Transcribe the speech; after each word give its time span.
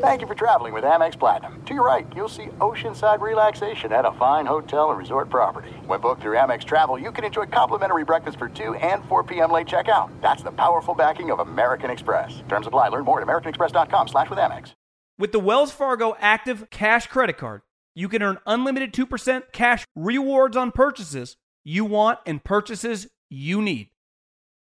Thank 0.00 0.20
you 0.20 0.28
for 0.28 0.34
traveling 0.34 0.72
with 0.72 0.84
Amex 0.84 1.18
Platinum. 1.18 1.60
To 1.64 1.74
your 1.74 1.84
right, 1.84 2.06
you'll 2.14 2.28
see 2.28 2.46
oceanside 2.60 3.20
relaxation 3.20 3.92
at 3.92 4.04
a 4.04 4.12
fine 4.12 4.46
hotel 4.46 4.90
and 4.90 4.98
resort 4.98 5.28
property. 5.28 5.70
When 5.86 6.00
booked 6.00 6.22
through 6.22 6.36
Amex 6.36 6.64
Travel, 6.64 6.98
you 6.98 7.10
can 7.10 7.24
enjoy 7.24 7.46
complimentary 7.46 8.04
breakfast 8.04 8.38
for 8.38 8.48
2 8.48 8.74
and 8.74 9.04
4 9.06 9.24
p.m. 9.24 9.50
late 9.50 9.66
checkout. 9.66 10.10
That's 10.20 10.42
the 10.42 10.52
powerful 10.52 10.94
backing 10.94 11.30
of 11.32 11.40
American 11.40 11.90
Express. 11.90 12.42
Terms 12.48 12.66
apply. 12.66 12.88
Learn 12.88 13.04
more 13.04 13.20
at 13.20 13.26
americanexpress.com 13.26 14.08
slash 14.08 14.30
with 14.30 14.38
Amex. 14.38 14.74
With 15.18 15.32
the 15.32 15.40
Wells 15.40 15.72
Fargo 15.72 16.16
Active 16.20 16.70
Cash 16.70 17.08
Credit 17.08 17.36
Card, 17.36 17.62
you 17.96 18.08
can 18.08 18.22
earn 18.22 18.38
unlimited 18.46 18.92
2% 18.92 19.52
cash 19.52 19.84
rewards 19.96 20.56
on 20.56 20.70
purchases 20.70 21.36
you 21.64 21.84
want 21.84 22.18
and 22.26 22.44
purchases 22.44 23.08
you 23.28 23.60
need. 23.60 23.90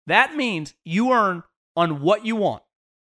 That 0.08 0.36
means 0.36 0.74
you 0.84 1.14
earn 1.14 1.44
on 1.76 2.02
what 2.02 2.26
you 2.26 2.36
want 2.36 2.64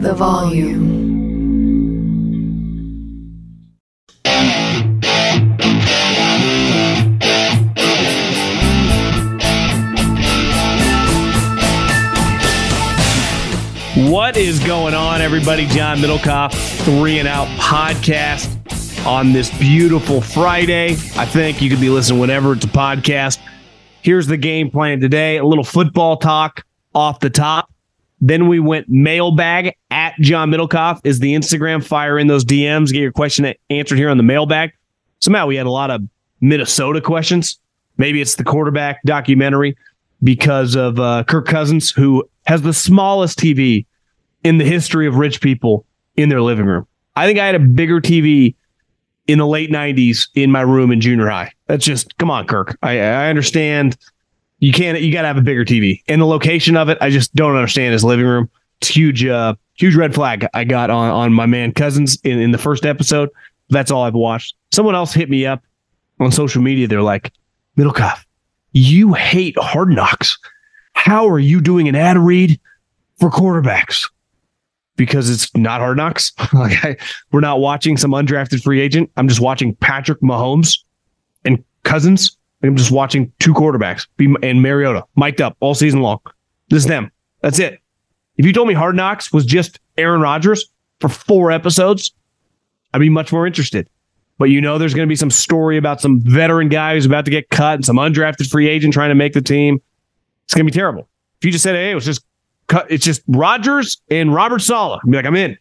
The 0.00 0.14
volume. 0.14 1.10
What 14.10 14.38
is 14.38 14.58
going 14.60 14.94
on, 14.94 15.20
everybody? 15.20 15.66
John 15.66 15.98
Middlekauff, 15.98 16.54
Three 16.86 17.18
and 17.18 17.28
Out 17.28 17.46
podcast 17.58 19.04
on 19.04 19.34
this 19.34 19.50
beautiful 19.58 20.22
Friday. 20.22 20.92
I 21.16 21.26
think 21.26 21.60
you 21.60 21.68
could 21.68 21.78
be 21.80 21.90
listening 21.90 22.20
whenever 22.20 22.54
it's 22.54 22.64
a 22.64 22.68
podcast. 22.68 23.38
Here's 24.00 24.26
the 24.26 24.38
game 24.38 24.70
plan 24.70 25.00
today 25.00 25.36
a 25.36 25.44
little 25.44 25.62
football 25.62 26.16
talk 26.16 26.64
off 26.94 27.20
the 27.20 27.28
top. 27.28 27.70
Then 28.20 28.48
we 28.48 28.60
went 28.60 28.88
mailbag 28.88 29.74
at 29.90 30.14
John 30.20 30.50
Middlekauff 30.50 31.00
is 31.04 31.20
the 31.20 31.34
Instagram. 31.34 31.82
Fire 31.82 32.18
in 32.18 32.26
those 32.26 32.44
DMs. 32.44 32.92
Get 32.92 33.00
your 33.00 33.12
question 33.12 33.52
answered 33.70 33.98
here 33.98 34.10
on 34.10 34.18
the 34.18 34.22
mailbag. 34.22 34.72
Somehow 35.20 35.46
we 35.46 35.56
had 35.56 35.66
a 35.66 35.70
lot 35.70 35.90
of 35.90 36.02
Minnesota 36.40 37.00
questions. 37.00 37.58
Maybe 37.96 38.20
it's 38.20 38.36
the 38.36 38.44
quarterback 38.44 39.02
documentary 39.04 39.76
because 40.22 40.74
of 40.74 40.98
uh, 40.98 41.24
Kirk 41.24 41.46
Cousins, 41.46 41.90
who 41.90 42.28
has 42.46 42.62
the 42.62 42.74
smallest 42.74 43.38
TV 43.38 43.86
in 44.44 44.58
the 44.58 44.64
history 44.64 45.06
of 45.06 45.16
rich 45.16 45.40
people 45.40 45.86
in 46.16 46.28
their 46.28 46.42
living 46.42 46.66
room. 46.66 46.86
I 47.16 47.26
think 47.26 47.38
I 47.38 47.46
had 47.46 47.54
a 47.54 47.60
bigger 47.60 48.00
TV 48.00 48.54
in 49.26 49.38
the 49.38 49.46
late 49.46 49.70
90s 49.70 50.28
in 50.34 50.50
my 50.50 50.62
room 50.62 50.90
in 50.90 51.00
junior 51.00 51.28
high. 51.28 51.52
That's 51.66 51.84
just, 51.84 52.16
come 52.18 52.30
on, 52.30 52.46
Kirk. 52.46 52.76
I, 52.82 52.98
I 53.00 53.28
understand 53.28 53.96
you 54.60 54.72
can't. 54.72 55.00
You 55.00 55.12
got 55.12 55.22
to 55.22 55.28
have 55.28 55.38
a 55.38 55.42
bigger 55.42 55.64
TV. 55.64 56.02
And 56.06 56.20
the 56.20 56.26
location 56.26 56.76
of 56.76 56.88
it, 56.88 56.98
I 57.00 57.10
just 57.10 57.34
don't 57.34 57.56
understand. 57.56 57.92
His 57.92 58.04
living 58.04 58.26
room. 58.26 58.48
It's 58.80 58.88
huge. 58.88 59.24
Uh, 59.24 59.54
huge 59.74 59.96
red 59.96 60.14
flag 60.14 60.46
I 60.54 60.64
got 60.64 60.90
on 60.90 61.10
on 61.10 61.32
my 61.32 61.46
man 61.46 61.72
Cousins 61.72 62.18
in, 62.22 62.38
in 62.38 62.52
the 62.52 62.58
first 62.58 62.86
episode. 62.86 63.30
That's 63.70 63.90
all 63.90 64.02
I've 64.02 64.14
watched. 64.14 64.54
Someone 64.72 64.94
else 64.94 65.12
hit 65.12 65.30
me 65.30 65.46
up 65.46 65.62
on 66.20 66.30
social 66.30 66.62
media. 66.62 66.86
They're 66.86 67.02
like, 67.02 67.32
Middlekauff, 67.76 68.24
you 68.72 69.14
hate 69.14 69.58
hard 69.58 69.88
knocks. 69.88 70.38
How 70.92 71.28
are 71.28 71.38
you 71.38 71.60
doing 71.60 71.88
an 71.88 71.94
ad 71.94 72.18
read 72.18 72.60
for 73.18 73.30
quarterbacks? 73.30 74.10
Because 74.96 75.30
it's 75.30 75.54
not 75.56 75.80
hard 75.80 75.96
knocks. 75.96 76.32
I, 76.38 76.96
we're 77.32 77.40
not 77.40 77.60
watching 77.60 77.96
some 77.96 78.10
undrafted 78.10 78.62
free 78.62 78.80
agent. 78.80 79.10
I'm 79.16 79.28
just 79.28 79.40
watching 79.40 79.74
Patrick 79.76 80.20
Mahomes 80.20 80.78
and 81.44 81.64
Cousins 81.84 82.36
I'm 82.62 82.76
just 82.76 82.90
watching 82.90 83.32
two 83.38 83.54
quarterbacks 83.54 84.06
be 84.16 84.34
and 84.42 84.62
Mariota 84.62 85.04
mic'd 85.16 85.40
up 85.40 85.56
all 85.60 85.74
season 85.74 86.00
long. 86.00 86.20
This 86.68 86.82
is 86.82 86.86
them. 86.86 87.10
That's 87.40 87.58
it. 87.58 87.80
If 88.36 88.46
you 88.46 88.52
told 88.52 88.68
me 88.68 88.74
Hard 88.74 88.96
Knocks 88.96 89.32
was 89.32 89.44
just 89.44 89.80
Aaron 89.96 90.20
Rodgers 90.20 90.66
for 91.00 91.08
four 91.08 91.50
episodes, 91.50 92.12
I'd 92.92 92.98
be 92.98 93.08
much 93.08 93.32
more 93.32 93.46
interested. 93.46 93.88
But 94.38 94.50
you 94.50 94.60
know, 94.60 94.78
there's 94.78 94.94
going 94.94 95.06
to 95.06 95.10
be 95.10 95.16
some 95.16 95.30
story 95.30 95.76
about 95.76 96.00
some 96.00 96.20
veteran 96.20 96.68
guy 96.68 96.94
who's 96.94 97.06
about 97.06 97.24
to 97.26 97.30
get 97.30 97.50
cut 97.50 97.74
and 97.74 97.84
some 97.84 97.96
undrafted 97.96 98.50
free 98.50 98.68
agent 98.68 98.94
trying 98.94 99.10
to 99.10 99.14
make 99.14 99.32
the 99.32 99.42
team. 99.42 99.80
It's 100.44 100.54
going 100.54 100.66
to 100.66 100.72
be 100.72 100.74
terrible. 100.74 101.08
If 101.40 101.44
you 101.44 101.52
just 101.52 101.62
said, 101.62 101.74
"Hey, 101.74 101.90
it 101.90 101.94
was 101.94 102.04
just 102.04 102.24
cut," 102.66 102.90
it's 102.90 103.04
just 103.04 103.22
Rodgers 103.28 104.00
and 104.10 104.34
Robert 104.34 104.60
Saleh, 104.60 105.00
I'd 105.04 105.10
be 105.10 105.16
like, 105.16 105.26
"I'm 105.26 105.36
in." 105.36 105.58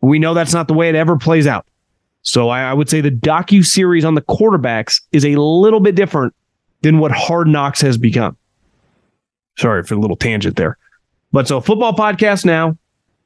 We 0.00 0.18
know 0.18 0.34
that's 0.34 0.52
not 0.52 0.68
the 0.68 0.74
way 0.74 0.88
it 0.88 0.94
ever 0.94 1.16
plays 1.16 1.46
out. 1.46 1.66
So 2.22 2.50
I, 2.50 2.70
I 2.70 2.74
would 2.74 2.90
say 2.90 3.00
the 3.00 3.10
docu 3.10 3.64
series 3.64 4.04
on 4.04 4.14
the 4.14 4.20
quarterbacks 4.20 5.00
is 5.12 5.24
a 5.24 5.36
little 5.36 5.80
bit 5.80 5.94
different 5.94 6.34
than 6.82 6.98
what 6.98 7.12
Hard 7.12 7.48
Knocks 7.48 7.80
has 7.80 7.98
become. 7.98 8.36
Sorry 9.56 9.82
for 9.82 9.94
the 9.94 10.00
little 10.00 10.16
tangent 10.16 10.56
there. 10.56 10.78
But 11.32 11.48
so 11.48 11.60
football 11.60 11.94
podcast 11.94 12.44
now. 12.44 12.76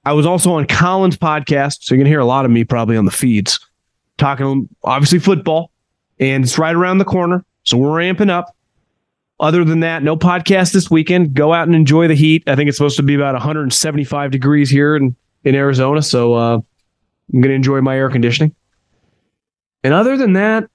I 0.05 0.15
was 0.15 0.27
also 0.27 0.53
on 0.55 0.67
Colin's 0.67 1.17
podcast, 1.17 1.85
so 1.85 1.95
you're 1.95 2.03
gonna 2.03 2.11
hear 2.11 2.19
a 2.19 2.25
lot 2.25 2.45
of 2.45 2.51
me 2.51 2.65
probably 2.65 2.97
on 2.97 3.05
the 3.05 3.13
feeds 3.13 3.61
talking 4.19 4.69
obviously 4.85 5.19
football, 5.19 5.71
and 6.19 6.45
it's 6.45 6.59
right 6.59 6.75
around 6.75 6.99
the 6.99 7.05
corner, 7.05 7.45
so 7.65 7.77
we're 7.77 7.97
ramping 7.97 8.31
up. 8.31 8.57
Other 9.41 9.65
than 9.65 9.81
that, 9.81 10.03
no 10.03 10.17
podcast 10.17 10.73
this 10.73 10.91
weekend. 10.91 11.35
Go 11.35 11.53
out 11.53 11.67
and 11.67 11.75
enjoy 11.75 12.07
the 12.07 12.15
heat. 12.15 12.45
I 12.47 12.55
think 12.55 12.69
it's 12.69 12.79
supposed 12.79 12.97
to 12.99 13.03
be 13.03 13.15
about 13.15 13.35
175 13.35 14.31
degrees 14.31 14.71
here 14.71 14.97
in 14.97 15.15
in 15.45 15.55
Arizona, 15.55 16.03
so 16.03 16.35
uh, 16.35 16.61
I'm 17.33 17.41
gonna 17.41 17.55
enjoy 17.55 17.81
my 17.81 17.97
air 17.97 18.11
conditioning. 18.11 18.55
And 19.85 19.93
other 19.95 20.17
than 20.17 20.35
that, 20.35 20.71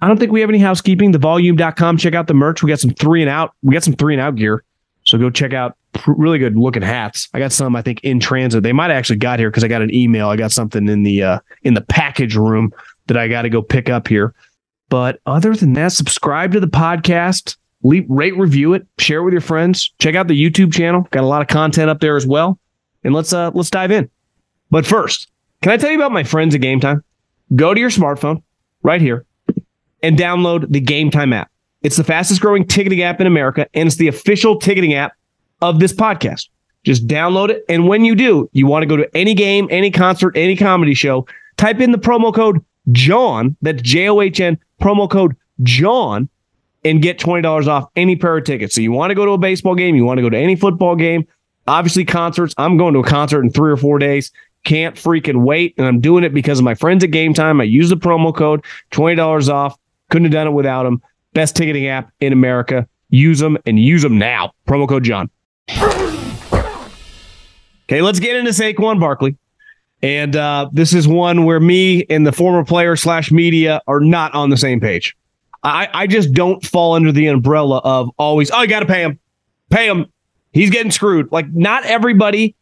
I 0.00 0.08
don't 0.08 0.18
think 0.18 0.30
we 0.30 0.40
have 0.40 0.50
any 0.50 0.58
housekeeping. 0.58 1.12
Thevolume.com. 1.12 1.96
Check 1.96 2.14
out 2.14 2.26
the 2.26 2.34
merch. 2.34 2.62
We 2.62 2.68
got 2.68 2.80
some 2.80 2.90
three 2.90 3.22
and 3.22 3.30
out. 3.30 3.54
We 3.62 3.72
got 3.72 3.82
some 3.82 3.94
three 3.94 4.14
and 4.14 4.20
out 4.20 4.36
gear. 4.36 4.62
So 5.04 5.18
go 5.18 5.30
check 5.30 5.52
out 5.52 5.76
really 6.06 6.38
good 6.38 6.56
looking 6.56 6.82
hats. 6.82 7.28
I 7.32 7.38
got 7.38 7.52
some, 7.52 7.74
I 7.74 7.82
think, 7.82 8.04
in 8.04 8.20
transit. 8.20 8.62
They 8.62 8.72
might 8.72 8.90
actually 8.90 9.16
got 9.16 9.38
here 9.38 9.50
because 9.50 9.64
I 9.64 9.68
got 9.68 9.82
an 9.82 9.92
email. 9.92 10.28
I 10.28 10.36
got 10.36 10.52
something 10.52 10.88
in 10.88 11.02
the 11.02 11.22
uh, 11.22 11.38
in 11.62 11.74
the 11.74 11.80
package 11.80 12.36
room 12.36 12.72
that 13.06 13.16
I 13.16 13.26
got 13.26 13.42
to 13.42 13.48
go 13.48 13.62
pick 13.62 13.88
up 13.88 14.06
here. 14.06 14.34
But 14.90 15.20
other 15.26 15.54
than 15.54 15.72
that, 15.74 15.92
subscribe 15.92 16.52
to 16.52 16.60
the 16.60 16.66
podcast, 16.66 17.56
rate, 17.82 18.36
review 18.36 18.74
it, 18.74 18.86
share 18.98 19.20
it 19.20 19.24
with 19.24 19.32
your 19.32 19.40
friends. 19.40 19.92
Check 19.98 20.14
out 20.14 20.28
the 20.28 20.40
YouTube 20.40 20.72
channel. 20.72 21.06
Got 21.10 21.24
a 21.24 21.26
lot 21.26 21.42
of 21.42 21.48
content 21.48 21.90
up 21.90 22.00
there 22.00 22.16
as 22.16 22.26
well. 22.26 22.58
And 23.02 23.14
let's 23.14 23.32
uh 23.32 23.50
let's 23.54 23.70
dive 23.70 23.90
in. 23.90 24.10
But 24.70 24.86
first, 24.86 25.28
can 25.62 25.72
I 25.72 25.76
tell 25.78 25.90
you 25.90 25.96
about 25.96 26.12
my 26.12 26.22
friends 26.24 26.54
at 26.54 26.60
Gametime? 26.60 27.02
Go 27.56 27.72
to 27.72 27.80
your 27.80 27.90
smartphone 27.90 28.42
right 28.82 29.00
here 29.00 29.24
and 30.02 30.18
download 30.18 30.70
the 30.70 30.80
Gametime 30.80 31.34
app. 31.34 31.50
It's 31.82 31.96
the 31.96 32.04
fastest 32.04 32.40
growing 32.40 32.66
ticketing 32.66 33.02
app 33.02 33.20
in 33.20 33.26
America, 33.26 33.66
and 33.74 33.86
it's 33.86 33.96
the 33.96 34.08
official 34.08 34.58
ticketing 34.58 34.94
app 34.94 35.12
of 35.62 35.80
this 35.80 35.92
podcast. 35.92 36.48
Just 36.84 37.06
download 37.06 37.50
it. 37.50 37.64
And 37.68 37.86
when 37.86 38.04
you 38.04 38.14
do, 38.14 38.48
you 38.52 38.66
want 38.66 38.82
to 38.82 38.86
go 38.86 38.96
to 38.96 39.08
any 39.16 39.34
game, 39.34 39.68
any 39.70 39.90
concert, 39.90 40.36
any 40.36 40.56
comedy 40.56 40.94
show, 40.94 41.26
type 41.56 41.80
in 41.80 41.92
the 41.92 41.98
promo 41.98 42.34
code 42.34 42.64
John, 42.92 43.56
that's 43.60 43.82
J 43.82 44.08
O 44.08 44.20
H 44.20 44.40
N, 44.40 44.58
promo 44.80 45.10
code 45.10 45.36
John, 45.62 46.28
and 46.84 47.02
get 47.02 47.18
$20 47.18 47.66
off 47.66 47.88
any 47.96 48.16
pair 48.16 48.38
of 48.38 48.44
tickets. 48.44 48.74
So 48.74 48.80
you 48.80 48.92
want 48.92 49.10
to 49.10 49.14
go 49.14 49.26
to 49.26 49.32
a 49.32 49.38
baseball 49.38 49.74
game, 49.74 49.94
you 49.96 50.04
want 50.04 50.18
to 50.18 50.22
go 50.22 50.30
to 50.30 50.38
any 50.38 50.56
football 50.56 50.96
game, 50.96 51.26
obviously 51.66 52.04
concerts. 52.04 52.54
I'm 52.56 52.76
going 52.76 52.94
to 52.94 53.00
a 53.00 53.04
concert 53.04 53.42
in 53.42 53.50
three 53.50 53.70
or 53.70 53.76
four 53.76 53.98
days. 53.98 54.32
Can't 54.64 54.96
freaking 54.96 55.44
wait. 55.44 55.74
And 55.78 55.86
I'm 55.86 56.00
doing 56.00 56.24
it 56.24 56.34
because 56.34 56.58
of 56.58 56.64
my 56.64 56.74
friends 56.74 57.04
at 57.04 57.10
Gametime. 57.10 57.60
I 57.60 57.64
use 57.64 57.90
the 57.90 57.96
promo 57.96 58.34
code, 58.34 58.64
$20 58.92 59.52
off. 59.52 59.78
Couldn't 60.10 60.26
have 60.26 60.32
done 60.32 60.46
it 60.46 60.52
without 60.52 60.84
them. 60.84 61.02
Best 61.34 61.56
ticketing 61.56 61.86
app 61.86 62.10
in 62.20 62.32
America. 62.32 62.88
Use 63.10 63.38
them 63.38 63.58
and 63.66 63.78
use 63.78 64.02
them 64.02 64.18
now. 64.18 64.52
Promo 64.66 64.88
code 64.88 65.04
John. 65.04 65.30
Okay, 67.84 68.02
let's 68.02 68.20
get 68.20 68.36
into 68.36 68.50
Saquon 68.50 69.00
Barkley. 69.00 69.36
And 70.02 70.36
uh, 70.36 70.68
this 70.72 70.92
is 70.92 71.08
one 71.08 71.44
where 71.44 71.58
me 71.58 72.04
and 72.08 72.26
the 72.26 72.32
former 72.32 72.64
player 72.64 72.96
slash 72.96 73.32
media 73.32 73.80
are 73.88 74.00
not 74.00 74.34
on 74.34 74.50
the 74.50 74.56
same 74.56 74.80
page. 74.80 75.16
I, 75.62 75.88
I 75.92 76.06
just 76.06 76.32
don't 76.32 76.64
fall 76.64 76.94
under 76.94 77.10
the 77.10 77.26
umbrella 77.26 77.78
of 77.78 78.10
always, 78.18 78.50
oh, 78.50 78.62
you 78.62 78.68
got 78.68 78.80
to 78.80 78.86
pay 78.86 79.02
him. 79.02 79.18
Pay 79.70 79.88
him. 79.88 80.06
He's 80.52 80.70
getting 80.70 80.92
screwed. 80.92 81.32
Like, 81.32 81.52
not 81.52 81.84
everybody 81.84 82.54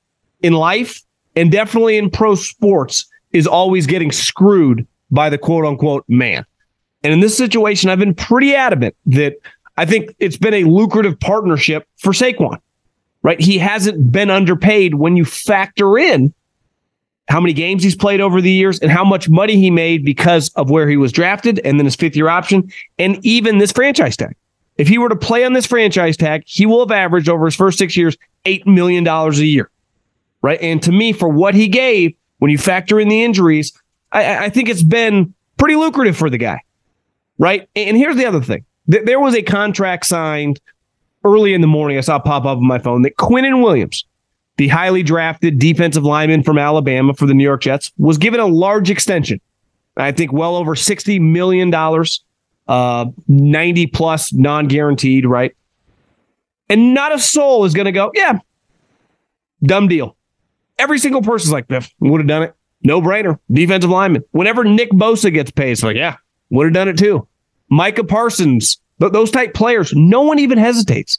in 0.42 0.54
life 0.54 1.02
and 1.34 1.52
definitely 1.52 1.98
in 1.98 2.10
pro 2.10 2.34
sports 2.34 3.06
is 3.32 3.46
always 3.46 3.86
getting 3.86 4.12
screwed 4.12 4.86
by 5.10 5.28
the 5.28 5.38
quote 5.38 5.64
unquote 5.66 6.04
man. 6.08 6.44
And 7.06 7.12
in 7.12 7.20
this 7.20 7.38
situation, 7.38 7.88
I've 7.88 8.00
been 8.00 8.14
pretty 8.16 8.52
adamant 8.52 8.96
that 9.06 9.36
I 9.76 9.86
think 9.86 10.16
it's 10.18 10.36
been 10.36 10.54
a 10.54 10.64
lucrative 10.64 11.20
partnership 11.20 11.86
for 11.98 12.12
Saquon, 12.12 12.58
right? 13.22 13.40
He 13.40 13.58
hasn't 13.58 14.10
been 14.10 14.28
underpaid 14.28 14.96
when 14.96 15.16
you 15.16 15.24
factor 15.24 15.98
in 15.98 16.34
how 17.28 17.38
many 17.40 17.52
games 17.52 17.84
he's 17.84 17.94
played 17.94 18.20
over 18.20 18.40
the 18.40 18.50
years 18.50 18.80
and 18.80 18.90
how 18.90 19.04
much 19.04 19.28
money 19.28 19.54
he 19.54 19.70
made 19.70 20.04
because 20.04 20.48
of 20.56 20.68
where 20.68 20.88
he 20.88 20.96
was 20.96 21.12
drafted 21.12 21.60
and 21.60 21.78
then 21.78 21.84
his 21.84 21.94
fifth 21.94 22.16
year 22.16 22.28
option 22.28 22.72
and 22.98 23.24
even 23.24 23.58
this 23.58 23.70
franchise 23.70 24.16
tag. 24.16 24.34
If 24.76 24.88
he 24.88 24.98
were 24.98 25.08
to 25.08 25.14
play 25.14 25.44
on 25.44 25.52
this 25.52 25.64
franchise 25.64 26.16
tag, 26.16 26.42
he 26.44 26.66
will 26.66 26.80
have 26.80 26.90
averaged 26.90 27.28
over 27.28 27.44
his 27.44 27.54
first 27.54 27.78
six 27.78 27.96
years 27.96 28.16
$8 28.46 28.66
million 28.66 29.06
a 29.06 29.30
year, 29.30 29.70
right? 30.42 30.60
And 30.60 30.82
to 30.82 30.90
me, 30.90 31.12
for 31.12 31.28
what 31.28 31.54
he 31.54 31.68
gave, 31.68 32.16
when 32.38 32.50
you 32.50 32.58
factor 32.58 32.98
in 32.98 33.06
the 33.06 33.22
injuries, 33.22 33.80
I, 34.10 34.46
I 34.46 34.48
think 34.48 34.68
it's 34.68 34.82
been 34.82 35.34
pretty 35.56 35.76
lucrative 35.76 36.16
for 36.16 36.28
the 36.28 36.38
guy, 36.38 36.62
right? 37.38 37.68
And 37.76 37.96
here's 37.96 38.16
the 38.16 38.26
other 38.26 38.42
thing 38.42 38.64
there 38.86 39.20
was 39.20 39.34
a 39.34 39.42
contract 39.42 40.06
signed 40.06 40.60
early 41.24 41.54
in 41.54 41.60
the 41.60 41.66
morning. 41.66 41.98
I 41.98 42.02
saw 42.02 42.18
pop 42.18 42.44
up 42.44 42.58
on 42.58 42.66
my 42.66 42.78
phone 42.78 43.02
that 43.02 43.16
Quinnen 43.16 43.62
Williams, 43.62 44.04
the 44.58 44.68
highly 44.68 45.02
drafted 45.02 45.58
defensive 45.58 46.04
lineman 46.04 46.42
from 46.42 46.58
Alabama 46.58 47.14
for 47.14 47.26
the 47.26 47.34
New 47.34 47.44
York 47.44 47.62
Jets, 47.62 47.92
was 47.98 48.16
given 48.16 48.40
a 48.40 48.46
large 48.46 48.90
extension. 48.90 49.40
I 49.96 50.12
think 50.12 50.32
well 50.32 50.56
over 50.56 50.74
$60 50.74 51.20
million, 51.20 51.74
uh, 52.68 53.06
90 53.28 53.86
plus 53.88 54.32
non 54.32 54.68
guaranteed, 54.68 55.26
right? 55.26 55.56
And 56.68 56.94
not 56.94 57.14
a 57.14 57.18
soul 57.18 57.64
is 57.64 57.74
going 57.74 57.86
to 57.86 57.92
go, 57.92 58.10
yeah, 58.14 58.38
dumb 59.62 59.88
deal. 59.88 60.16
Every 60.78 60.98
single 60.98 61.22
person's 61.22 61.52
like, 61.52 61.66
would 62.00 62.20
have 62.20 62.28
done 62.28 62.42
it. 62.42 62.54
No 62.82 63.00
brainer. 63.00 63.38
Defensive 63.50 63.90
lineman. 63.90 64.22
Whenever 64.32 64.64
Nick 64.64 64.90
Bosa 64.90 65.32
gets 65.32 65.50
paid, 65.50 65.72
it's 65.72 65.82
like, 65.82 65.96
yeah, 65.96 66.16
would 66.50 66.66
have 66.66 66.74
done 66.74 66.88
it 66.88 66.98
too. 66.98 67.26
Micah 67.68 68.04
Parsons, 68.04 68.78
those 68.98 69.30
type 69.30 69.54
players, 69.54 69.92
no 69.94 70.22
one 70.22 70.38
even 70.38 70.58
hesitates. 70.58 71.18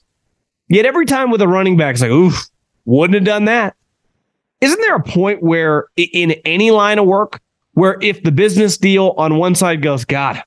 Yet 0.69 0.85
every 0.85 1.05
time 1.05 1.31
with 1.31 1.41
a 1.41 1.47
running 1.47 1.77
back, 1.77 1.93
it's 1.93 2.01
like, 2.01 2.11
oof, 2.11 2.47
wouldn't 2.85 3.15
have 3.15 3.23
done 3.23 3.45
that. 3.45 3.75
Isn't 4.59 4.81
there 4.81 4.95
a 4.95 5.03
point 5.03 5.43
where 5.43 5.87
in 5.95 6.31
any 6.45 6.71
line 6.71 6.99
of 6.99 7.05
work, 7.05 7.41
where 7.73 7.97
if 8.01 8.23
the 8.23 8.31
business 8.31 8.77
deal 8.77 9.13
on 9.17 9.37
one 9.37 9.55
side 9.55 9.81
goes, 9.81 10.03
God, 10.03 10.41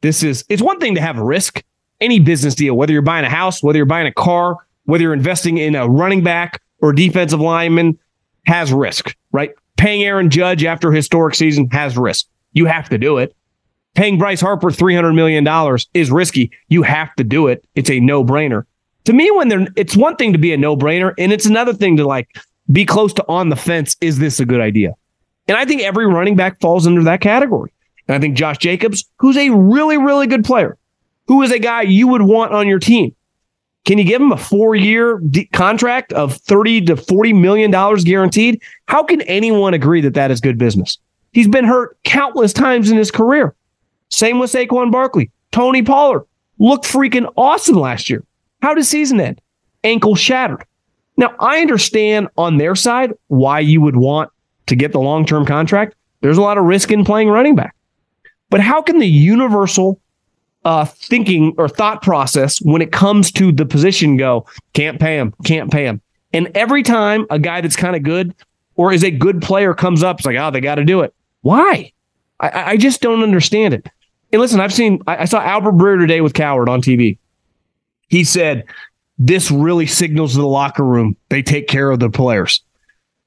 this 0.00 0.22
is, 0.22 0.44
it's 0.48 0.62
one 0.62 0.80
thing 0.80 0.94
to 0.94 1.00
have 1.00 1.18
a 1.18 1.24
risk. 1.24 1.62
Any 2.00 2.18
business 2.18 2.54
deal, 2.54 2.74
whether 2.74 2.92
you're 2.92 3.02
buying 3.02 3.26
a 3.26 3.30
house, 3.30 3.62
whether 3.62 3.76
you're 3.76 3.84
buying 3.84 4.06
a 4.06 4.12
car, 4.12 4.56
whether 4.84 5.02
you're 5.02 5.12
investing 5.12 5.58
in 5.58 5.74
a 5.74 5.86
running 5.86 6.22
back 6.22 6.62
or 6.80 6.94
defensive 6.94 7.40
lineman, 7.40 7.98
has 8.46 8.72
risk, 8.72 9.14
right? 9.32 9.52
Paying 9.76 10.02
Aaron 10.02 10.30
Judge 10.30 10.64
after 10.64 10.90
a 10.90 10.94
historic 10.94 11.34
season 11.34 11.68
has 11.70 11.98
risk. 11.98 12.26
You 12.52 12.64
have 12.64 12.88
to 12.88 12.96
do 12.96 13.18
it. 13.18 13.36
Paying 13.94 14.18
Bryce 14.18 14.40
Harper 14.40 14.68
$300 14.68 15.14
million 15.14 15.46
is 15.94 16.10
risky. 16.10 16.50
You 16.68 16.82
have 16.82 17.14
to 17.16 17.24
do 17.24 17.48
it. 17.48 17.64
It's 17.74 17.90
a 17.90 18.00
no 18.00 18.24
brainer. 18.24 18.64
To 19.04 19.12
me, 19.12 19.30
when 19.30 19.48
they're, 19.48 19.66
it's 19.76 19.96
one 19.96 20.16
thing 20.16 20.32
to 20.32 20.38
be 20.38 20.52
a 20.52 20.56
no 20.56 20.76
brainer, 20.76 21.12
and 21.18 21.32
it's 21.32 21.46
another 21.46 21.72
thing 21.72 21.96
to 21.96 22.06
like 22.06 22.28
be 22.70 22.84
close 22.84 23.12
to 23.14 23.24
on 23.28 23.48
the 23.48 23.56
fence. 23.56 23.96
Is 24.00 24.18
this 24.18 24.38
a 24.40 24.44
good 24.44 24.60
idea? 24.60 24.94
And 25.48 25.56
I 25.56 25.64
think 25.64 25.82
every 25.82 26.06
running 26.06 26.36
back 26.36 26.60
falls 26.60 26.86
under 26.86 27.02
that 27.04 27.20
category. 27.20 27.72
And 28.06 28.14
I 28.14 28.20
think 28.20 28.36
Josh 28.36 28.58
Jacobs, 28.58 29.04
who's 29.18 29.36
a 29.36 29.50
really, 29.50 29.98
really 29.98 30.26
good 30.26 30.44
player, 30.44 30.76
who 31.26 31.42
is 31.42 31.50
a 31.50 31.58
guy 31.58 31.82
you 31.82 32.08
would 32.08 32.22
want 32.22 32.52
on 32.52 32.68
your 32.68 32.78
team. 32.78 33.14
Can 33.84 33.98
you 33.98 34.04
give 34.04 34.20
him 34.20 34.32
a 34.32 34.36
four 34.36 34.74
year 34.76 35.20
contract 35.52 36.12
of 36.12 36.36
30 36.36 36.82
to 36.82 36.96
40 36.96 37.32
million 37.32 37.70
dollars 37.70 38.04
guaranteed? 38.04 38.62
How 38.86 39.02
can 39.02 39.22
anyone 39.22 39.74
agree 39.74 40.00
that 40.02 40.14
that 40.14 40.30
is 40.30 40.40
good 40.40 40.58
business? 40.58 40.98
He's 41.32 41.48
been 41.48 41.64
hurt 41.64 41.96
countless 42.04 42.52
times 42.52 42.90
in 42.90 42.98
his 42.98 43.10
career. 43.10 43.54
Same 44.10 44.38
with 44.38 44.52
Saquon 44.52 44.90
Barkley. 44.90 45.30
Tony 45.52 45.82
Pollard 45.82 46.24
looked 46.58 46.84
freaking 46.84 47.32
awesome 47.36 47.76
last 47.76 48.10
year. 48.10 48.24
How 48.62 48.74
did 48.74 48.84
season 48.84 49.20
end? 49.20 49.40
Ankle 49.82 50.14
shattered. 50.14 50.64
Now, 51.16 51.34
I 51.38 51.60
understand 51.60 52.28
on 52.36 52.58
their 52.58 52.74
side 52.74 53.12
why 53.28 53.60
you 53.60 53.80
would 53.80 53.96
want 53.96 54.30
to 54.66 54.76
get 54.76 54.92
the 54.92 55.00
long 55.00 55.26
term 55.26 55.44
contract. 55.44 55.94
There's 56.20 56.38
a 56.38 56.42
lot 56.42 56.58
of 56.58 56.64
risk 56.64 56.90
in 56.90 57.04
playing 57.04 57.28
running 57.28 57.54
back. 57.54 57.74
But 58.50 58.60
how 58.60 58.82
can 58.82 58.98
the 58.98 59.08
universal 59.08 60.00
uh, 60.64 60.84
thinking 60.84 61.54
or 61.56 61.68
thought 61.68 62.02
process 62.02 62.60
when 62.60 62.82
it 62.82 62.92
comes 62.92 63.32
to 63.32 63.52
the 63.52 63.64
position 63.64 64.16
go, 64.16 64.46
can't 64.72 65.00
pay 65.00 65.16
him, 65.16 65.34
can't 65.44 65.70
pay 65.70 65.84
him? 65.84 66.00
And 66.32 66.50
every 66.54 66.82
time 66.82 67.26
a 67.30 67.38
guy 67.38 67.60
that's 67.60 67.76
kind 67.76 67.96
of 67.96 68.02
good 68.02 68.34
or 68.74 68.92
is 68.92 69.02
a 69.02 69.10
good 69.10 69.40
player 69.40 69.74
comes 69.74 70.02
up, 70.02 70.18
it's 70.18 70.26
like, 70.26 70.36
oh, 70.36 70.50
they 70.50 70.60
got 70.60 70.76
to 70.76 70.84
do 70.84 71.00
it. 71.00 71.14
Why? 71.42 71.92
I, 72.38 72.72
I 72.72 72.76
just 72.76 73.00
don't 73.00 73.22
understand 73.22 73.74
it. 73.74 73.88
And 74.32 74.40
listen, 74.40 74.60
I've 74.60 74.72
seen, 74.72 75.02
I, 75.06 75.18
I 75.18 75.24
saw 75.24 75.40
Albert 75.40 75.72
Breer 75.72 75.98
today 75.98 76.20
with 76.20 76.34
Cowherd 76.34 76.68
on 76.68 76.82
TV. 76.82 77.18
He 78.08 78.24
said, 78.24 78.64
this 79.18 79.50
really 79.50 79.86
signals 79.86 80.32
to 80.32 80.38
the 80.38 80.46
locker 80.46 80.84
room 80.84 81.16
they 81.28 81.42
take 81.42 81.68
care 81.68 81.90
of 81.90 82.00
the 82.00 82.10
players. 82.10 82.62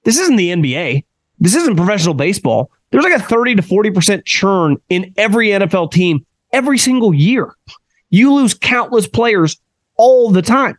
This 0.03 0.17
isn't 0.17 0.35
the 0.38 0.50
NBA. 0.50 1.05
This 1.39 1.55
isn't 1.55 1.75
professional 1.75 2.13
baseball. 2.13 2.71
There's 2.89 3.03
like 3.03 3.13
a 3.13 3.23
30 3.23 3.55
to 3.55 3.61
40% 3.61 4.25
churn 4.25 4.77
in 4.89 5.13
every 5.17 5.50
NFL 5.50 5.91
team 5.91 6.25
every 6.51 6.77
single 6.77 7.13
year. 7.13 7.55
You 8.09 8.33
lose 8.33 8.53
countless 8.53 9.07
players 9.07 9.59
all 9.95 10.29
the 10.29 10.41
time. 10.41 10.77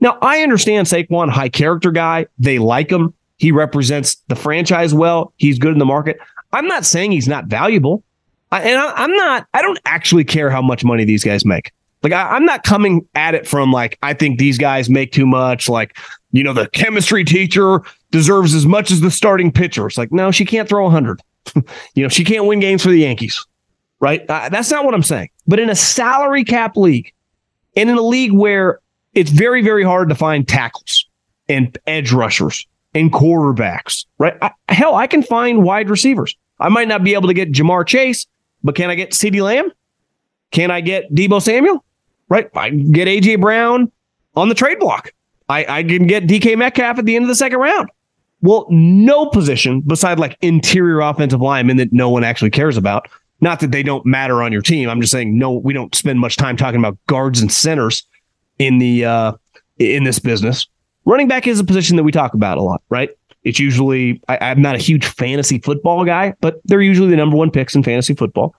Now, 0.00 0.18
I 0.22 0.42
understand 0.42 0.86
Saquon, 0.86 1.28
high 1.28 1.48
character 1.48 1.90
guy. 1.90 2.26
They 2.38 2.58
like 2.58 2.90
him. 2.90 3.14
He 3.36 3.52
represents 3.52 4.16
the 4.28 4.36
franchise 4.36 4.94
well. 4.94 5.32
He's 5.36 5.58
good 5.58 5.72
in 5.72 5.78
the 5.78 5.84
market. 5.84 6.18
I'm 6.52 6.66
not 6.66 6.86
saying 6.86 7.12
he's 7.12 7.28
not 7.28 7.46
valuable. 7.46 8.04
I, 8.50 8.62
and 8.62 8.78
I, 8.78 9.04
am 9.04 9.14
not, 9.14 9.46
I 9.54 9.62
don't 9.62 9.78
actually 9.84 10.24
care 10.24 10.50
how 10.50 10.62
much 10.62 10.84
money 10.84 11.04
these 11.04 11.24
guys 11.24 11.44
make. 11.44 11.72
Like, 12.02 12.12
I, 12.12 12.30
I'm 12.30 12.44
not 12.44 12.62
coming 12.62 13.06
at 13.14 13.34
it 13.34 13.46
from 13.46 13.72
like, 13.72 13.98
I 14.02 14.14
think 14.14 14.38
these 14.38 14.58
guys 14.58 14.88
make 14.88 15.12
too 15.12 15.26
much. 15.26 15.68
Like, 15.68 15.96
you 16.32 16.42
know, 16.42 16.52
the 16.52 16.68
chemistry 16.68 17.24
teacher 17.24 17.82
deserves 18.10 18.54
as 18.54 18.66
much 18.66 18.90
as 18.90 19.00
the 19.00 19.10
starting 19.10 19.50
pitcher. 19.50 19.86
It's 19.86 19.98
like, 19.98 20.12
no, 20.12 20.30
she 20.30 20.44
can't 20.44 20.68
throw 20.68 20.84
100. 20.84 21.20
you 21.94 22.02
know, 22.02 22.08
she 22.08 22.24
can't 22.24 22.46
win 22.46 22.60
games 22.60 22.82
for 22.82 22.90
the 22.90 23.00
Yankees, 23.00 23.44
right? 24.00 24.24
Uh, 24.28 24.48
that's 24.48 24.70
not 24.70 24.84
what 24.84 24.94
I'm 24.94 25.02
saying. 25.02 25.30
But 25.46 25.60
in 25.60 25.70
a 25.70 25.76
salary 25.76 26.44
cap 26.44 26.76
league, 26.76 27.12
and 27.76 27.90
in 27.90 27.96
a 27.96 28.02
league 28.02 28.32
where 28.32 28.80
it's 29.14 29.30
very, 29.30 29.62
very 29.62 29.84
hard 29.84 30.08
to 30.08 30.14
find 30.14 30.46
tackles 30.46 31.06
and 31.48 31.76
edge 31.86 32.12
rushers 32.12 32.66
and 32.94 33.12
quarterbacks, 33.12 34.04
right? 34.18 34.36
I, 34.42 34.50
hell, 34.68 34.94
I 34.94 35.06
can 35.06 35.22
find 35.22 35.62
wide 35.62 35.90
receivers. 35.90 36.36
I 36.60 36.68
might 36.68 36.88
not 36.88 37.04
be 37.04 37.14
able 37.14 37.28
to 37.28 37.34
get 37.34 37.52
Ja'Marr 37.52 37.86
Chase, 37.86 38.26
but 38.62 38.74
can 38.74 38.90
I 38.90 38.94
get 38.94 39.10
CeeDee 39.10 39.42
Lamb? 39.42 39.72
Can 40.50 40.70
I 40.70 40.80
get 40.80 41.12
Deebo 41.14 41.42
Samuel? 41.42 41.84
Right? 42.28 42.50
I 42.54 42.70
get 42.70 43.08
AJ 43.08 43.40
Brown 43.40 43.90
on 44.34 44.48
the 44.48 44.54
trade 44.54 44.78
block. 44.78 45.12
I, 45.48 45.78
I 45.78 45.82
can 45.82 46.06
get 46.06 46.26
DK 46.26 46.56
Metcalf 46.58 46.98
at 46.98 47.04
the 47.04 47.16
end 47.16 47.24
of 47.24 47.28
the 47.28 47.34
second 47.34 47.58
round. 47.58 47.88
Well, 48.40 48.66
no 48.70 49.26
position 49.26 49.80
beside 49.80 50.18
like 50.18 50.36
interior 50.42 51.00
offensive 51.00 51.40
linemen 51.40 51.76
that 51.78 51.92
no 51.92 52.10
one 52.10 52.22
actually 52.22 52.50
cares 52.50 52.76
about. 52.76 53.08
Not 53.40 53.60
that 53.60 53.72
they 53.72 53.82
don't 53.82 54.04
matter 54.04 54.42
on 54.42 54.52
your 54.52 54.62
team. 54.62 54.88
I'm 54.88 55.00
just 55.00 55.12
saying 55.12 55.36
no, 55.38 55.52
we 55.52 55.72
don't 55.72 55.94
spend 55.94 56.20
much 56.20 56.36
time 56.36 56.56
talking 56.56 56.78
about 56.78 56.98
guards 57.06 57.40
and 57.40 57.50
centers 57.50 58.04
in 58.58 58.78
the 58.78 59.04
uh 59.04 59.32
in 59.78 60.04
this 60.04 60.18
business. 60.18 60.66
Running 61.04 61.28
back 61.28 61.46
is 61.46 61.58
a 61.58 61.64
position 61.64 61.96
that 61.96 62.02
we 62.02 62.12
talk 62.12 62.34
about 62.34 62.58
a 62.58 62.62
lot, 62.62 62.82
right? 62.90 63.10
It's 63.44 63.58
usually 63.58 64.20
I, 64.28 64.38
I'm 64.40 64.62
not 64.62 64.74
a 64.74 64.78
huge 64.78 65.06
fantasy 65.06 65.58
football 65.58 66.04
guy, 66.04 66.34
but 66.40 66.60
they're 66.64 66.82
usually 66.82 67.10
the 67.10 67.16
number 67.16 67.36
one 67.36 67.50
picks 67.50 67.74
in 67.74 67.82
fantasy 67.82 68.14
football. 68.14 68.54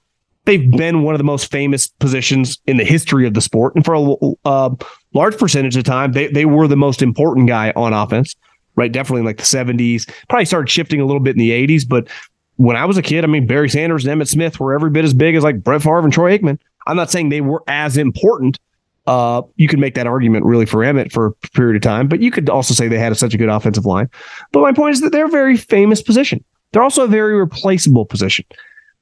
They've 0.46 0.72
been 0.72 1.04
one 1.04 1.14
of 1.14 1.20
the 1.20 1.26
most 1.26 1.52
famous 1.52 1.88
positions 1.88 2.58
in 2.66 2.78
the 2.78 2.86
history 2.86 3.28
of 3.28 3.34
the 3.34 3.42
sport, 3.42 3.76
and 3.76 3.86
for 3.86 3.94
a 3.94 4.16
uh, 4.46 4.74
large 5.14 5.38
percentage 5.38 5.76
of 5.78 5.84
time, 5.84 6.14
they 6.14 6.28
they 6.28 6.46
were 6.46 6.68
the 6.68 6.78
most 6.78 7.02
important 7.02 7.48
guy 7.48 7.72
on 7.76 7.94
offense 7.94 8.36
right? 8.80 8.94
Definitely 8.94 9.20
in 9.20 9.26
like 9.26 9.38
the 9.38 9.44
70s. 9.44 10.10
Probably 10.30 10.46
started 10.46 10.70
shifting 10.70 11.02
a 11.02 11.06
little 11.06 11.20
bit 11.20 11.36
in 11.36 11.40
the 11.40 11.52
80s, 11.52 11.88
but 11.88 12.08
when 12.56 12.76
I 12.76 12.86
was 12.86 12.98
a 12.98 13.02
kid, 13.02 13.24
I 13.24 13.28
mean, 13.28 13.46
Barry 13.46 13.70
Sanders 13.70 14.06
and 14.06 14.22
Emmitt 14.22 14.28
Smith 14.28 14.60
were 14.60 14.74
every 14.74 14.90
bit 14.90 15.06
as 15.06 15.14
big 15.14 15.36
as 15.36 15.44
like 15.44 15.64
Brett 15.64 15.82
Favre 15.82 16.00
and 16.00 16.14
Troy 16.14 16.38
Aikman. 16.38 16.60
I'm 16.88 16.96
not 16.96 17.12
saying 17.12 17.30
they 17.30 17.42
were 17.42 17.64
as 17.68 17.98
important. 17.98 18.60
Uh, 19.10 19.42
you 19.56 19.68
could 19.68 19.80
make 19.80 19.96
that 19.96 20.06
argument 20.06 20.46
really 20.46 20.68
for 20.68 20.82
Emmitt 20.82 21.12
for 21.12 21.26
a 21.26 21.32
period 21.56 21.76
of 21.76 21.82
time, 21.82 22.08
but 22.08 22.22
you 22.22 22.30
could 22.30 22.48
also 22.48 22.76
say 22.76 22.88
they 22.88 23.00
had 23.00 23.18
such 23.18 23.34
a 23.34 23.40
good 23.40 23.50
offensive 23.50 23.84
line. 23.84 24.08
But 24.52 24.62
my 24.62 24.72
point 24.72 24.94
is 24.94 25.02
that 25.02 25.12
they're 25.12 25.26
a 25.26 25.30
very 25.30 25.58
famous 25.58 26.00
position. 26.00 26.44
They're 26.72 26.84
also 26.84 27.06
a 27.06 27.08
very 27.08 27.34
replaceable 27.34 28.06
position. 28.06 28.46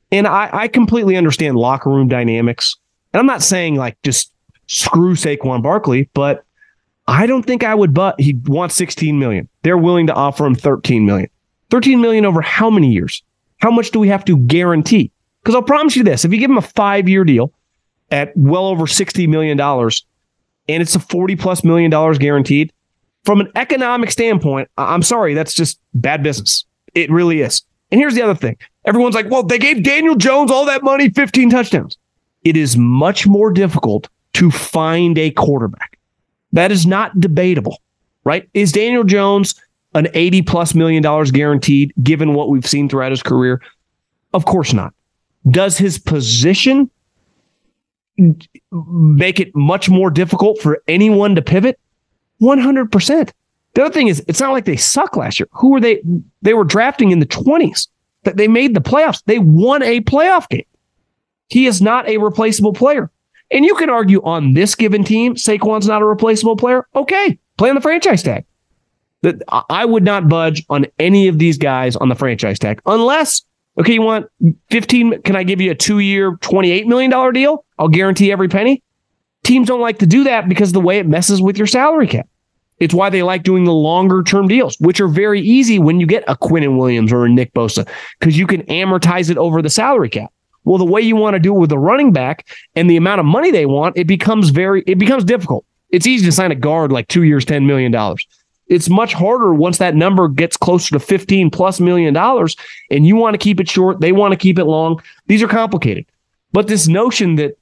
And 0.10 0.26
I, 0.26 0.50
I 0.54 0.68
completely 0.70 1.18
understand 1.18 1.58
locker 1.58 1.90
room 1.90 2.08
dynamics. 2.08 2.74
And 3.12 3.20
I'm 3.20 3.26
not 3.26 3.44
saying 3.44 3.76
like 3.76 4.02
just 4.02 4.32
screw 4.68 5.16
Saquon 5.16 5.62
Barkley, 5.62 6.10
but 6.14 6.46
I 7.10 7.28
don't 7.28 7.44
think 7.44 7.66
I 7.66 7.76
would 7.76 7.94
but 7.94 8.18
he 8.18 8.40
wants 8.46 8.76
16 8.76 9.20
million. 9.20 9.50
They're 9.64 9.78
willing 9.78 10.08
to 10.08 10.14
offer 10.14 10.46
him 10.46 10.56
13 10.56 11.06
million. 11.06 11.30
13 11.70 12.00
million 12.00 12.24
over 12.24 12.40
how 12.40 12.70
many 12.70 12.94
years? 12.94 13.24
How 13.58 13.72
much 13.72 13.92
do 13.92 14.00
we 14.00 14.08
have 14.08 14.24
to 14.24 14.38
guarantee? 14.38 15.12
Because 15.44 15.56
I'll 15.56 15.64
promise 15.64 15.98
you 15.98 16.06
this 16.06 16.24
if 16.24 16.32
you 16.32 16.38
give 16.38 16.50
him 16.50 16.58
a 16.58 16.62
five 16.62 17.10
year 17.10 17.26
deal 17.26 17.52
at 18.12 18.36
well 18.36 18.68
over 18.68 18.86
$60 18.86 19.28
million 19.28 19.60
and 19.60 20.82
it's 20.82 20.96
a 20.96 21.00
40 21.00 21.36
plus 21.36 21.64
million 21.64 21.90
dollars 21.90 22.18
guaranteed, 22.18 22.74
from 23.24 23.42
an 23.42 23.52
economic 23.56 24.12
standpoint, 24.12 24.70
I'm 24.78 25.04
sorry, 25.04 25.34
that's 25.34 25.54
just 25.54 25.80
bad 25.94 26.24
business. 26.24 26.66
It 26.94 27.12
really 27.12 27.42
is. 27.42 27.62
And 27.92 28.00
here's 28.00 28.16
the 28.16 28.22
other 28.22 28.36
thing 28.36 28.58
everyone's 28.86 29.16
like, 29.16 29.30
well, 29.30 29.44
they 29.44 29.60
gave 29.60 29.84
Daniel 29.84 30.16
Jones 30.16 30.52
all 30.52 30.66
that 30.66 30.84
money, 30.84 31.10
15 31.10 31.50
touchdowns. 31.50 31.98
It 32.44 32.56
is 32.56 32.78
much 32.78 33.28
more 33.28 33.52
difficult 33.52 34.10
to 34.34 34.52
find 34.52 35.18
a 35.18 35.32
quarterback. 35.32 35.98
That 36.54 36.72
is 36.72 36.86
not 36.86 37.20
debatable, 37.20 37.82
right? 38.24 38.50
Is 38.54 38.72
Daniel 38.72 39.04
Jones 39.04 39.56
an 39.94 40.08
80 40.14 40.44
plus 40.44 40.74
million 40.74 41.04
dollars 41.04 41.32
guaranteed 41.32 41.94
given 42.04 42.34
what 42.34 42.50
we've 42.50 42.66
seen 42.68 42.88
throughout 42.88 43.12
his 43.12 43.24
career? 43.24 43.62
Of 44.34 44.46
course 44.46 44.74
not. 44.74 44.94
Does 45.50 45.78
his 45.78 45.98
position 45.98 46.90
make 48.72 49.40
it 49.40 49.56
much 49.56 49.90
more 49.90 50.10
difficult 50.10 50.60
for 50.60 50.82
anyone 50.88 51.36
to 51.36 51.42
pivot? 51.42 51.80
100%. 52.42 53.32
The 53.74 53.84
other 53.84 53.94
thing 53.94 54.08
is, 54.08 54.24
it's 54.28 54.42
not 54.42 54.52
like 54.52 54.66
they 54.66 54.76
suck 54.76 55.16
last 55.16 55.40
year. 55.40 55.48
Who 55.52 55.72
were 55.72 55.80
they? 55.80 56.02
They 56.42 56.54
were 56.54 56.64
drafting 56.64 57.12
in 57.12 57.20
the 57.20 57.26
20s. 57.26 57.88
That 58.24 58.36
they 58.36 58.48
made 58.48 58.74
the 58.74 58.82
playoffs. 58.82 59.24
They 59.26 59.40
won 59.40 59.84
a 59.84 60.02
playoff 60.02 60.50
game. 60.50 60.66
He 61.48 61.66
is 61.66 61.82
not 61.82 62.10
a 62.10 62.18
replaceable 62.18 62.74
player. 62.74 63.10
And 63.52 63.64
you 63.64 63.74
can 63.76 63.90
argue 63.90 64.22
on 64.24 64.54
this 64.54 64.76
given 64.76 65.06
team, 65.06 65.36
Saquon's 65.36 65.88
not 65.88 66.02
a 66.02 66.06
replaceable 66.06 66.58
player. 66.58 66.86
Okay, 66.94 67.40
play 67.58 67.70
on 67.70 67.76
the 67.76 67.82
franchise 67.82 68.24
tag. 68.24 68.44
I 69.70 69.86
would 69.86 70.04
not 70.04 70.28
budge 70.28 70.66
on 70.70 70.88
any 71.00 71.28
of 71.28 71.40
these 71.40 71.58
guys 71.58 71.96
on 71.96 72.10
the 72.10 72.16
franchise 72.16 72.60
tag 72.60 72.82
unless, 72.86 73.44
okay, 73.78 73.94
you 73.94 74.02
want 74.02 74.28
15, 74.70 75.22
can 75.22 75.36
I 75.36 75.44
give 75.44 75.62
you 75.62 75.72
a 75.72 75.76
two 75.76 76.00
year, 76.00 76.34
$28 76.38 76.86
million 76.86 77.34
deal? 77.34 77.66
I'll 77.78 77.88
guarantee 77.88 78.32
every 78.32 78.48
penny. 78.48 78.84
Teams 79.44 79.68
don't 79.68 79.82
like 79.82 80.00
to 80.00 80.06
do 80.06 80.24
that 80.26 80.50
because 80.50 80.72
the 80.72 80.82
way 80.82 81.00
it 81.00 81.08
messes 81.08 81.42
with 81.42 81.58
your 81.58 81.68
salary 81.68 82.08
cap. 82.08 82.28
It's 82.80 82.94
why 82.94 83.10
they 83.10 83.24
like 83.24 83.44
doing 83.44 83.64
the 83.64 83.74
longer 83.74 84.22
term 84.22 84.48
deals, 84.48 84.78
which 84.80 85.00
are 85.00 85.08
very 85.08 85.42
easy 85.42 85.80
when 85.80 86.00
you 86.00 86.06
get 86.06 86.24
a 86.28 86.36
Quinnen 86.36 86.78
Williams 86.78 87.12
or 87.12 87.26
a 87.26 87.30
Nick 87.30 87.54
Bosa, 87.54 87.88
because 88.20 88.38
you 88.38 88.46
can 88.46 88.64
amortize 88.64 89.30
it 89.30 89.38
over 89.38 89.62
the 89.62 89.70
salary 89.70 90.10
cap. 90.10 90.32
Well, 90.64 90.78
the 90.78 90.86
way 90.86 91.02
you 91.02 91.16
want 91.16 91.34
to 91.36 91.40
do 91.40 91.56
it 91.56 91.60
with 91.60 91.72
a 91.72 91.80
running 91.80 92.12
back 92.12 92.46
and 92.76 92.90
the 92.90 92.98
amount 92.98 93.20
of 93.20 93.26
money 93.26 93.52
they 93.52 93.66
want, 93.66 93.98
it 93.98 94.06
becomes 94.06 94.50
very, 94.50 94.84
it 94.86 95.00
becomes 95.00 95.24
difficult. 95.24 95.66
It's 95.90 96.06
easy 96.06 96.26
to 96.26 96.32
sign 96.32 96.52
a 96.52 96.56
guard 96.56 96.92
like 96.92 97.08
two 97.08 97.24
years, 97.24 97.46
$10 97.46 97.66
million. 97.66 97.96
It's 98.68 98.90
much 98.90 99.14
harder 99.14 99.54
once 99.54 99.78
that 99.78 99.96
number 99.96 100.28
gets 100.28 100.58
closer 100.58 100.92
to 100.92 101.00
15 101.00 101.50
plus 101.52 101.80
million 101.80 102.14
dollars 102.14 102.56
and 102.92 103.06
you 103.06 103.16
want 103.16 103.34
to 103.34 103.38
keep 103.38 103.60
it 103.60 103.70
short. 103.70 104.02
They 104.02 104.12
want 104.12 104.34
to 104.34 104.38
keep 104.38 104.60
it 104.60 104.66
long. 104.66 105.02
These 105.28 105.42
are 105.42 105.48
complicated. 105.48 106.06
But 106.52 106.68
this 106.68 106.88
notion 106.88 107.36
that 107.36 107.58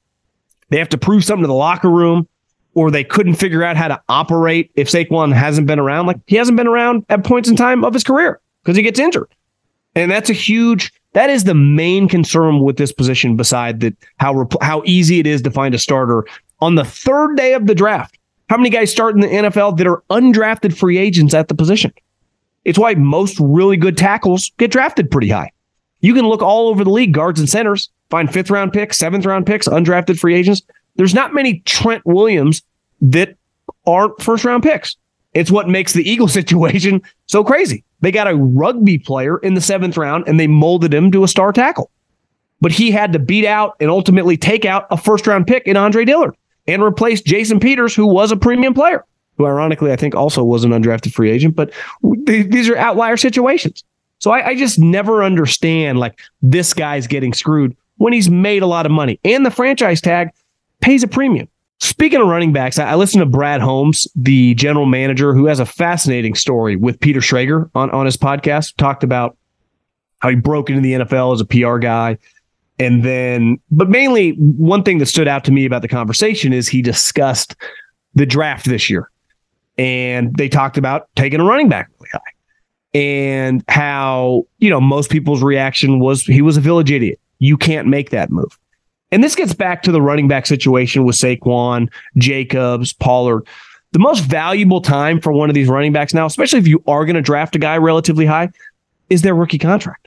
they 0.70 0.78
have 0.78 0.88
to 0.90 0.98
prove 0.98 1.24
something 1.24 1.42
to 1.42 1.48
the 1.48 1.54
locker 1.54 1.90
room 1.90 2.28
or 2.74 2.90
they 2.90 3.04
couldn't 3.04 3.34
figure 3.34 3.62
out 3.62 3.76
how 3.76 3.88
to 3.88 4.02
operate 4.08 4.70
if 4.74 4.88
Saquon 4.88 5.32
hasn't 5.32 5.66
been 5.66 5.78
around. 5.78 6.06
Like 6.06 6.18
he 6.26 6.36
hasn't 6.36 6.56
been 6.56 6.66
around 6.66 7.06
at 7.08 7.24
points 7.24 7.48
in 7.48 7.56
time 7.56 7.84
of 7.84 7.94
his 7.94 8.04
career 8.04 8.40
because 8.62 8.76
he 8.76 8.82
gets 8.82 8.98
injured. 8.98 9.28
And 9.94 10.10
that's 10.10 10.28
a 10.28 10.34
huge 10.34 10.92
that 11.16 11.30
is 11.30 11.44
the 11.44 11.54
main 11.54 12.08
concern 12.08 12.60
with 12.60 12.76
this 12.76 12.92
position 12.92 13.36
beside 13.36 13.80
that 13.80 13.96
how 14.18 14.46
how 14.60 14.82
easy 14.84 15.18
it 15.18 15.26
is 15.26 15.40
to 15.42 15.50
find 15.50 15.74
a 15.74 15.78
starter 15.78 16.26
on 16.60 16.74
the 16.74 16.84
third 16.84 17.36
day 17.36 17.54
of 17.54 17.66
the 17.66 17.74
draft. 17.74 18.15
How 18.48 18.56
many 18.56 18.70
guys 18.70 18.92
start 18.92 19.14
in 19.14 19.20
the 19.20 19.26
NFL 19.26 19.76
that 19.78 19.86
are 19.86 20.02
undrafted 20.08 20.76
free 20.76 20.98
agents 20.98 21.34
at 21.34 21.48
the 21.48 21.54
position? 21.54 21.92
It's 22.64 22.78
why 22.78 22.94
most 22.94 23.38
really 23.40 23.76
good 23.76 23.96
tackles 23.96 24.52
get 24.58 24.70
drafted 24.70 25.10
pretty 25.10 25.30
high. 25.30 25.50
You 26.00 26.14
can 26.14 26.28
look 26.28 26.42
all 26.42 26.68
over 26.68 26.84
the 26.84 26.90
league, 26.90 27.12
guards 27.12 27.40
and 27.40 27.48
centers, 27.48 27.90
find 28.08 28.32
fifth 28.32 28.50
round 28.50 28.72
picks, 28.72 28.98
seventh 28.98 29.26
round 29.26 29.46
picks, 29.46 29.66
undrafted 29.66 30.18
free 30.18 30.34
agents. 30.34 30.62
There's 30.94 31.14
not 31.14 31.34
many 31.34 31.60
Trent 31.60 32.04
Williams 32.06 32.62
that 33.00 33.36
aren't 33.84 34.22
first 34.22 34.44
round 34.44 34.62
picks. 34.62 34.96
It's 35.34 35.50
what 35.50 35.68
makes 35.68 35.92
the 35.92 36.08
Eagle 36.08 36.28
situation 36.40 37.02
so 37.26 37.42
crazy. 37.42 37.84
They 38.00 38.12
got 38.12 38.28
a 38.28 38.36
rugby 38.36 38.98
player 38.98 39.38
in 39.38 39.54
the 39.54 39.60
seventh 39.60 39.96
round 39.96 40.28
and 40.28 40.38
they 40.38 40.46
molded 40.46 40.94
him 40.94 41.10
to 41.12 41.24
a 41.24 41.28
star 41.28 41.52
tackle. 41.52 41.90
But 42.60 42.72
he 42.72 42.90
had 42.90 43.12
to 43.12 43.18
beat 43.18 43.44
out 43.44 43.76
and 43.80 43.90
ultimately 43.90 44.36
take 44.36 44.64
out 44.64 44.86
a 44.90 44.96
first 44.96 45.26
round 45.26 45.46
pick 45.46 45.66
in 45.66 45.76
Andre 45.76 46.04
Dillard 46.04 46.36
and 46.66 46.82
replace 46.82 47.20
Jason 47.20 47.60
Peters, 47.60 47.94
who 47.94 48.06
was 48.06 48.32
a 48.32 48.36
premium 48.36 48.74
player, 48.74 49.04
who 49.38 49.46
ironically 49.46 49.92
I 49.92 49.96
think 49.96 50.14
also 50.14 50.44
was 50.44 50.64
an 50.64 50.70
undrafted 50.70 51.12
free 51.12 51.30
agent. 51.30 51.56
But 51.56 51.72
these 52.24 52.68
are 52.68 52.76
outlier 52.76 53.16
situations. 53.16 53.84
So 54.18 54.30
I, 54.30 54.48
I 54.48 54.54
just 54.54 54.78
never 54.78 55.22
understand 55.22 55.98
like 55.98 56.20
this 56.42 56.72
guy's 56.74 57.06
getting 57.06 57.32
screwed 57.32 57.76
when 57.98 58.12
he's 58.12 58.30
made 58.30 58.62
a 58.62 58.66
lot 58.66 58.86
of 58.86 58.92
money 58.92 59.20
and 59.24 59.44
the 59.44 59.50
franchise 59.50 60.00
tag 60.00 60.30
pays 60.80 61.02
a 61.02 61.08
premium. 61.08 61.48
Speaking 61.78 62.22
of 62.22 62.28
running 62.28 62.54
backs, 62.54 62.78
I 62.78 62.94
listened 62.94 63.20
to 63.20 63.26
Brad 63.26 63.60
Holmes, 63.60 64.08
the 64.16 64.54
general 64.54 64.86
manager, 64.86 65.34
who 65.34 65.44
has 65.46 65.60
a 65.60 65.66
fascinating 65.66 66.34
story 66.34 66.74
with 66.74 66.98
Peter 67.00 67.20
Schrager 67.20 67.70
on, 67.74 67.90
on 67.90 68.06
his 68.06 68.16
podcast. 68.16 68.76
Talked 68.76 69.04
about 69.04 69.36
how 70.20 70.30
he 70.30 70.36
broke 70.36 70.70
into 70.70 70.80
the 70.80 70.92
NFL 70.92 71.34
as 71.34 71.40
a 71.42 71.44
PR 71.44 71.76
guy. 71.76 72.16
And 72.78 73.02
then, 73.02 73.58
but 73.70 73.88
mainly 73.88 74.32
one 74.32 74.82
thing 74.82 74.98
that 74.98 75.06
stood 75.06 75.28
out 75.28 75.44
to 75.44 75.52
me 75.52 75.64
about 75.64 75.82
the 75.82 75.88
conversation 75.88 76.52
is 76.52 76.68
he 76.68 76.82
discussed 76.82 77.56
the 78.14 78.26
draft 78.26 78.66
this 78.66 78.90
year. 78.90 79.10
And 79.78 80.34
they 80.36 80.48
talked 80.48 80.78
about 80.78 81.08
taking 81.16 81.40
a 81.40 81.44
running 81.44 81.68
back 81.68 81.90
really 81.98 82.10
high 82.12 82.98
and 82.98 83.62
how, 83.68 84.46
you 84.58 84.70
know, 84.70 84.80
most 84.80 85.10
people's 85.10 85.42
reaction 85.42 86.00
was 86.00 86.24
he 86.24 86.40
was 86.40 86.56
a 86.56 86.60
village 86.60 86.90
idiot. 86.90 87.20
You 87.38 87.56
can't 87.56 87.86
make 87.88 88.10
that 88.10 88.30
move. 88.30 88.58
And 89.12 89.22
this 89.22 89.34
gets 89.34 89.52
back 89.52 89.82
to 89.82 89.92
the 89.92 90.00
running 90.00 90.28
back 90.28 90.46
situation 90.46 91.04
with 91.04 91.16
Saquon, 91.16 91.92
Jacobs, 92.16 92.92
Pollard. 92.94 93.46
The 93.92 93.98
most 93.98 94.20
valuable 94.20 94.80
time 94.80 95.20
for 95.20 95.32
one 95.32 95.48
of 95.48 95.54
these 95.54 95.68
running 95.68 95.92
backs 95.92 96.12
now, 96.12 96.26
especially 96.26 96.58
if 96.58 96.66
you 96.66 96.82
are 96.86 97.04
going 97.04 97.16
to 97.16 97.22
draft 97.22 97.54
a 97.54 97.58
guy 97.58 97.76
relatively 97.76 98.26
high, 98.26 98.50
is 99.10 99.22
their 99.22 99.34
rookie 99.34 99.58
contract. 99.58 100.05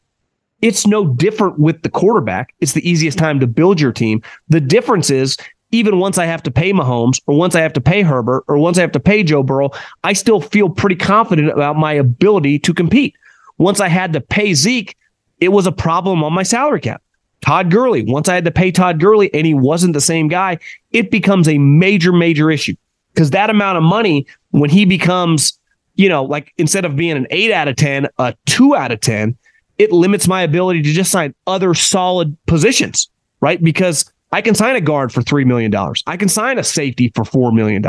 It's 0.62 0.86
no 0.86 1.08
different 1.08 1.60
with 1.60 1.82
the 1.84 1.90
quarterback. 1.90 2.54
It's 2.60 2.74
the 2.74 2.88
easiest 2.88 3.18
time 3.18 3.40
to 3.40 3.48
build 3.48 3.80
your 3.80 3.92
team. 3.92 4.22
The 4.50 4.60
difference 4.60 5.10
is 5.10 5.38
even 5.72 6.00
once 6.00 6.18
I 6.18 6.26
have 6.26 6.44
to 6.44 6.52
pay 6.52 6.74
Mahomes 6.74 7.22
or 7.28 7.38
once 7.38 7.56
I 7.56 7.62
have 7.62 7.74
to 7.74 7.82
pay 7.82 8.02
Herbert 8.02 8.44
or 8.48 8.58
once 8.58 8.78
I 8.78 8.82
have 8.82 8.92
to 8.94 9.00
pay 9.00 9.24
Joe 9.24 9.44
Burrow, 9.44 9.70
I 10.04 10.14
still 10.14 10.42
feel 10.42 10.70
pretty 10.70 10.96
confident 10.96 11.50
about 11.50 11.76
my 11.76 11.94
ability 11.94 12.60
to 12.60 12.74
compete. 12.74 13.16
Once 13.58 13.80
I 13.80 13.88
had 13.88 14.14
to 14.14 14.22
pay 14.22 14.54
Zeke, 14.54 14.98
it 15.40 15.50
was 15.50 15.68
a 15.68 15.72
problem 15.72 16.24
on 16.24 16.34
my 16.34 16.44
salary 16.44 16.82
cap. 16.82 17.02
Todd 17.42 17.72
Gurley, 17.72 18.04
once 18.04 18.28
I 18.28 18.36
had 18.36 18.46
to 18.46 18.52
pay 18.52 18.72
Todd 18.72 19.00
Gurley 19.00 19.34
and 19.34 19.46
he 19.46 19.54
wasn't 19.54 19.94
the 19.94 20.02
same 20.02 20.28
guy, 20.28 20.60
it 20.92 21.10
becomes 21.12 21.48
a 21.48 21.58
major, 21.58 22.12
major 22.12 22.52
issue 22.52 22.76
because 23.14 23.32
that 23.32 23.50
amount 23.50 23.78
of 23.78 23.84
money, 23.84 24.26
when 24.52 24.70
he 24.70 24.86
becomes, 24.86 25.58
you 25.96 26.10
know, 26.10 26.24
like 26.24 26.54
instead 26.58 26.84
of 26.84 26.96
being 26.96 27.16
an 27.16 27.28
eight 27.30 27.52
out 27.52 27.68
of 27.68 27.76
10, 27.76 28.08
a 28.18 28.36
two 28.46 28.76
out 28.76 28.92
of 28.92 29.00
10, 29.00 29.38
it 29.80 29.94
limits 29.94 30.28
my 30.28 30.44
ability 30.44 30.84
to 30.84 30.92
just 30.92 31.10
sign 31.10 31.34
other 31.48 31.74
solid 31.74 32.38
positions, 32.46 33.10
right? 33.40 33.64
Because 33.64 34.12
I 34.32 34.42
can 34.42 34.54
sign 34.54 34.76
a 34.76 34.82
guard 34.82 35.12
for 35.12 35.22
$3 35.22 35.46
million. 35.46 35.74
I 36.06 36.18
can 36.18 36.30
sign 36.30 36.60
a 36.60 36.64
safety 36.64 37.12
for 37.16 37.24
$4 37.24 37.54
million. 37.54 37.82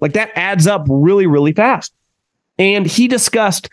Like 0.00 0.14
that 0.14 0.30
adds 0.36 0.66
up 0.66 0.86
really, 0.88 1.26
really 1.26 1.52
fast. 1.52 1.92
And 2.58 2.86
he 2.86 3.08
discussed, 3.08 3.68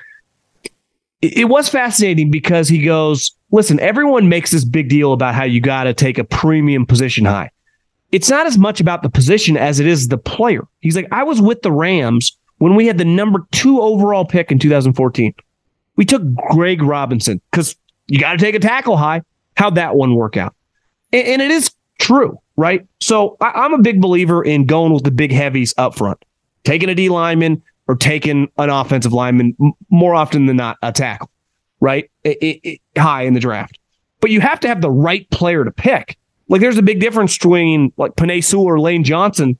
it 1.21 1.47
was 1.47 1.69
fascinating 1.69 2.31
because 2.31 2.67
he 2.67 2.81
goes, 2.81 3.31
listen, 3.51 3.79
everyone 3.79 4.29
makes 4.29 4.51
this 4.51 4.65
big 4.65 4.89
deal 4.89 5.13
about 5.13 5.35
how 5.35 5.43
you 5.43 5.61
got 5.61 5.83
to 5.83 5.93
take 5.93 6.17
a 6.17 6.23
premium 6.23 6.85
position 6.85 7.23
high. 7.23 7.51
It's 8.11 8.29
not 8.29 8.47
as 8.47 8.57
much 8.57 8.81
about 8.81 9.03
the 9.03 9.09
position 9.09 9.55
as 9.55 9.79
it 9.79 9.85
is 9.85 10.07
the 10.07 10.17
player. 10.17 10.67
He's 10.79 10.95
like, 10.95 11.07
I 11.11 11.23
was 11.23 11.39
with 11.39 11.61
the 11.61 11.71
Rams 11.71 12.35
when 12.57 12.75
we 12.75 12.87
had 12.87 12.97
the 12.97 13.05
number 13.05 13.45
two 13.51 13.79
overall 13.79 14.25
pick 14.25 14.51
in 14.51 14.57
2014. 14.57 15.35
We 15.95 16.05
took 16.05 16.23
Greg 16.51 16.81
Robinson 16.81 17.41
because 17.51 17.75
you 18.07 18.19
got 18.19 18.33
to 18.33 18.37
take 18.37 18.55
a 18.55 18.59
tackle 18.59 18.97
high. 18.97 19.21
How'd 19.55 19.75
that 19.75 19.95
one 19.95 20.15
work 20.15 20.37
out? 20.37 20.55
And, 21.11 21.27
and 21.27 21.41
it 21.41 21.51
is 21.51 21.71
true, 21.99 22.39
right? 22.55 22.87
So 23.01 23.37
I, 23.41 23.65
am 23.65 23.73
a 23.73 23.81
big 23.81 24.01
believer 24.01 24.43
in 24.43 24.65
going 24.65 24.93
with 24.93 25.03
the 25.03 25.11
big 25.11 25.31
heavies 25.31 25.73
up 25.77 25.95
front, 25.95 26.23
taking 26.63 26.89
a 26.89 26.95
D 26.95 27.09
lineman 27.09 27.61
or 27.87 27.95
taking 27.95 28.49
an 28.57 28.69
offensive 28.69 29.13
lineman 29.13 29.55
more 29.89 30.15
often 30.15 30.45
than 30.45 30.57
not 30.57 30.77
a 30.81 30.91
tackle, 30.91 31.29
right? 31.79 32.09
It, 32.23 32.37
it, 32.41 32.59
it, 32.63 32.81
high 32.97 33.23
in 33.23 33.33
the 33.33 33.39
draft. 33.39 33.79
But 34.21 34.31
you 34.31 34.41
have 34.41 34.59
to 34.61 34.67
have 34.67 34.81
the 34.81 34.91
right 34.91 35.29
player 35.31 35.63
to 35.63 35.71
pick. 35.71 36.17
Like 36.47 36.61
there's 36.61 36.77
a 36.77 36.83
big 36.83 36.99
difference 36.99 37.37
between 37.37 37.93
like 37.97 38.15
Penei 38.15 38.43
Sewell 38.43 38.65
or 38.65 38.79
Lane 38.79 39.03
Johnson 39.03 39.57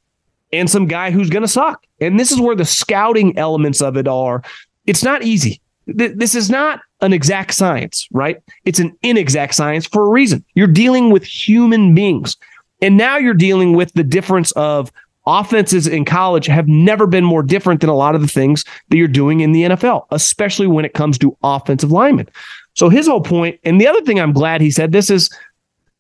and 0.52 0.70
some 0.70 0.88
guy 0.88 1.12
who's 1.12 1.30
going 1.30 1.44
to 1.44 1.48
suck. 1.48 1.86
And 2.02 2.20
this 2.20 2.32
is 2.32 2.40
where 2.40 2.56
the 2.56 2.66
scouting 2.66 3.38
elements 3.38 3.82
of 3.82 3.98
it 3.98 4.08
are. 4.08 4.44
It's 4.86 5.04
not 5.04 5.24
easy. 5.24 5.62
This 5.96 6.36
is 6.36 6.50
not 6.50 6.82
an 7.02 7.14
exact 7.14 7.54
science, 7.54 8.08
right? 8.12 8.38
It's 8.66 8.80
an 8.80 8.98
inexact 9.02 9.56
science 9.56 9.86
for 9.86 10.06
a 10.06 10.10
reason. 10.10 10.44
You're 10.54 10.68
dealing 10.68 11.12
with 11.12 11.24
human 11.24 11.96
beings. 11.96 12.36
And 12.82 12.98
now 12.98 13.18
you're 13.18 13.34
dealing 13.34 13.74
with 13.74 13.94
the 13.94 14.04
difference 14.04 14.52
of 14.54 14.92
offenses 15.26 15.86
in 15.86 16.06
college 16.06 16.48
have 16.48 16.68
never 16.68 17.06
been 17.06 17.24
more 17.24 17.44
different 17.44 17.82
than 17.82 17.90
a 17.90 17.96
lot 17.96 18.16
of 18.16 18.22
the 18.22 18.28
things 18.28 18.66
that 18.90 18.98
you're 18.98 19.08
doing 19.08 19.42
in 19.42 19.52
the 19.52 19.64
NFL, 19.64 20.06
especially 20.12 20.68
when 20.68 20.86
it 20.86 20.94
comes 20.94 21.18
to 21.20 21.38
offensive 21.44 21.92
linemen. 21.92 22.28
So 22.74 22.90
his 22.90 23.08
whole 23.08 23.22
point, 23.22 23.60
and 23.64 23.80
the 23.80 23.88
other 23.88 24.02
thing 24.02 24.20
I'm 24.20 24.34
glad 24.34 24.62
he 24.62 24.72
said 24.72 24.92
this 24.92 25.10
is 25.10 25.30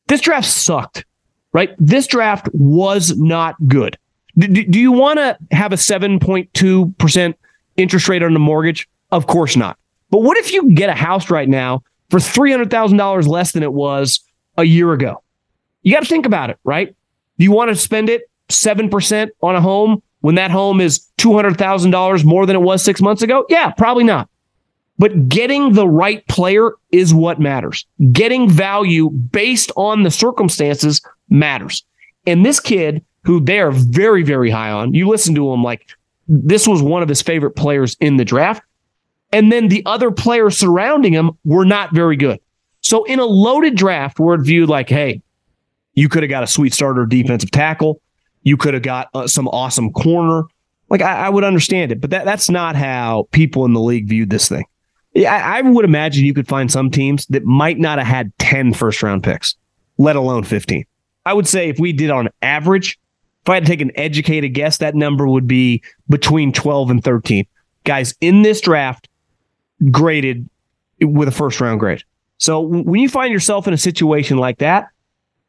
this 0.08 0.22
draft 0.22 0.48
sucked, 0.48 1.06
right? 1.54 1.76
This 1.78 2.08
draft 2.08 2.50
was 2.54 3.18
not 3.18 3.56
good. 3.68 3.98
Do, 4.38 4.48
do 4.48 4.80
you 4.80 4.92
want 4.92 5.20
to 5.20 5.38
have 5.52 5.74
a 5.74 5.76
7.2% 5.76 7.34
interest 7.78 8.08
rate 8.08 8.24
on 8.24 8.34
the 8.34 8.40
mortgage? 8.40 8.88
Of 9.12 9.28
course 9.28 9.56
not. 9.56 9.78
But 10.10 10.22
what 10.22 10.38
if 10.38 10.52
you 10.52 10.72
get 10.72 10.90
a 10.90 10.96
house 10.96 11.30
right 11.30 11.48
now 11.48 11.84
for 12.10 12.20
$300,000 12.20 13.28
less 13.28 13.52
than 13.52 13.64
it 13.64 13.74
was 13.74 14.20
a 14.58 14.64
year 14.64 14.94
ago? 14.94 15.24
You 15.84 15.94
got 15.94 16.02
to 16.02 16.10
think 16.10 16.26
about 16.26 16.50
it, 16.50 16.58
right? 16.64 16.96
Do 17.38 17.44
you 17.44 17.52
want 17.52 17.70
to 17.70 17.76
spend 17.76 18.10
it 18.10 18.30
7% 18.50 19.30
on 19.42 19.56
a 19.56 19.62
home 19.62 20.02
when 20.22 20.36
that 20.36 20.52
home 20.52 20.82
is 20.82 21.08
$200,000 21.20 22.26
more 22.26 22.46
than 22.46 22.56
it 22.56 22.62
was 22.62 22.84
six 22.84 23.02
months 23.02 23.22
ago? 23.22 23.46
Yeah, 23.50 23.72
probably 23.72 24.04
not. 24.04 24.30
But 24.98 25.30
getting 25.30 25.74
the 25.74 25.88
right 25.88 26.28
player 26.28 26.74
is 26.92 27.14
what 27.14 27.40
matters. 27.40 27.86
Getting 28.12 28.50
value 28.50 29.10
based 29.10 29.72
on 29.78 30.04
the 30.04 30.12
circumstances 30.12 31.02
matters. 31.30 31.86
And 32.28 32.46
this 32.46 32.60
kid, 32.60 33.06
who 33.24 33.40
they're 33.40 33.72
very, 33.72 34.24
very 34.24 34.50
high 34.50 34.72
on, 34.72 34.94
you 34.94 35.08
listen 35.08 35.34
to 35.36 35.54
him 35.54 35.64
like 35.64 35.88
this 36.28 36.68
was 36.68 36.82
one 36.82 37.02
of 37.02 37.08
his 37.08 37.22
favorite 37.22 37.56
players 37.56 37.96
in 38.02 38.18
the 38.18 38.26
draft. 38.26 38.62
And 39.32 39.52
then 39.52 39.68
the 39.68 39.84
other 39.86 40.12
players 40.12 40.58
surrounding 40.58 41.14
him 41.14 41.32
were 41.44 41.66
not 41.66 41.94
very 41.94 42.16
good. 42.16 42.40
So 42.82 43.04
in 43.04 43.20
a 43.20 43.26
loaded 43.26 43.76
draft, 43.76 44.20
where 44.20 44.36
it 44.36 44.42
viewed 44.42 44.70
like, 44.70 44.90
hey, 44.90 45.22
you 45.94 46.10
could 46.10 46.24
have 46.24 46.30
got 46.30 46.44
a 46.44 46.48
sweet 46.48 46.74
starter 46.74 47.06
defensive 47.06 47.52
tackle. 47.52 48.02
You 48.44 48.58
could 48.58 48.74
have 48.74 48.84
got 48.84 49.10
uh, 49.14 49.28
some 49.28 49.48
awesome 49.50 49.92
corner. 49.92 50.44
Like 50.90 51.02
I, 51.02 51.28
I, 51.28 51.30
would 51.30 51.44
understand 51.44 51.92
it, 51.92 52.02
but 52.02 52.10
that, 52.10 52.26
that's 52.26 52.50
not 52.50 52.76
how 52.76 53.28
people 53.32 53.66
in 53.66 53.74
the 53.74 53.82
league 53.82 54.08
viewed 54.08 54.30
this 54.30 54.48
thing. 54.50 54.64
Yeah, 55.14 55.36
I, 55.36 55.60
I 55.60 55.62
would 55.62 55.86
imagine 55.86 56.26
you 56.26 56.34
could 56.34 56.48
find 56.48 56.72
some 56.72 56.90
teams 56.90 57.26
that 57.28 57.44
might 57.44 57.78
not 57.78 58.00
have 58.00 58.08
had 58.08 58.32
10 58.40 58.74
first 58.74 59.04
round 59.04 59.24
picks, 59.24 59.56
let 59.98 60.16
alone 60.16 60.44
15. 60.44 60.86
I 61.26 61.34
would 61.34 61.48
say 61.48 61.70
if 61.70 61.80
we 61.80 61.94
did 61.94 62.10
on 62.10 62.30
average, 62.42 62.98
if 63.44 63.50
I 63.50 63.56
had 63.56 63.66
to 63.66 63.70
take 63.70 63.82
an 63.82 63.92
educated 63.96 64.54
guess, 64.54 64.78
that 64.78 64.96
number 64.96 65.28
would 65.28 65.48
be 65.48 65.84
between 66.10 66.54
12 66.54 66.90
and 66.90 67.04
13 67.04 67.46
guys 67.84 68.16
in 68.22 68.42
this 68.42 68.62
draft 68.62 69.09
graded 69.92 70.50
with 71.02 71.28
a 71.28 71.32
first 71.32 71.62
round 71.62 71.80
grade. 71.80 72.04
So 72.38 72.62
when 72.62 73.02
you 73.02 73.10
find 73.10 73.34
yourself 73.34 73.68
in 73.68 73.74
a 73.74 73.78
situation 73.78 74.38
like 74.38 74.60
that, 74.60 74.88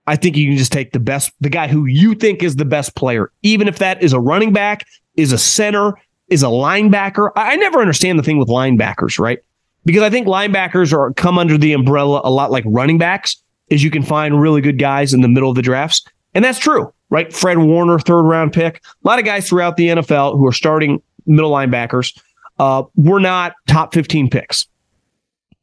I 0.07 0.17
think 0.17 0.37
you 0.37 0.49
can 0.49 0.57
just 0.57 0.73
take 0.73 0.93
the 0.93 1.01
best, 1.01 1.31
the 1.41 1.49
guy 1.49 1.69
who 1.69 1.87
you 1.87 2.15
think 2.15 2.43
is 2.43 2.57
the 2.57 2.65
best 2.65 2.97
player, 2.97 3.31
even 3.43 3.69
if 3.69 3.79
that 3.79 4.03
is 4.03 4.13
a 4.13 4.21
running 4.21 4.53
back, 4.53 4.87
is 5.17 5.31
a 5.33 5.39
center, 5.39 5.95
is 6.29 6.43
a 6.43 6.47
linebacker. 6.47 7.31
I 7.37 7.57
never 7.57 7.81
understand 7.81 8.19
the 8.19 8.23
thing 8.23 8.39
with 8.39 8.49
linebackers, 8.49 9.19
right? 9.19 9.39
Because 9.85 10.03
I 10.03 10.11
think 10.11 10.27
linebackers 10.27 10.93
are 10.93 11.13
come 11.13 11.39
under 11.39 11.57
the 11.57 11.73
umbrella 11.73 12.21
a 12.25 12.31
lot 12.31 12.51
like 12.51 12.65
running 12.67 12.99
backs, 12.99 13.37
is 13.69 13.85
you 13.85 13.91
can 13.91 14.03
find 14.03 14.41
really 14.41 14.61
good 14.61 14.79
guys 14.79 15.15
in 15.15 15.21
the 15.21 15.29
middle 15.29 15.49
of 15.49 15.57
the 15.57 15.63
drafts. 15.63 16.05
And 16.35 16.45
that's 16.45 16.59
true, 16.59 16.93
right? 17.11 17.33
Fred 17.33 17.59
Warner, 17.59 17.99
third 17.99 18.23
round 18.23 18.53
pick. 18.53 18.83
A 19.05 19.09
lot 19.09 19.19
of 19.19 19.25
guys 19.25 19.49
throughout 19.49 19.77
the 19.77 19.89
NFL 19.89 20.37
who 20.37 20.47
are 20.47 20.53
starting 20.53 21.01
middle 21.27 21.51
linebackers 21.51 22.21
uh, 22.61 22.85
were 22.95 23.21
not 23.21 23.55
top 23.67 23.95
15 23.95 24.29
picks. 24.29 24.69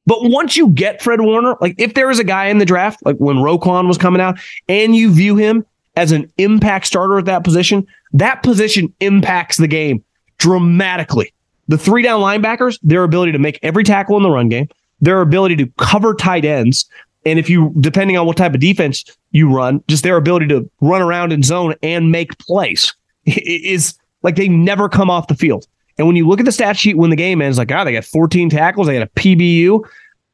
But 0.07 0.17
once 0.23 0.57
you 0.57 0.69
get 0.69 0.99
Fred 0.99 1.21
Warner, 1.21 1.55
like 1.61 1.75
if 1.77 1.93
there 1.93 2.09
is 2.09 2.17
a 2.17 2.23
guy 2.23 2.47
in 2.47 2.57
the 2.57 2.65
draft, 2.65 3.05
like 3.05 3.17
when 3.17 3.35
Roquan 3.35 3.87
was 3.87 3.99
coming 3.99 4.19
out, 4.19 4.39
and 4.67 4.95
you 4.95 5.13
view 5.13 5.35
him 5.35 5.63
as 5.95 6.11
an 6.11 6.31
impact 6.39 6.87
starter 6.87 7.19
at 7.19 7.25
that 7.25 7.43
position, 7.43 7.85
that 8.13 8.41
position 8.41 8.91
impacts 8.99 9.57
the 9.57 9.67
game 9.67 10.03
dramatically. 10.39 11.31
The 11.67 11.77
three 11.77 12.01
down 12.01 12.19
linebackers, 12.21 12.79
their 12.81 13.03
ability 13.03 13.33
to 13.33 13.39
make 13.39 13.59
every 13.61 13.83
tackle 13.83 14.17
in 14.17 14.23
the 14.23 14.31
run 14.31 14.49
game, 14.49 14.67
their 14.99 15.21
ability 15.21 15.57
to 15.57 15.67
cover 15.77 16.15
tight 16.15 16.45
ends, 16.45 16.89
and 17.27 17.37
if 17.37 17.47
you, 17.47 17.75
depending 17.79 18.17
on 18.17 18.25
what 18.25 18.37
type 18.37 18.55
of 18.55 18.59
defense 18.59 19.03
you 19.31 19.53
run, 19.53 19.83
just 19.87 20.03
their 20.03 20.17
ability 20.17 20.47
to 20.47 20.67
run 20.81 21.03
around 21.03 21.31
in 21.31 21.43
zone 21.43 21.75
and 21.83 22.11
make 22.11 22.39
plays 22.39 22.95
is 23.25 23.93
like 24.23 24.35
they 24.35 24.49
never 24.49 24.89
come 24.89 25.11
off 25.11 25.27
the 25.27 25.35
field. 25.35 25.67
And 25.97 26.05
when 26.05 26.15
you 26.15 26.27
look 26.27 26.39
at 26.39 26.45
the 26.45 26.51
stat 26.51 26.77
sheet 26.77 26.97
when 26.97 27.09
the 27.09 27.15
game 27.15 27.41
ends, 27.41 27.57
like, 27.57 27.71
ah, 27.71 27.79
oh, 27.81 27.85
they 27.85 27.93
got 27.93 28.05
14 28.05 28.49
tackles, 28.49 28.87
they 28.87 28.99
got 28.99 29.07
a 29.07 29.19
PBU, 29.19 29.83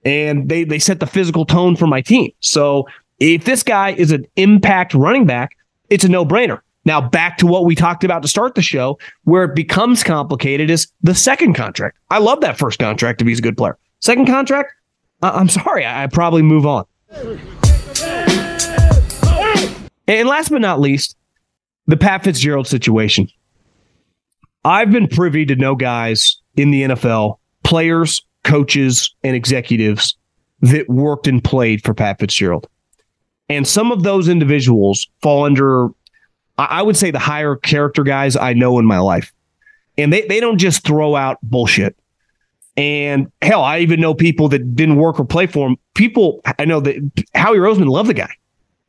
and 0.05 0.49
they 0.49 0.63
they 0.63 0.79
set 0.79 0.99
the 0.99 1.07
physical 1.07 1.45
tone 1.45 1.75
for 1.75 1.87
my 1.87 2.01
team. 2.01 2.31
So 2.39 2.87
if 3.19 3.45
this 3.45 3.63
guy 3.63 3.91
is 3.91 4.11
an 4.11 4.25
impact 4.35 4.93
running 4.93 5.25
back, 5.25 5.57
it's 5.89 6.03
a 6.03 6.09
no-brainer. 6.09 6.59
Now 6.85 6.99
back 6.99 7.37
to 7.37 7.47
what 7.47 7.65
we 7.65 7.75
talked 7.75 8.03
about 8.03 8.21
to 8.23 8.27
start 8.27 8.55
the 8.55 8.61
show, 8.61 8.99
where 9.23 9.43
it 9.45 9.55
becomes 9.55 10.03
complicated 10.03 10.69
is 10.69 10.87
the 11.01 11.15
second 11.15 11.53
contract. 11.53 11.97
I 12.09 12.17
love 12.19 12.41
that 12.41 12.57
first 12.57 12.79
contract 12.79 13.21
if 13.21 13.27
he's 13.27 13.39
a 13.39 13.41
good 13.41 13.57
player. 13.57 13.77
Second 14.01 14.27
contract, 14.27 14.73
I- 15.21 15.39
am 15.39 15.47
sorry, 15.47 15.85
I-, 15.85 16.03
I 16.03 16.07
probably 16.07 16.41
move 16.41 16.65
on. 16.65 16.85
And 20.05 20.27
last 20.27 20.49
but 20.49 20.59
not 20.59 20.81
least, 20.81 21.15
the 21.87 21.95
Pat 21.95 22.25
Fitzgerald 22.25 22.67
situation. 22.67 23.29
I've 24.65 24.91
been 24.91 25.07
privy 25.07 25.45
to 25.45 25.55
know 25.55 25.75
guys 25.75 26.37
in 26.55 26.71
the 26.71 26.83
NFL, 26.83 27.37
players, 27.63 28.25
coaches, 28.43 29.13
and 29.23 29.35
executives 29.35 30.15
that 30.61 30.89
worked 30.89 31.27
and 31.27 31.43
played 31.43 31.83
for 31.83 31.93
Pat 31.93 32.19
Fitzgerald. 32.19 32.67
And 33.49 33.67
some 33.67 33.91
of 33.91 34.03
those 34.03 34.29
individuals 34.29 35.07
fall 35.21 35.43
under, 35.43 35.89
I 36.57 36.81
would 36.81 36.95
say, 36.95 37.11
the 37.11 37.19
higher 37.19 37.55
character 37.55 38.03
guys 38.03 38.35
I 38.35 38.53
know 38.53 38.79
in 38.79 38.85
my 38.85 38.99
life. 38.99 39.33
And 39.97 40.11
they, 40.11 40.21
they 40.27 40.39
don't 40.39 40.57
just 40.57 40.85
throw 40.85 41.15
out 41.15 41.37
bullshit. 41.43 41.95
And 42.75 43.31
hell, 43.41 43.61
I 43.61 43.79
even 43.79 43.99
know 43.99 44.13
people 44.13 44.49
that 44.49 44.75
didn't 44.75 44.95
work 44.95 45.19
or 45.19 45.25
play 45.25 45.45
for 45.45 45.67
him. 45.67 45.77
People, 45.93 46.41
I 46.57 46.65
know 46.65 46.79
that 46.79 47.25
Howie 47.35 47.57
Roseman 47.57 47.89
loved 47.89 48.09
the 48.09 48.15
guy. 48.15 48.31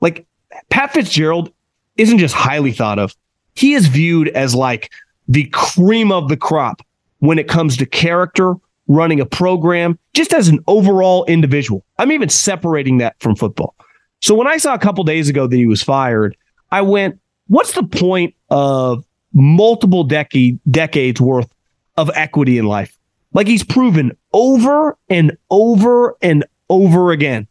Like 0.01 0.27
Pat 0.71 0.93
Fitzgerald 0.93 1.53
isn't 1.97 2.19
just 2.19 2.35
highly 2.35 2.73
thought 2.73 2.99
of, 2.99 3.15
he 3.55 3.75
is 3.75 3.87
viewed 3.89 4.29
as 4.29 4.55
like 4.55 4.91
the 5.29 5.45
cream 5.53 6.13
of 6.13 6.29
the 6.29 6.37
crop 6.37 6.83
when 7.19 7.39
it 7.39 7.49
comes 7.49 7.77
to 7.79 7.87
character, 7.87 8.55
running 8.87 9.21
a 9.21 9.27
program, 9.27 9.99
just 10.13 10.35
as 10.35 10.49
an 10.49 10.61
overall 10.67 11.25
individual. 11.25 11.85
I'm 11.99 12.13
even 12.13 12.29
separating 12.29 12.99
that 12.99 13.17
from 13.21 13.35
football. 13.35 13.75
So 14.21 14.35
when 14.35 14.47
I 14.47 14.57
saw 14.59 14.75
a 14.75 14.79
couple 14.79 15.05
days 15.05 15.29
ago 15.29 15.47
that 15.47 15.57
he 15.57 15.67
was 15.67 15.83
fired, 15.83 16.37
I 16.71 16.83
went, 16.83 17.19
what's 17.49 17.73
the 17.73 17.83
point 17.83 18.35
of 18.51 19.05
multiple 19.33 20.05
decade 20.05 20.59
decades 20.71 21.21
worth 21.21 21.53
of 21.97 22.11
equity 22.15 22.59
in 22.59 22.67
life? 22.67 22.99
Like 23.33 23.47
he's 23.47 23.65
proven 23.65 24.17
over 24.33 24.97
and 25.09 25.37
over 25.51 26.17
and 26.23 26.45
over 26.71 27.11
again 27.11 27.47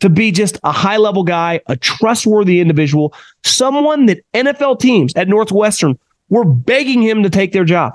to 0.00 0.10
be 0.10 0.30
just 0.30 0.58
a 0.64 0.72
high 0.72 0.98
level 0.98 1.24
guy, 1.24 1.60
a 1.66 1.76
trustworthy 1.76 2.60
individual, 2.60 3.14
someone 3.42 4.06
that 4.06 4.20
NFL 4.34 4.80
teams 4.80 5.12
at 5.16 5.28
Northwestern 5.28 5.98
were 6.28 6.44
begging 6.44 7.02
him 7.02 7.22
to 7.22 7.30
take 7.30 7.52
their 7.52 7.64
job. 7.64 7.94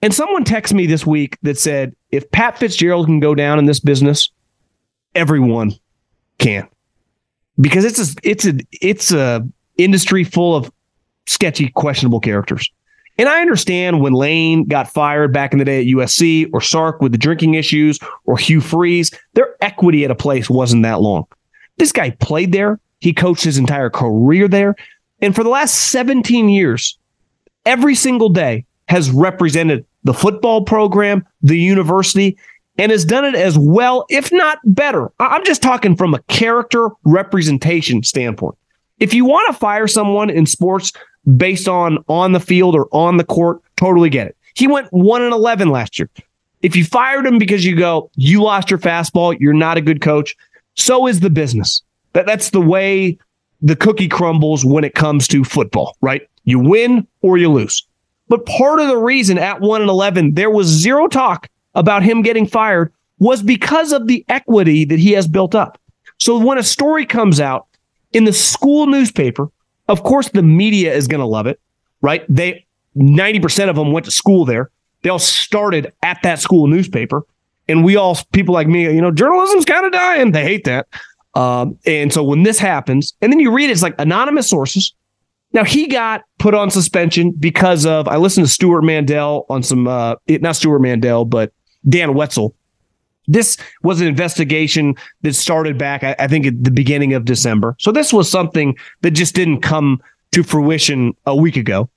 And 0.00 0.14
someone 0.14 0.44
texted 0.44 0.74
me 0.74 0.86
this 0.86 1.04
week 1.04 1.38
that 1.42 1.58
said, 1.58 1.94
if 2.10 2.30
Pat 2.30 2.58
Fitzgerald 2.58 3.06
can 3.06 3.20
go 3.20 3.34
down 3.34 3.58
in 3.58 3.66
this 3.66 3.80
business, 3.80 4.30
everyone 5.14 5.72
can. 6.38 6.68
Because 7.60 7.84
it's 7.84 7.98
a 7.98 8.16
it's 8.22 8.46
a 8.46 8.54
it's 8.80 9.12
a 9.12 9.46
industry 9.76 10.22
full 10.22 10.54
of 10.54 10.70
sketchy, 11.26 11.68
questionable 11.70 12.20
characters. 12.20 12.70
And 13.18 13.28
I 13.28 13.40
understand 13.40 14.00
when 14.00 14.12
Lane 14.12 14.64
got 14.66 14.88
fired 14.88 15.32
back 15.32 15.52
in 15.52 15.58
the 15.58 15.64
day 15.64 15.80
at 15.80 15.86
USC 15.86 16.48
or 16.52 16.60
Sark 16.60 17.02
with 17.02 17.10
the 17.10 17.18
drinking 17.18 17.54
issues 17.54 17.98
or 18.26 18.36
Hugh 18.36 18.60
Freeze, 18.60 19.10
their 19.34 19.56
equity 19.60 20.04
at 20.04 20.12
a 20.12 20.14
place 20.14 20.48
wasn't 20.48 20.84
that 20.84 21.00
long. 21.00 21.26
This 21.78 21.90
guy 21.90 22.10
played 22.10 22.52
there. 22.52 22.78
He 23.00 23.12
coached 23.12 23.42
his 23.42 23.58
entire 23.58 23.90
career 23.90 24.46
there. 24.46 24.76
And 25.20 25.34
for 25.34 25.42
the 25.42 25.50
last 25.50 25.90
17 25.90 26.48
years, 26.48 26.96
every 27.68 27.94
single 27.94 28.30
day 28.30 28.64
has 28.88 29.10
represented 29.10 29.84
the 30.02 30.14
football 30.14 30.64
program, 30.64 31.24
the 31.42 31.58
university, 31.58 32.38
and 32.78 32.90
has 32.90 33.04
done 33.04 33.26
it 33.26 33.34
as 33.34 33.58
well, 33.58 34.06
if 34.08 34.32
not 34.32 34.58
better. 34.64 35.12
I'm 35.20 35.44
just 35.44 35.60
talking 35.60 35.94
from 35.94 36.14
a 36.14 36.22
character 36.22 36.88
representation 37.04 38.02
standpoint. 38.02 38.56
If 38.98 39.12
you 39.12 39.26
want 39.26 39.52
to 39.52 39.58
fire 39.58 39.86
someone 39.86 40.30
in 40.30 40.46
sports 40.46 40.92
based 41.36 41.68
on 41.68 41.98
on 42.08 42.32
the 42.32 42.40
field 42.40 42.74
or 42.74 42.88
on 42.90 43.18
the 43.18 43.24
court, 43.24 43.60
totally 43.76 44.08
get 44.08 44.28
it. 44.28 44.36
He 44.54 44.66
went 44.66 44.90
1 44.90 45.22
and 45.22 45.32
11 45.32 45.68
last 45.68 45.98
year. 45.98 46.08
If 46.62 46.74
you 46.74 46.84
fired 46.84 47.26
him 47.26 47.38
because 47.38 47.64
you 47.64 47.76
go, 47.76 48.10
you 48.16 48.42
lost 48.42 48.70
your 48.70 48.78
fastball, 48.78 49.36
you're 49.38 49.52
not 49.52 49.76
a 49.76 49.82
good 49.82 50.00
coach, 50.00 50.34
so 50.74 51.06
is 51.06 51.20
the 51.20 51.30
business. 51.30 51.82
That 52.14 52.24
that's 52.24 52.50
the 52.50 52.62
way 52.62 53.18
the 53.60 53.76
cookie 53.76 54.08
crumbles 54.08 54.64
when 54.64 54.84
it 54.84 54.94
comes 54.94 55.28
to 55.28 55.44
football, 55.44 55.96
right? 56.00 56.22
You 56.48 56.58
win 56.58 57.06
or 57.22 57.36
you 57.36 57.50
lose. 57.50 57.86
But 58.28 58.46
part 58.46 58.80
of 58.80 58.88
the 58.88 58.96
reason 58.96 59.38
at 59.38 59.60
1 59.60 59.80
and 59.80 59.90
11 59.90 60.34
there 60.34 60.50
was 60.50 60.66
zero 60.66 61.06
talk 61.06 61.48
about 61.74 62.02
him 62.02 62.22
getting 62.22 62.46
fired 62.46 62.92
was 63.18 63.42
because 63.42 63.92
of 63.92 64.06
the 64.06 64.24
equity 64.28 64.84
that 64.84 64.98
he 64.98 65.12
has 65.12 65.26
built 65.26 65.54
up. 65.54 65.80
So 66.18 66.38
when 66.38 66.58
a 66.58 66.62
story 66.62 67.04
comes 67.06 67.40
out 67.40 67.66
in 68.12 68.24
the 68.24 68.32
school 68.32 68.86
newspaper, 68.86 69.50
of 69.88 70.02
course 70.02 70.28
the 70.30 70.42
media 70.42 70.94
is 70.94 71.06
going 71.06 71.20
to 71.20 71.26
love 71.26 71.46
it. 71.46 71.60
right? 72.00 72.24
They 72.28 72.64
90% 72.96 73.68
of 73.68 73.76
them 73.76 73.92
went 73.92 74.06
to 74.06 74.10
school 74.10 74.44
there. 74.44 74.70
They 75.02 75.10
all 75.10 75.18
started 75.18 75.92
at 76.02 76.18
that 76.22 76.40
school 76.40 76.66
newspaper. 76.66 77.24
And 77.68 77.84
we 77.84 77.96
all, 77.96 78.18
people 78.32 78.54
like 78.54 78.66
me, 78.66 78.84
you 78.84 79.00
know, 79.00 79.10
journalism's 79.10 79.64
kind 79.64 79.84
of 79.84 79.92
dying. 79.92 80.32
They 80.32 80.42
hate 80.42 80.64
that. 80.64 80.88
Um, 81.34 81.78
and 81.86 82.12
so 82.12 82.22
when 82.24 82.42
this 82.42 82.58
happens, 82.58 83.12
and 83.20 83.30
then 83.30 83.38
you 83.38 83.52
read 83.52 83.70
it's 83.70 83.82
like 83.82 83.94
anonymous 83.98 84.48
sources. 84.48 84.94
Now 85.52 85.64
he 85.64 85.86
got 85.86 86.24
put 86.38 86.54
on 86.54 86.70
suspension 86.70 87.32
because 87.32 87.86
of 87.86 88.06
I 88.08 88.16
listened 88.16 88.46
to 88.46 88.52
Stewart 88.52 88.84
Mandel 88.84 89.46
on 89.48 89.62
some 89.62 89.88
uh 89.88 90.16
not 90.28 90.56
Stewart 90.56 90.82
Mandel, 90.82 91.24
but 91.24 91.52
Dan 91.88 92.14
Wetzel. 92.14 92.54
This 93.26 93.58
was 93.82 94.00
an 94.00 94.06
investigation 94.06 94.94
that 95.20 95.34
started 95.34 95.76
back, 95.76 96.02
I, 96.02 96.16
I 96.18 96.28
think, 96.28 96.46
at 96.46 96.64
the 96.64 96.70
beginning 96.70 97.12
of 97.12 97.26
December. 97.26 97.76
So 97.78 97.92
this 97.92 98.10
was 98.10 98.30
something 98.30 98.76
that 99.02 99.10
just 99.10 99.34
didn't 99.34 99.60
come 99.60 100.00
to 100.32 100.42
fruition 100.42 101.14
a 101.26 101.36
week 101.36 101.56
ago, 101.56 101.90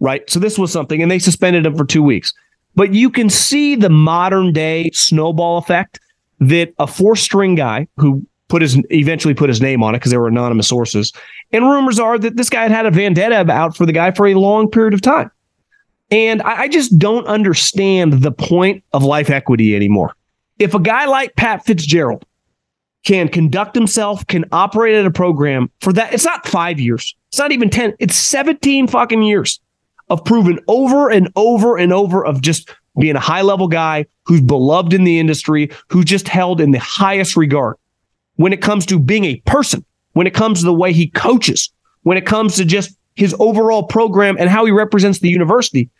right? 0.00 0.28
So 0.30 0.40
this 0.40 0.58
was 0.58 0.72
something, 0.72 1.02
and 1.02 1.10
they 1.10 1.18
suspended 1.18 1.66
him 1.66 1.76
for 1.76 1.84
two 1.84 2.02
weeks. 2.02 2.32
But 2.74 2.94
you 2.94 3.10
can 3.10 3.28
see 3.28 3.74
the 3.74 3.90
modern 3.90 4.52
day 4.52 4.90
snowball 4.94 5.58
effect 5.58 6.00
that 6.40 6.72
a 6.78 6.86
four 6.86 7.16
string 7.16 7.54
guy 7.54 7.88
who 7.96 8.24
put 8.48 8.62
his 8.62 8.80
eventually 8.90 9.34
put 9.34 9.48
his 9.48 9.60
name 9.60 9.82
on 9.82 9.94
it 9.94 9.98
because 9.98 10.10
they 10.10 10.16
were 10.16 10.28
anonymous 10.28 10.68
sources. 10.68 11.12
And 11.52 11.64
rumors 11.64 11.98
are 11.98 12.18
that 12.18 12.36
this 12.36 12.50
guy 12.50 12.62
had 12.62 12.70
had 12.70 12.86
a 12.86 12.90
vendetta 12.90 13.50
out 13.50 13.76
for 13.76 13.86
the 13.86 13.92
guy 13.92 14.10
for 14.10 14.26
a 14.26 14.34
long 14.34 14.70
period 14.70 14.94
of 14.94 15.00
time. 15.00 15.30
And 16.10 16.42
I, 16.42 16.62
I 16.62 16.68
just 16.68 16.98
don't 16.98 17.26
understand 17.26 18.14
the 18.14 18.32
point 18.32 18.84
of 18.92 19.04
life 19.04 19.30
equity 19.30 19.74
anymore. 19.74 20.14
If 20.58 20.74
a 20.74 20.80
guy 20.80 21.06
like 21.06 21.36
Pat 21.36 21.64
Fitzgerald 21.64 22.24
can 23.04 23.28
conduct 23.28 23.74
himself, 23.74 24.26
can 24.26 24.44
operate 24.52 24.96
at 24.96 25.06
a 25.06 25.10
program 25.10 25.70
for 25.80 25.92
that, 25.92 26.12
it's 26.12 26.24
not 26.24 26.46
five 26.46 26.80
years, 26.80 27.14
it's 27.28 27.38
not 27.38 27.52
even 27.52 27.70
10, 27.70 27.94
it's 27.98 28.16
17 28.16 28.88
fucking 28.88 29.22
years 29.22 29.60
of 30.10 30.24
proven 30.24 30.58
over 30.68 31.10
and 31.10 31.30
over 31.36 31.76
and 31.76 31.92
over 31.92 32.24
of 32.24 32.40
just 32.40 32.74
being 32.98 33.16
a 33.16 33.20
high 33.20 33.42
level 33.42 33.68
guy 33.68 34.06
who's 34.24 34.40
beloved 34.40 34.92
in 34.92 35.04
the 35.04 35.18
industry, 35.18 35.70
who's 35.88 36.06
just 36.06 36.28
held 36.28 36.60
in 36.60 36.72
the 36.72 36.78
highest 36.78 37.36
regard 37.36 37.76
when 38.36 38.52
it 38.52 38.62
comes 38.62 38.86
to 38.86 38.98
being 38.98 39.24
a 39.24 39.36
person, 39.46 39.84
when 40.12 40.26
it 40.26 40.34
comes 40.34 40.60
to 40.60 40.66
the 40.66 40.74
way 40.74 40.92
he 40.92 41.08
coaches, 41.08 41.70
when 42.02 42.18
it 42.18 42.26
comes 42.26 42.56
to 42.56 42.64
just 42.64 42.96
his 43.14 43.34
overall 43.38 43.82
program 43.82 44.36
and 44.38 44.48
how 44.48 44.64
he 44.64 44.72
represents 44.72 45.18
the 45.18 45.28
university, 45.28 45.90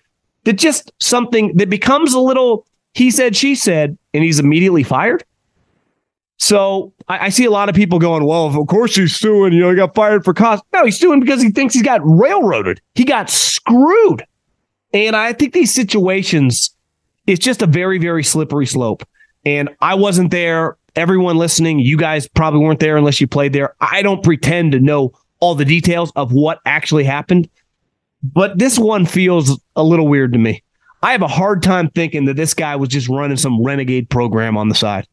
that 0.44 0.54
just 0.54 0.92
something 1.00 1.56
that 1.56 1.68
becomes 1.68 2.14
a 2.14 2.20
little 2.20 2.66
he 2.94 3.10
said, 3.10 3.36
she 3.36 3.54
said, 3.54 3.96
and 4.12 4.24
he's 4.24 4.40
immediately 4.40 4.82
fired. 4.82 5.24
So 6.38 6.92
I, 7.08 7.26
I 7.26 7.28
see 7.28 7.44
a 7.44 7.50
lot 7.50 7.68
of 7.68 7.74
people 7.74 7.98
going, 7.98 8.24
well, 8.24 8.46
of 8.46 8.66
course 8.66 8.96
he's 8.96 9.14
suing. 9.14 9.52
You 9.52 9.60
know, 9.60 9.70
he 9.70 9.76
got 9.76 9.94
fired 9.94 10.24
for 10.24 10.34
cause. 10.34 10.60
No, 10.72 10.84
he's 10.84 10.98
suing 10.98 11.20
because 11.20 11.42
he 11.42 11.50
thinks 11.50 11.74
he's 11.74 11.82
got 11.82 12.00
railroaded. 12.02 12.80
He 12.94 13.04
got 13.04 13.30
screwed. 13.30 14.24
And 14.92 15.14
I 15.14 15.32
think 15.32 15.52
these 15.52 15.72
situations, 15.72 16.74
it's 17.26 17.44
just 17.44 17.62
a 17.62 17.66
very, 17.66 17.98
very 17.98 18.24
slippery 18.24 18.66
slope. 18.66 19.06
And 19.44 19.70
I 19.80 19.94
wasn't 19.94 20.30
there 20.30 20.76
everyone 20.98 21.36
listening, 21.36 21.78
you 21.78 21.96
guys 21.96 22.26
probably 22.26 22.58
weren't 22.58 22.80
there 22.80 22.96
unless 22.96 23.20
you 23.20 23.28
played 23.28 23.52
there. 23.52 23.74
I 23.80 24.02
don't 24.02 24.22
pretend 24.22 24.72
to 24.72 24.80
know 24.80 25.12
all 25.38 25.54
the 25.54 25.64
details 25.64 26.10
of 26.16 26.32
what 26.32 26.58
actually 26.66 27.04
happened, 27.04 27.48
but 28.22 28.58
this 28.58 28.78
one 28.78 29.06
feels 29.06 29.60
a 29.76 29.84
little 29.84 30.08
weird 30.08 30.32
to 30.32 30.38
me. 30.38 30.64
I 31.00 31.12
have 31.12 31.22
a 31.22 31.28
hard 31.28 31.62
time 31.62 31.88
thinking 31.90 32.24
that 32.24 32.34
this 32.34 32.52
guy 32.52 32.74
was 32.74 32.88
just 32.88 33.08
running 33.08 33.36
some 33.36 33.62
renegade 33.62 34.10
program 34.10 34.56
on 34.56 34.68
the 34.68 34.74
side 34.74 35.06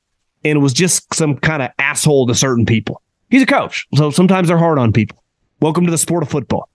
and 0.43 0.59
was 0.63 0.73
just 0.73 1.13
some 1.13 1.37
kind 1.37 1.61
of 1.61 1.69
asshole 1.77 2.25
to 2.27 2.33
certain 2.33 2.65
people. 2.65 3.03
He's 3.29 3.43
a 3.43 3.47
coach, 3.47 3.85
so 3.93 4.09
sometimes 4.09 4.47
they're 4.47 4.57
hard 4.57 4.79
on 4.79 4.91
people. 4.91 5.23
Welcome 5.61 5.85
to 5.85 5.91
the 5.91 5.99
sport 5.99 6.23
of 6.23 6.29
football. 6.29 6.67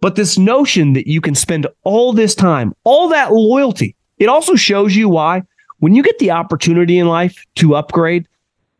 But 0.00 0.14
this 0.14 0.38
notion 0.38 0.92
that 0.92 1.08
you 1.08 1.20
can 1.20 1.34
spend 1.34 1.66
all 1.82 2.12
this 2.12 2.36
time, 2.36 2.72
all 2.84 3.08
that 3.08 3.32
loyalty, 3.32 3.96
it 4.18 4.28
also 4.28 4.54
shows 4.54 4.94
you 4.94 5.08
why 5.08 5.42
when 5.78 5.96
you 5.96 6.04
get 6.04 6.20
the 6.20 6.30
opportunity 6.30 7.00
in 7.00 7.08
life 7.08 7.44
to 7.56 7.74
upgrade, 7.74 8.28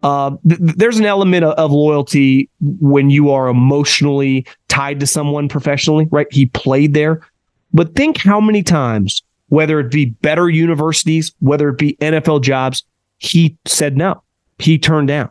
uh, 0.05 0.37
th- 0.47 0.61
there's 0.61 0.99
an 0.99 1.07
element 1.07 1.45
of, 1.45 1.73
loyalty 1.73 2.49
when 2.61 3.09
you 3.09 3.31
are 3.31 3.49
emotionally 3.49 4.47
tied 4.69 5.01
to 5.01 5.07
someone 5.07 5.49
professionally, 5.49 6.07
right? 6.11 6.27
He 6.31 6.45
played 6.47 6.93
there. 6.93 7.27
But 7.73 7.95
think 7.95 8.19
how 8.19 8.39
many 8.39 8.63
times, 8.63 9.23
whether 9.49 9.81
it 9.81 9.91
be 9.91 10.05
better 10.05 10.51
universities, 10.51 11.35
whether 11.41 11.71
it 11.71 11.79
be 11.79 11.97
NFL 12.03 12.43
jobs, 12.43 12.85
he 13.17 13.57
said 13.65 13.97
no. 13.97 14.23
He 14.59 14.79
turned 14.79 15.09
down 15.09 15.31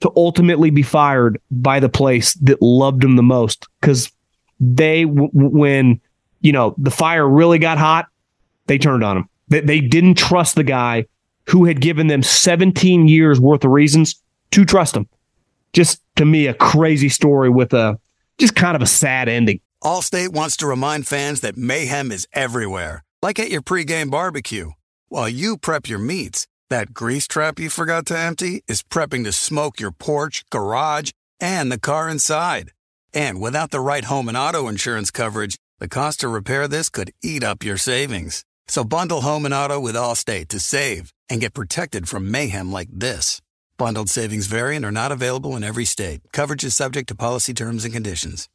to 0.00 0.12
ultimately 0.14 0.68
be 0.68 0.82
fired 0.82 1.40
by 1.50 1.80
the 1.80 1.88
place 1.88 2.34
that 2.34 2.60
loved 2.60 3.02
him 3.02 3.16
the 3.16 3.22
most 3.22 3.66
because 3.80 4.12
they, 4.60 5.04
w- 5.04 5.30
when, 5.32 6.00
you 6.42 6.52
know, 6.52 6.74
the 6.76 6.90
fire 6.90 7.26
really 7.26 7.58
got 7.58 7.78
hot, 7.78 8.08
they 8.66 8.76
turned 8.76 9.02
on 9.02 9.16
him. 9.16 9.28
They, 9.48 9.60
they 9.60 9.80
didn't 9.80 10.18
trust 10.18 10.54
the 10.54 10.64
guy 10.64 11.06
who 11.48 11.64
had 11.64 11.80
given 11.80 12.06
them 12.06 12.22
17 12.22 13.08
years 13.08 13.40
worth 13.40 13.64
of 13.64 13.70
reasons 13.70 14.20
to 14.52 14.64
trust 14.64 14.96
him. 14.96 15.08
Just 15.72 16.02
to 16.16 16.24
me, 16.24 16.46
a 16.46 16.54
crazy 16.54 17.08
story 17.08 17.48
with 17.48 17.72
a 17.72 17.98
just 18.38 18.54
kind 18.54 18.76
of 18.76 18.82
a 18.82 18.86
sad 18.86 19.28
ending. 19.28 19.60
Allstate 19.82 20.28
wants 20.28 20.56
to 20.58 20.66
remind 20.66 21.06
fans 21.06 21.40
that 21.40 21.56
mayhem 21.56 22.12
is 22.12 22.28
everywhere, 22.32 23.02
like 23.22 23.38
at 23.38 23.50
your 23.50 23.62
pregame 23.62 24.10
barbecue. 24.10 24.70
While 25.08 25.28
you 25.28 25.56
prep 25.56 25.88
your 25.88 25.98
meats, 25.98 26.46
that 26.70 26.94
grease 26.94 27.26
trap 27.26 27.58
you 27.58 27.68
forgot 27.68 28.06
to 28.06 28.18
empty 28.18 28.62
is 28.68 28.82
prepping 28.82 29.24
to 29.24 29.32
smoke 29.32 29.80
your 29.80 29.90
porch, 29.90 30.44
garage, 30.50 31.10
and 31.40 31.70
the 31.70 31.80
car 31.80 32.08
inside. 32.08 32.70
And 33.12 33.40
without 33.40 33.70
the 33.70 33.80
right 33.80 34.04
home 34.04 34.28
and 34.28 34.38
auto 34.38 34.68
insurance 34.68 35.10
coverage, 35.10 35.58
the 35.80 35.88
cost 35.88 36.20
to 36.20 36.28
repair 36.28 36.68
this 36.68 36.88
could 36.88 37.12
eat 37.22 37.42
up 37.42 37.64
your 37.64 37.76
savings. 37.76 38.44
So 38.72 38.84
bundle 38.84 39.20
home 39.20 39.44
and 39.44 39.52
auto 39.52 39.78
with 39.78 39.96
Allstate 39.96 40.48
to 40.48 40.58
save 40.58 41.12
and 41.28 41.42
get 41.42 41.52
protected 41.52 42.08
from 42.08 42.30
mayhem 42.30 42.72
like 42.72 42.88
this. 42.90 43.42
Bundled 43.76 44.08
savings 44.08 44.46
variant 44.46 44.82
are 44.86 44.90
not 44.90 45.12
available 45.12 45.56
in 45.56 45.62
every 45.62 45.84
state. 45.84 46.20
Coverage 46.32 46.64
is 46.64 46.74
subject 46.74 47.06
to 47.08 47.14
policy 47.14 47.52
terms 47.52 47.84
and 47.84 47.92
conditions. 47.92 48.48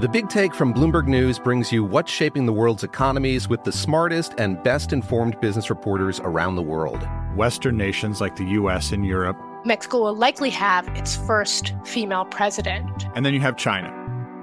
The 0.00 0.08
Big 0.10 0.28
Take 0.28 0.56
from 0.56 0.74
Bloomberg 0.74 1.06
News 1.06 1.38
brings 1.38 1.70
you 1.70 1.84
what's 1.84 2.10
shaping 2.10 2.46
the 2.46 2.52
world's 2.52 2.82
economies 2.82 3.48
with 3.48 3.62
the 3.62 3.70
smartest 3.70 4.34
and 4.38 4.60
best 4.64 4.92
informed 4.92 5.38
business 5.40 5.70
reporters 5.70 6.18
around 6.24 6.56
the 6.56 6.62
world. 6.62 7.08
Western 7.36 7.76
nations 7.76 8.20
like 8.20 8.34
the 8.34 8.46
US 8.58 8.90
and 8.90 9.06
Europe. 9.06 9.36
Mexico 9.64 10.00
will 10.00 10.16
likely 10.16 10.50
have 10.50 10.88
its 10.96 11.14
first 11.14 11.74
female 11.84 12.24
president. 12.24 13.06
And 13.14 13.24
then 13.24 13.34
you 13.34 13.40
have 13.40 13.56
China. 13.56 13.99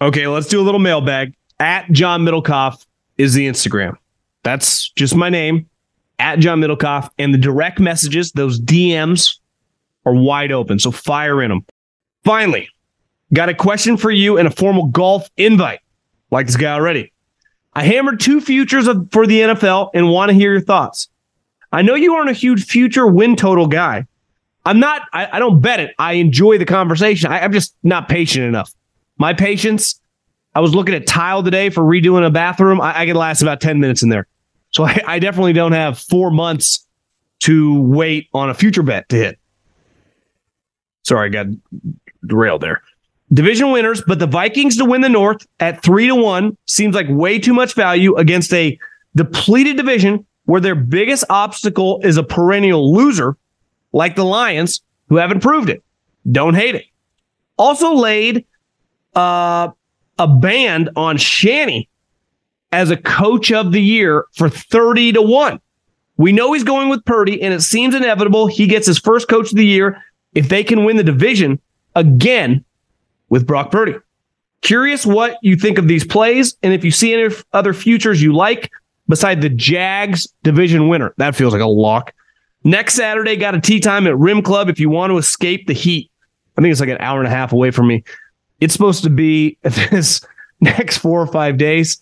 Okay, 0.00 0.26
let's 0.26 0.48
do 0.48 0.60
a 0.60 0.64
little 0.64 0.80
mailbag. 0.80 1.34
At 1.58 1.90
John 1.90 2.22
Middlekauff 2.22 2.84
is 3.16 3.34
the 3.34 3.48
Instagram. 3.48 3.96
That's 4.42 4.90
just 4.90 5.14
my 5.14 5.30
name 5.30 5.68
at 6.18 6.38
John 6.38 6.60
Middlekauff, 6.60 7.10
and 7.18 7.32
the 7.32 7.38
direct 7.38 7.78
messages, 7.78 8.32
those 8.32 8.60
DMs, 8.60 9.38
are 10.04 10.14
wide 10.14 10.52
open. 10.52 10.78
So 10.78 10.90
fire 10.90 11.42
in 11.42 11.50
them. 11.50 11.64
Finally, 12.24 12.68
got 13.32 13.48
a 13.48 13.54
question 13.54 13.96
for 13.96 14.10
you 14.10 14.38
and 14.38 14.48
a 14.48 14.50
formal 14.50 14.86
golf 14.86 15.28
invite. 15.36 15.80
Like 16.30 16.46
this 16.46 16.56
guy 16.56 16.72
already. 16.72 17.12
I 17.74 17.84
hammered 17.84 18.20
two 18.20 18.40
futures 18.40 18.86
of, 18.88 19.08
for 19.12 19.26
the 19.26 19.40
NFL 19.40 19.90
and 19.94 20.10
want 20.10 20.30
to 20.30 20.34
hear 20.34 20.52
your 20.52 20.62
thoughts. 20.62 21.08
I 21.72 21.82
know 21.82 21.94
you 21.94 22.14
aren't 22.14 22.30
a 22.30 22.34
huge 22.34 22.64
future 22.64 23.06
win 23.06 23.36
total 23.36 23.66
guy. 23.66 24.06
I'm 24.64 24.80
not, 24.80 25.02
I, 25.12 25.28
I 25.32 25.38
don't 25.38 25.60
bet 25.60 25.78
it. 25.80 25.94
I 25.98 26.14
enjoy 26.14 26.58
the 26.58 26.64
conversation. 26.64 27.30
I, 27.30 27.40
I'm 27.40 27.52
just 27.52 27.76
not 27.82 28.08
patient 28.08 28.46
enough. 28.46 28.72
My 29.18 29.32
patience, 29.32 30.00
I 30.54 30.60
was 30.60 30.74
looking 30.74 30.94
at 30.94 31.06
tile 31.06 31.42
today 31.42 31.70
for 31.70 31.82
redoing 31.82 32.26
a 32.26 32.30
bathroom. 32.30 32.80
I, 32.80 33.00
I 33.00 33.06
could 33.06 33.16
last 33.16 33.42
about 33.42 33.60
10 33.60 33.80
minutes 33.80 34.02
in 34.02 34.08
there. 34.08 34.26
So 34.70 34.84
I, 34.84 35.00
I 35.06 35.18
definitely 35.18 35.52
don't 35.52 35.72
have 35.72 35.98
four 35.98 36.30
months 36.30 36.86
to 37.40 37.80
wait 37.82 38.28
on 38.32 38.50
a 38.50 38.54
future 38.54 38.82
bet 38.82 39.08
to 39.10 39.16
hit. 39.16 39.38
Sorry, 41.02 41.28
I 41.28 41.30
got 41.30 41.46
derailed 42.26 42.60
there. 42.60 42.82
Division 43.32 43.72
winners, 43.72 44.02
but 44.06 44.18
the 44.18 44.26
Vikings 44.26 44.76
to 44.76 44.84
win 44.84 45.00
the 45.00 45.08
North 45.08 45.46
at 45.60 45.82
three 45.82 46.06
to 46.06 46.14
one 46.14 46.56
seems 46.66 46.94
like 46.94 47.06
way 47.08 47.38
too 47.38 47.54
much 47.54 47.74
value 47.74 48.14
against 48.16 48.52
a 48.52 48.78
depleted 49.14 49.76
division 49.76 50.26
where 50.44 50.60
their 50.60 50.74
biggest 50.74 51.24
obstacle 51.28 52.00
is 52.04 52.16
a 52.16 52.22
perennial 52.22 52.94
loser 52.94 53.36
like 53.92 54.14
the 54.14 54.24
Lions, 54.24 54.82
who 55.08 55.16
haven't 55.16 55.40
proved 55.40 55.70
it. 55.70 55.82
Don't 56.30 56.54
hate 56.54 56.74
it. 56.74 56.84
Also 57.56 57.94
laid 57.94 58.44
uh, 59.16 59.70
a 60.18 60.28
band 60.28 60.90
on 60.94 61.16
Shanny 61.16 61.88
as 62.72 62.90
a 62.90 62.96
coach 62.96 63.50
of 63.50 63.72
the 63.72 63.82
year 63.82 64.26
for 64.34 64.48
30 64.48 65.14
to 65.14 65.22
1. 65.22 65.60
We 66.18 66.32
know 66.32 66.52
he's 66.52 66.64
going 66.64 66.88
with 66.88 67.04
Purdy, 67.04 67.42
and 67.42 67.52
it 67.52 67.62
seems 67.62 67.94
inevitable 67.94 68.46
he 68.46 68.66
gets 68.66 68.86
his 68.86 68.98
first 68.98 69.28
coach 69.28 69.50
of 69.50 69.56
the 69.56 69.66
year 69.66 70.02
if 70.34 70.48
they 70.48 70.64
can 70.64 70.84
win 70.84 70.96
the 70.96 71.02
division 71.02 71.60
again 71.94 72.64
with 73.28 73.46
Brock 73.46 73.70
Purdy. 73.70 73.94
Curious 74.62 75.04
what 75.04 75.38
you 75.42 75.56
think 75.56 75.78
of 75.78 75.88
these 75.88 76.04
plays, 76.04 76.56
and 76.62 76.72
if 76.72 76.84
you 76.84 76.90
see 76.90 77.12
any 77.12 77.34
other 77.52 77.74
futures 77.74 78.22
you 78.22 78.34
like 78.34 78.70
beside 79.08 79.40
the 79.40 79.50
Jags 79.50 80.26
division 80.42 80.88
winner. 80.88 81.14
That 81.18 81.36
feels 81.36 81.52
like 81.52 81.62
a 81.62 81.66
lock. 81.66 82.12
Next 82.64 82.94
Saturday, 82.94 83.36
got 83.36 83.54
a 83.54 83.60
tee 83.60 83.78
time 83.78 84.06
at 84.06 84.18
Rim 84.18 84.42
Club 84.42 84.68
if 84.68 84.80
you 84.80 84.90
want 84.90 85.10
to 85.10 85.18
escape 85.18 85.66
the 85.66 85.72
heat. 85.72 86.10
I 86.56 86.62
think 86.62 86.72
it's 86.72 86.80
like 86.80 86.88
an 86.88 86.98
hour 87.00 87.18
and 87.18 87.28
a 87.28 87.30
half 87.30 87.52
away 87.52 87.70
from 87.70 87.86
me. 87.86 88.02
It's 88.60 88.72
supposed 88.72 89.04
to 89.04 89.10
be 89.10 89.58
this 89.62 90.20
next 90.60 90.98
four 90.98 91.20
or 91.20 91.26
five 91.26 91.58
days. 91.58 92.00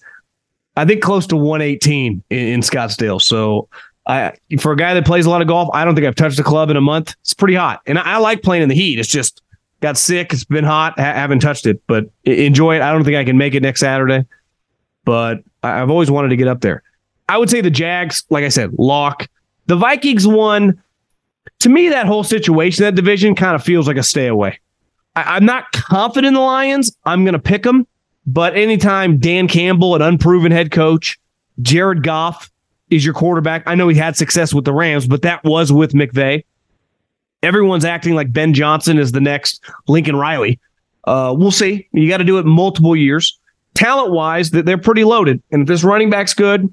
I 0.76 0.84
think 0.84 1.02
close 1.02 1.26
to 1.28 1.36
118 1.36 2.22
in, 2.30 2.38
in 2.38 2.60
Scottsdale. 2.60 3.22
So 3.22 3.68
I, 4.06 4.32
for 4.58 4.72
a 4.72 4.76
guy 4.76 4.94
that 4.94 5.06
plays 5.06 5.26
a 5.26 5.30
lot 5.30 5.40
of 5.40 5.48
golf, 5.48 5.68
I 5.72 5.84
don't 5.84 5.94
think 5.94 6.06
I've 6.06 6.14
touched 6.14 6.38
a 6.38 6.42
club 6.42 6.70
in 6.70 6.76
a 6.76 6.80
month. 6.80 7.14
It's 7.20 7.34
pretty 7.34 7.54
hot, 7.54 7.80
and 7.86 7.98
I, 7.98 8.14
I 8.14 8.16
like 8.18 8.42
playing 8.42 8.62
in 8.62 8.68
the 8.68 8.74
heat. 8.74 8.98
It's 8.98 9.08
just 9.08 9.42
got 9.80 9.96
sick. 9.96 10.32
It's 10.32 10.44
been 10.44 10.64
hot. 10.64 10.98
Ha- 10.98 11.02
haven't 11.14 11.40
touched 11.40 11.66
it, 11.66 11.82
but 11.86 12.06
enjoy 12.24 12.76
it. 12.76 12.82
I 12.82 12.92
don't 12.92 13.04
think 13.04 13.16
I 13.16 13.24
can 13.24 13.38
make 13.38 13.54
it 13.54 13.62
next 13.62 13.80
Saturday, 13.80 14.26
but 15.04 15.42
I've 15.62 15.90
always 15.90 16.10
wanted 16.10 16.28
to 16.28 16.36
get 16.36 16.48
up 16.48 16.60
there. 16.60 16.82
I 17.28 17.38
would 17.38 17.48
say 17.48 17.60
the 17.60 17.70
Jags, 17.70 18.24
like 18.30 18.44
I 18.44 18.48
said, 18.48 18.74
lock. 18.78 19.28
The 19.66 19.76
Vikings 19.76 20.26
one. 20.26 20.82
To 21.60 21.68
me, 21.68 21.88
that 21.90 22.06
whole 22.06 22.24
situation, 22.24 22.84
that 22.84 22.94
division, 22.94 23.34
kind 23.34 23.54
of 23.54 23.62
feels 23.62 23.86
like 23.86 23.96
a 23.96 24.02
stay 24.02 24.26
away. 24.26 24.58
I, 25.16 25.36
I'm 25.36 25.44
not 25.44 25.72
confident 25.72 26.28
in 26.28 26.34
the 26.34 26.40
Lions. 26.40 26.96
I'm 27.04 27.24
going 27.24 27.34
to 27.34 27.38
pick 27.38 27.62
them 27.62 27.86
but 28.26 28.56
anytime 28.56 29.18
Dan 29.18 29.48
Campbell, 29.48 29.94
an 29.94 30.02
unproven 30.02 30.52
head 30.52 30.70
coach, 30.70 31.18
Jared 31.60 32.02
Goff 32.02 32.50
is 32.90 33.04
your 33.04 33.14
quarterback. 33.14 33.62
I 33.66 33.74
know 33.74 33.88
he 33.88 33.96
had 33.96 34.16
success 34.16 34.54
with 34.54 34.64
the 34.64 34.72
Rams, 34.72 35.06
but 35.06 35.22
that 35.22 35.44
was 35.44 35.72
with 35.72 35.92
McVay. 35.92 36.44
Everyone's 37.42 37.84
acting 37.84 38.14
like 38.14 38.32
Ben 38.32 38.54
Johnson 38.54 38.98
is 38.98 39.12
the 39.12 39.20
next 39.20 39.62
Lincoln 39.88 40.16
Riley. 40.16 40.58
Uh, 41.04 41.34
we'll 41.36 41.50
see. 41.50 41.86
You 41.92 42.08
got 42.08 42.18
to 42.18 42.24
do 42.24 42.38
it 42.38 42.46
multiple 42.46 42.96
years. 42.96 43.38
Talent 43.74 44.12
wise, 44.12 44.50
they're 44.50 44.78
pretty 44.78 45.04
loaded. 45.04 45.42
And 45.50 45.62
if 45.62 45.68
this 45.68 45.84
running 45.84 46.08
back's 46.08 46.32
good, 46.32 46.72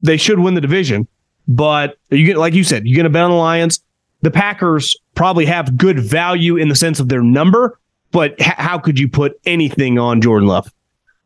they 0.00 0.16
should 0.16 0.38
win 0.38 0.54
the 0.54 0.60
division. 0.60 1.06
But 1.46 1.98
you 2.08 2.24
get, 2.24 2.38
like 2.38 2.54
you 2.54 2.64
said, 2.64 2.86
you're 2.86 2.96
going 2.96 3.04
to 3.04 3.10
bet 3.10 3.24
on 3.24 3.30
the 3.30 3.36
Lions. 3.36 3.82
The 4.22 4.30
Packers 4.30 4.96
probably 5.14 5.46
have 5.46 5.76
good 5.76 5.98
value 5.98 6.56
in 6.56 6.68
the 6.68 6.76
sense 6.76 7.00
of 7.00 7.08
their 7.08 7.22
number, 7.22 7.78
but 8.10 8.34
h- 8.40 8.54
how 8.56 8.78
could 8.78 8.98
you 8.98 9.08
put 9.08 9.38
anything 9.44 9.98
on 9.98 10.20
Jordan 10.20 10.48
Love? 10.48 10.72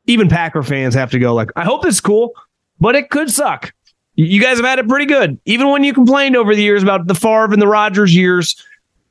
Even 0.07 0.29
Packer 0.29 0.63
fans 0.63 0.95
have 0.95 1.11
to 1.11 1.19
go 1.19 1.35
like, 1.35 1.51
I 1.57 1.65
hope 1.65 1.85
it's 1.85 2.01
cool, 2.01 2.33
but 2.81 2.95
it 2.95 3.11
could 3.11 3.31
suck. 3.31 3.73
You 4.15 4.41
guys 4.41 4.57
have 4.57 4.65
had 4.65 4.79
it 4.79 4.89
pretty 4.89 5.05
good. 5.05 5.39
Even 5.45 5.69
when 5.69 5.85
you 5.85 5.93
complained 5.93 6.37
over 6.37 6.55
the 6.55 6.63
years 6.63 6.83
about 6.83 7.07
the 7.07 7.15
Favre 7.15 7.53
and 7.53 7.61
the 7.61 7.69
Rodgers 7.69 8.15
years, 8.15 8.57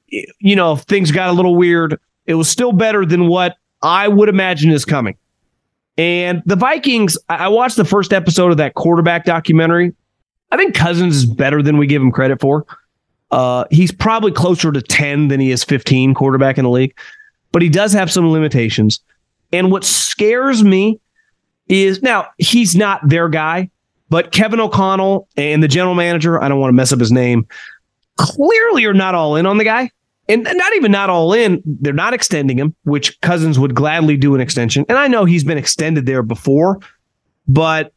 you 0.08 0.56
know, 0.56 0.76
things 0.78 1.12
got 1.12 1.30
a 1.30 1.34
little 1.34 1.56
weird. 1.56 2.00
It 2.26 2.36
was 2.36 2.50
still 2.50 2.72
better 2.72 3.06
than 3.06 3.28
what 3.28 3.56
I 3.84 4.08
would 4.08 4.30
imagine 4.30 4.72
is 4.72 4.84
coming. 4.84 5.16
And 5.98 6.42
the 6.46 6.56
Vikings, 6.56 7.18
I 7.30 7.50
watched 7.50 7.78
the 7.78 7.86
first 7.86 8.14
episode 8.14 8.52
of 8.52 8.58
that 8.58 8.74
quarterback 8.74 9.26
documentary. 9.26 9.94
I 10.52 10.58
think 10.58 10.74
Cousins 10.74 11.18
is 11.18 11.26
better 11.26 11.62
than 11.62 11.78
we 11.78 11.86
give 11.88 12.02
him 12.02 12.12
credit 12.12 12.42
for. 12.42 12.66
Uh, 13.36 13.66
he's 13.70 13.92
probably 13.92 14.32
closer 14.32 14.72
to 14.72 14.82
10 14.82 15.28
than 15.28 15.40
he 15.40 15.52
is 15.52 15.64
15 15.64 16.14
quarterback 16.14 16.58
in 16.58 16.64
the 16.64 16.70
league 16.70 16.96
but 17.56 17.62
he 17.62 17.70
does 17.70 17.94
have 17.94 18.12
some 18.12 18.30
limitations. 18.30 19.00
And 19.54 19.72
what 19.72 19.86
scares 19.86 20.62
me 20.62 21.00
is 21.70 22.02
now 22.02 22.28
he's 22.38 22.76
not 22.76 23.00
their 23.08 23.30
guy, 23.30 23.70
but 24.10 24.34
Kevin 24.34 24.60
O'Connell 24.60 25.30
and 25.38 25.64
the 25.64 25.70
general 25.70 25.96
manager, 25.96 26.44
I 26.44 26.50
don't 26.50 26.60
want 26.60 26.72
to 26.72 26.76
mess 26.76 26.92
up 26.92 27.00
his 27.00 27.14
name, 27.14 27.48
clearly 28.18 28.84
are 28.84 28.94
not 28.94 29.16
all 29.16 29.38
in 29.38 29.46
on 29.46 29.58
the 29.58 29.64
guy. 29.64 29.90
And 30.28 30.44
not 30.44 30.76
even 30.76 30.92
not 30.92 31.10
all 31.10 31.32
in, 31.32 31.64
they're 31.64 31.94
not 31.94 32.14
extending 32.14 32.60
him, 32.60 32.76
which 32.84 33.22
Cousins 33.22 33.58
would 33.58 33.74
gladly 33.74 34.18
do 34.18 34.36
an 34.36 34.42
extension. 34.42 34.84
And 34.90 34.98
I 34.98 35.08
know 35.08 35.24
he's 35.24 35.46
been 35.46 35.58
extended 35.58 36.06
there 36.06 36.24
before, 36.24 36.82
but 37.48 37.94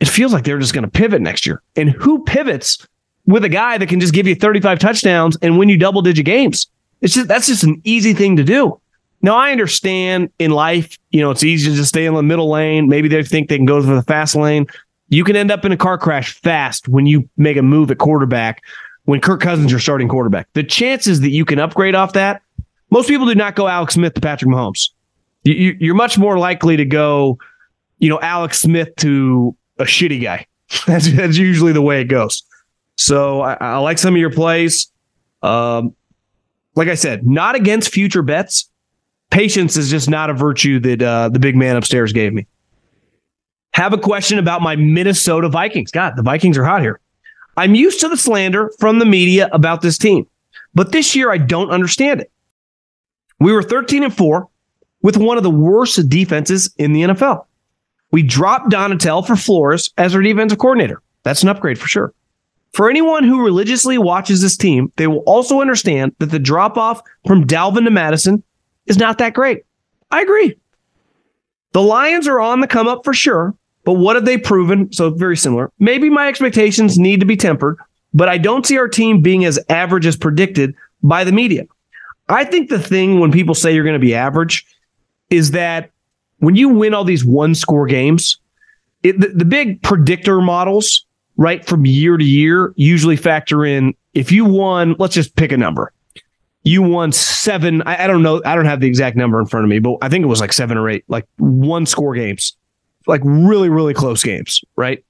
it 0.00 0.08
feels 0.08 0.32
like 0.32 0.44
they're 0.44 0.58
just 0.58 0.72
going 0.72 0.84
to 0.84 0.90
pivot 0.90 1.20
next 1.20 1.44
year. 1.44 1.62
And 1.76 1.90
who 1.90 2.24
pivots 2.24 2.88
with 3.26 3.44
a 3.44 3.48
guy 3.48 3.78
that 3.78 3.88
can 3.88 4.00
just 4.00 4.12
give 4.12 4.26
you 4.26 4.34
35 4.34 4.78
touchdowns 4.78 5.36
and 5.42 5.58
win 5.58 5.68
you 5.68 5.78
double 5.78 6.02
digit 6.02 6.26
games? 6.26 6.68
It's 7.00 7.14
just 7.14 7.28
that's 7.28 7.46
just 7.46 7.64
an 7.64 7.80
easy 7.84 8.14
thing 8.14 8.36
to 8.36 8.44
do. 8.44 8.80
Now, 9.22 9.36
I 9.36 9.52
understand 9.52 10.30
in 10.38 10.50
life, 10.50 10.98
you 11.10 11.22
know, 11.22 11.30
it's 11.30 11.42
easy 11.42 11.70
to 11.70 11.76
just 11.76 11.88
stay 11.88 12.04
in 12.04 12.12
the 12.12 12.22
middle 12.22 12.50
lane. 12.50 12.88
Maybe 12.88 13.08
they 13.08 13.22
think 13.22 13.48
they 13.48 13.56
can 13.56 13.64
go 13.64 13.80
for 13.80 13.94
the 13.94 14.02
fast 14.02 14.36
lane. 14.36 14.66
You 15.08 15.24
can 15.24 15.34
end 15.34 15.50
up 15.50 15.64
in 15.64 15.72
a 15.72 15.78
car 15.78 15.96
crash 15.96 16.34
fast 16.40 16.88
when 16.88 17.06
you 17.06 17.28
make 17.38 17.56
a 17.56 17.62
move 17.62 17.90
at 17.90 17.96
quarterback 17.96 18.62
when 19.04 19.20
Kirk 19.20 19.40
Cousins 19.40 19.70
your 19.70 19.80
starting 19.80 20.08
quarterback. 20.08 20.48
The 20.52 20.62
chances 20.62 21.20
that 21.20 21.30
you 21.30 21.44
can 21.44 21.58
upgrade 21.58 21.94
off 21.94 22.12
that, 22.14 22.42
most 22.90 23.08
people 23.08 23.26
do 23.26 23.34
not 23.34 23.56
go 23.56 23.66
Alex 23.66 23.94
Smith 23.94 24.14
to 24.14 24.20
Patrick 24.20 24.50
Mahomes. 24.50 24.90
You, 25.44 25.92
are 25.92 25.96
much 25.96 26.16
more 26.16 26.38
likely 26.38 26.76
to 26.76 26.84
go, 26.84 27.38
you 27.98 28.08
know, 28.08 28.20
Alex 28.20 28.60
Smith 28.60 28.94
to 28.96 29.56
a 29.78 29.84
shitty 29.84 30.22
guy. 30.22 30.46
That's, 30.86 31.10
that's 31.12 31.36
usually 31.36 31.72
the 31.72 31.82
way 31.82 32.00
it 32.00 32.06
goes. 32.06 32.42
So 32.96 33.40
I, 33.40 33.54
I 33.54 33.76
like 33.78 33.98
some 33.98 34.14
of 34.14 34.20
your 34.20 34.30
plays. 34.30 34.90
Um, 35.42 35.94
like 36.74 36.88
I 36.88 36.94
said, 36.94 37.26
not 37.26 37.54
against 37.54 37.92
future 37.92 38.22
bets 38.22 38.68
patience 39.34 39.76
is 39.76 39.90
just 39.90 40.08
not 40.08 40.30
a 40.30 40.32
virtue 40.32 40.78
that 40.78 41.02
uh, 41.02 41.28
the 41.28 41.40
big 41.40 41.56
man 41.56 41.76
upstairs 41.76 42.12
gave 42.12 42.32
me. 42.32 42.46
Have 43.72 43.92
a 43.92 43.98
question 43.98 44.38
about 44.38 44.62
my 44.62 44.76
Minnesota 44.76 45.48
Vikings. 45.48 45.90
God, 45.90 46.14
the 46.14 46.22
Vikings 46.22 46.56
are 46.56 46.64
hot 46.64 46.82
here. 46.82 47.00
I'm 47.56 47.74
used 47.74 48.00
to 48.00 48.08
the 48.08 48.16
slander 48.16 48.70
from 48.78 49.00
the 49.00 49.04
media 49.04 49.48
about 49.52 49.82
this 49.82 49.98
team, 49.98 50.28
but 50.74 50.92
this 50.92 51.16
year 51.16 51.32
I 51.32 51.38
don't 51.38 51.70
understand 51.70 52.20
it. 52.20 52.30
We 53.40 53.52
were 53.52 53.62
13 53.62 54.04
and 54.04 54.16
4 54.16 54.48
with 55.02 55.16
one 55.16 55.36
of 55.36 55.42
the 55.42 55.50
worst 55.50 56.08
defenses 56.08 56.72
in 56.78 56.92
the 56.92 57.02
NFL. 57.02 57.46
We 58.12 58.22
dropped 58.22 58.70
Donatell 58.70 59.26
for 59.26 59.34
Flores 59.34 59.92
as 59.98 60.14
our 60.14 60.22
defensive 60.22 60.58
coordinator. 60.58 61.02
That's 61.24 61.42
an 61.42 61.48
upgrade 61.48 61.78
for 61.78 61.88
sure. 61.88 62.14
For 62.74 62.90
anyone 62.90 63.22
who 63.22 63.44
religiously 63.44 63.98
watches 63.98 64.42
this 64.42 64.56
team, 64.56 64.92
they 64.96 65.06
will 65.06 65.22
also 65.26 65.60
understand 65.60 66.14
that 66.18 66.26
the 66.26 66.40
drop 66.40 66.76
off 66.76 67.00
from 67.24 67.46
Dalvin 67.46 67.84
to 67.84 67.90
Mattison 67.90 68.42
is 68.86 68.98
not 68.98 69.18
that 69.18 69.32
great. 69.32 69.64
I 70.10 70.22
agree. 70.22 70.58
The 71.72 71.82
Lions 71.82 72.26
are 72.26 72.40
on 72.40 72.60
the 72.60 72.66
come 72.66 72.88
up 72.88 73.04
for 73.04 73.14
sure, 73.14 73.54
but 73.84 73.94
what 73.94 74.16
have 74.16 74.24
they 74.24 74.38
proven? 74.38 74.92
So 74.92 75.10
very 75.10 75.36
similar. 75.36 75.70
Maybe 75.78 76.10
my 76.10 76.26
expectations 76.26 76.98
need 76.98 77.20
to 77.20 77.26
be 77.26 77.36
tempered, 77.36 77.78
but 78.12 78.28
I 78.28 78.38
don't 78.38 78.66
see 78.66 78.76
our 78.76 78.88
team 78.88 79.22
being 79.22 79.44
as 79.44 79.58
average 79.68 80.06
as 80.06 80.16
predicted 80.16 80.74
by 81.02 81.22
the 81.22 81.32
media. 81.32 81.66
I 82.28 82.44
think 82.44 82.70
the 82.70 82.78
thing 82.80 83.20
when 83.20 83.30
people 83.30 83.54
say 83.54 83.72
you're 83.72 83.84
going 83.84 83.94
to 83.94 84.00
be 84.00 84.14
average 84.14 84.66
is 85.30 85.52
that 85.52 85.90
when 86.38 86.56
you 86.56 86.70
win 86.70 86.92
all 86.92 87.04
these 87.04 87.24
one 87.24 87.54
score 87.54 87.86
games, 87.86 88.38
it, 89.04 89.20
the, 89.20 89.28
the 89.28 89.44
big 89.44 89.82
predictor 89.82 90.40
models, 90.40 91.03
right, 91.36 91.64
from 91.64 91.86
year 91.86 92.16
to 92.16 92.24
year 92.24 92.72
usually 92.76 93.16
factor 93.16 93.64
in 93.64 93.94
if 94.14 94.30
you 94.30 94.44
won, 94.44 94.94
let's 94.98 95.14
just 95.14 95.36
pick 95.36 95.52
a 95.52 95.56
number. 95.56 95.92
You 96.62 96.82
won 96.82 97.12
seven. 97.12 97.82
I, 97.82 98.04
I 98.04 98.06
don't 98.06 98.22
know. 98.22 98.40
I 98.46 98.54
don't 98.54 98.64
have 98.64 98.80
the 98.80 98.86
exact 98.86 99.16
number 99.16 99.38
in 99.38 99.46
front 99.46 99.64
of 99.64 99.70
me, 99.70 99.80
but 99.80 99.98
I 100.00 100.08
think 100.08 100.22
it 100.22 100.28
was 100.28 100.40
like 100.40 100.52
seven 100.52 100.78
or 100.78 100.88
eight, 100.88 101.04
like 101.08 101.26
one 101.36 101.84
score 101.84 102.14
games, 102.14 102.56
like 103.06 103.20
really, 103.24 103.68
really 103.68 103.92
close 103.92 104.22
games, 104.22 104.62
right? 104.76 105.04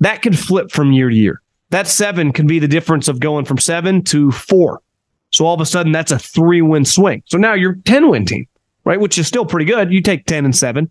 That 0.00 0.22
can 0.22 0.32
flip 0.32 0.72
from 0.72 0.92
year 0.92 1.08
to 1.08 1.14
year. 1.14 1.42
That 1.68 1.86
seven 1.86 2.32
can 2.32 2.46
be 2.48 2.58
the 2.58 2.66
difference 2.66 3.06
of 3.06 3.20
going 3.20 3.44
from 3.44 3.58
seven 3.58 4.02
to 4.04 4.32
four. 4.32 4.82
So 5.30 5.46
all 5.46 5.54
of 5.54 5.60
a 5.60 5.66
sudden, 5.66 5.92
that's 5.92 6.10
a 6.10 6.18
three 6.18 6.62
win 6.62 6.84
swing. 6.84 7.22
So 7.26 7.38
now 7.38 7.54
you're 7.54 7.74
10 7.84 8.08
win 8.08 8.24
team, 8.24 8.48
right? 8.84 8.98
Which 8.98 9.16
is 9.16 9.28
still 9.28 9.46
pretty 9.46 9.66
good. 9.66 9.92
You 9.92 10.02
take 10.02 10.26
10 10.26 10.44
and 10.44 10.56
seven. 10.56 10.90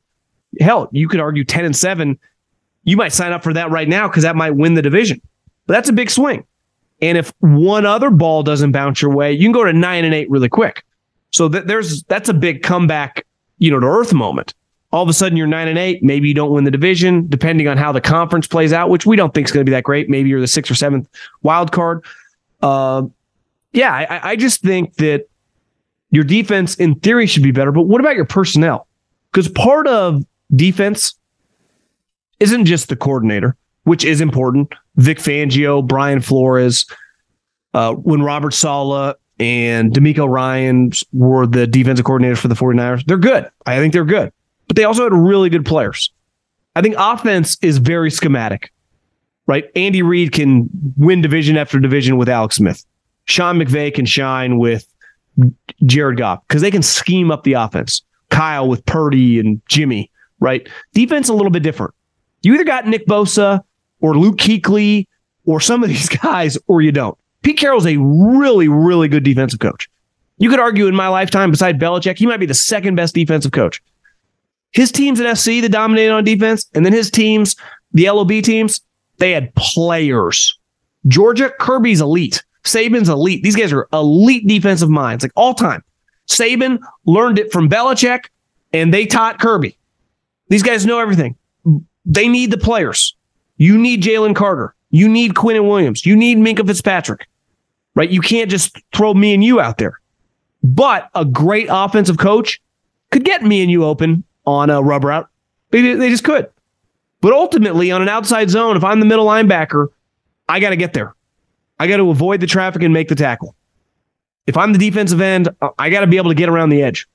Hell, 0.61 0.87
you 0.93 1.09
could 1.09 1.19
argue 1.19 1.43
10 1.43 1.65
and 1.65 1.75
seven. 1.75 2.17
You 2.83 2.97
might 2.97 3.13
sign 3.13 3.31
up 3.31 3.43
for 3.43 3.53
that 3.53 3.69
right 3.71 3.87
now 3.87 4.07
because 4.07 4.23
that 4.23 4.35
might 4.35 4.51
win 4.51 4.73
the 4.73 4.81
division. 4.81 5.21
But 5.67 5.73
that's 5.73 5.89
a 5.89 5.93
big 5.93 6.09
swing. 6.09 6.45
And 7.01 7.17
if 7.17 7.31
one 7.39 7.85
other 7.85 8.09
ball 8.09 8.43
doesn't 8.43 8.71
bounce 8.71 9.01
your 9.01 9.11
way, 9.11 9.31
you 9.31 9.43
can 9.43 9.51
go 9.51 9.63
to 9.63 9.73
nine 9.73 10.05
and 10.05 10.13
eight 10.13 10.29
really 10.29 10.49
quick. 10.49 10.83
So 11.31 11.47
th- 11.47 11.65
there's 11.65 12.03
that's 12.03 12.29
a 12.29 12.33
big 12.33 12.63
comeback, 12.63 13.25
you 13.57 13.71
know, 13.71 13.79
to 13.79 13.85
earth 13.85 14.13
moment. 14.13 14.53
All 14.91 15.03
of 15.03 15.09
a 15.09 15.13
sudden 15.13 15.37
you're 15.37 15.47
nine 15.47 15.67
and 15.67 15.77
eight. 15.77 16.03
Maybe 16.03 16.27
you 16.27 16.33
don't 16.33 16.51
win 16.51 16.63
the 16.63 16.71
division, 16.71 17.27
depending 17.27 17.67
on 17.67 17.77
how 17.77 17.91
the 17.91 18.01
conference 18.01 18.47
plays 18.47 18.73
out, 18.73 18.89
which 18.89 19.05
we 19.05 19.15
don't 19.15 19.33
think 19.33 19.47
is 19.47 19.51
going 19.51 19.63
to 19.63 19.69
be 19.69 19.73
that 19.75 19.83
great. 19.83 20.09
Maybe 20.09 20.29
you're 20.29 20.41
the 20.41 20.47
sixth 20.47 20.71
or 20.71 20.75
seventh 20.75 21.07
wild 21.43 21.71
card. 21.71 22.03
Uh, 22.61 23.03
yeah, 23.71 23.93
I, 23.93 24.31
I 24.31 24.35
just 24.35 24.61
think 24.61 24.95
that 24.95 25.29
your 26.09 26.23
defense, 26.23 26.73
in 26.75 26.95
theory, 26.95 27.27
should 27.27 27.43
be 27.43 27.51
better. 27.51 27.71
But 27.71 27.83
what 27.83 28.01
about 28.01 28.15
your 28.15 28.25
personnel? 28.25 28.87
Because 29.31 29.47
part 29.47 29.87
of 29.87 30.25
defense 30.55 31.13
isn't 32.39 32.65
just 32.65 32.89
the 32.89 32.95
coordinator, 32.95 33.55
which 33.83 34.05
is 34.05 34.21
important. 34.21 34.73
Vic 34.95 35.19
Fangio, 35.19 35.85
Brian 35.85 36.21
Flores, 36.21 36.85
uh, 37.73 37.93
when 37.93 38.21
Robert 38.21 38.53
Saleh 38.53 39.15
and 39.39 39.93
DeMeco 39.93 40.27
Ryan 40.27 40.91
were 41.13 41.47
the 41.47 41.67
defensive 41.67 42.05
coordinators 42.05 42.37
for 42.37 42.47
the 42.47 42.55
49ers, 42.55 43.05
they're 43.05 43.17
good. 43.17 43.49
I 43.65 43.77
think 43.77 43.93
they're 43.93 44.05
good. 44.05 44.31
But 44.67 44.75
they 44.75 44.83
also 44.83 45.03
had 45.03 45.13
really 45.13 45.49
good 45.49 45.65
players. 45.65 46.11
I 46.75 46.81
think 46.81 46.95
offense 46.97 47.57
is 47.61 47.77
very 47.77 48.11
schematic, 48.11 48.71
right? 49.47 49.65
Andy 49.75 50.01
Reid 50.01 50.31
can 50.31 50.69
win 50.97 51.21
division 51.21 51.57
after 51.57 51.79
division 51.79 52.17
with 52.17 52.29
Alex 52.29 52.55
Smith. 52.57 52.85
Sean 53.25 53.57
McVay 53.57 53.93
can 53.93 54.05
shine 54.05 54.57
with 54.57 54.87
Jared 55.85 56.17
Goff 56.17 56.45
because 56.47 56.61
they 56.61 56.71
can 56.71 56.81
scheme 56.81 57.31
up 57.31 57.43
the 57.43 57.53
offense. 57.53 58.01
Kyle 58.29 58.67
with 58.67 58.85
Purdy 58.85 59.39
and 59.39 59.61
Jimmy, 59.67 60.11
right? 60.39 60.67
Defense 60.93 61.29
a 61.29 61.33
little 61.33 61.51
bit 61.51 61.63
different. 61.63 61.93
You 62.41 62.53
either 62.53 62.63
got 62.63 62.87
Nick 62.87 63.05
Bosa 63.05 63.61
or 64.01 64.17
Luke 64.17 64.37
Kuechly 64.37 65.07
or 65.45 65.59
some 65.59 65.83
of 65.83 65.89
these 65.89 66.09
guys, 66.09 66.57
or 66.67 66.81
you 66.81 66.91
don't. 66.91 67.17
Pete 67.41 67.57
Carroll's 67.57 67.85
a 67.85 67.97
really, 67.97 68.67
really 68.67 69.07
good 69.07 69.23
defensive 69.23 69.59
coach. 69.59 69.89
You 70.37 70.49
could 70.49 70.59
argue 70.59 70.87
in 70.87 70.95
my 70.95 71.09
lifetime, 71.09 71.51
beside 71.51 71.79
Belichick, 71.79 72.17
he 72.17 72.25
might 72.25 72.39
be 72.39 72.45
the 72.45 72.53
second 72.53 72.95
best 72.95 73.13
defensive 73.13 73.51
coach. 73.51 73.81
His 74.71 74.91
teams 74.91 75.19
at 75.19 75.37
SC 75.37 75.61
that 75.61 75.71
dominated 75.71 76.13
on 76.13 76.23
defense, 76.23 76.69
and 76.73 76.85
then 76.85 76.93
his 76.93 77.09
teams, 77.11 77.55
the 77.91 78.09
LOB 78.09 78.29
teams, 78.43 78.81
they 79.17 79.31
had 79.31 79.53
players. 79.55 80.57
Georgia, 81.07 81.51
Kirby's 81.59 82.01
elite. 82.01 82.43
Saban's 82.63 83.09
elite. 83.09 83.43
These 83.43 83.55
guys 83.55 83.73
are 83.73 83.87
elite 83.91 84.47
defensive 84.47 84.89
minds, 84.89 85.23
like 85.23 85.31
all 85.35 85.53
time. 85.53 85.83
Saban 86.29 86.79
learned 87.05 87.39
it 87.39 87.51
from 87.51 87.69
Belichick, 87.69 88.25
and 88.71 88.93
they 88.93 89.05
taught 89.05 89.39
Kirby. 89.39 89.77
These 90.49 90.63
guys 90.63 90.85
know 90.85 90.99
everything. 90.99 91.35
They 92.05 92.27
need 92.27 92.51
the 92.51 92.57
players. 92.57 93.15
You 93.57 93.77
need 93.77 94.01
Jalen 94.01 94.35
Carter. 94.35 94.73
You 94.91 95.07
need 95.07 95.33
Quinnen 95.33 95.67
Williams. 95.67 96.05
You 96.05 96.15
need 96.15 96.37
Minkah 96.37 96.65
Fitzpatrick, 96.65 97.27
right? 97.95 98.09
You 98.09 98.21
can't 98.21 98.49
just 98.49 98.77
throw 98.93 99.13
me 99.13 99.33
and 99.33 99.43
you 99.43 99.59
out 99.59 99.77
there. 99.77 99.99
But 100.63 101.09
a 101.15 101.25
great 101.25 101.67
offensive 101.69 102.17
coach 102.17 102.61
could 103.11 103.23
get 103.23 103.43
me 103.43 103.61
and 103.61 103.69
you 103.69 103.85
open 103.85 104.23
on 104.45 104.69
a 104.69 104.81
rub 104.81 105.03
route. 105.03 105.29
They, 105.71 105.93
they 105.93 106.09
just 106.09 106.23
could. 106.23 106.49
But 107.21 107.33
ultimately, 107.33 107.91
on 107.91 108.01
an 108.01 108.09
outside 108.09 108.49
zone, 108.49 108.77
if 108.77 108.83
I'm 108.83 108.99
the 108.99 109.05
middle 109.05 109.25
linebacker, 109.25 109.87
I 110.47 110.59
got 110.59 110.69
to 110.69 110.75
get 110.75 110.93
there. 110.93 111.13
I 111.79 111.87
got 111.87 111.97
to 111.97 112.09
avoid 112.09 112.39
the 112.39 112.47
traffic 112.47 112.81
and 112.81 112.93
make 112.93 113.09
the 113.09 113.15
tackle. 113.15 113.55
If 114.47 114.57
I'm 114.57 114.73
the 114.73 114.79
defensive 114.79 115.21
end, 115.21 115.49
I 115.77 115.89
got 115.89 116.01
to 116.01 116.07
be 116.07 116.17
able 116.17 116.31
to 116.31 116.35
get 116.35 116.49
around 116.49 116.69
the 116.69 116.81
edge. 116.81 117.07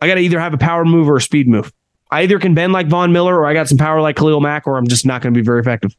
I 0.00 0.08
got 0.08 0.14
to 0.14 0.20
either 0.20 0.40
have 0.40 0.54
a 0.54 0.58
power 0.58 0.84
move 0.84 1.08
or 1.08 1.16
a 1.16 1.20
speed 1.20 1.46
move. 1.46 1.72
I 2.10 2.22
either 2.22 2.38
can 2.38 2.54
bend 2.54 2.72
like 2.72 2.88
Von 2.88 3.12
Miller 3.12 3.36
or 3.36 3.46
I 3.46 3.54
got 3.54 3.68
some 3.68 3.78
power 3.78 4.00
like 4.00 4.16
Khalil 4.16 4.40
Mack, 4.40 4.66
or 4.66 4.76
I'm 4.76 4.88
just 4.88 5.06
not 5.06 5.22
going 5.22 5.32
to 5.32 5.38
be 5.38 5.44
very 5.44 5.60
effective. 5.60 5.94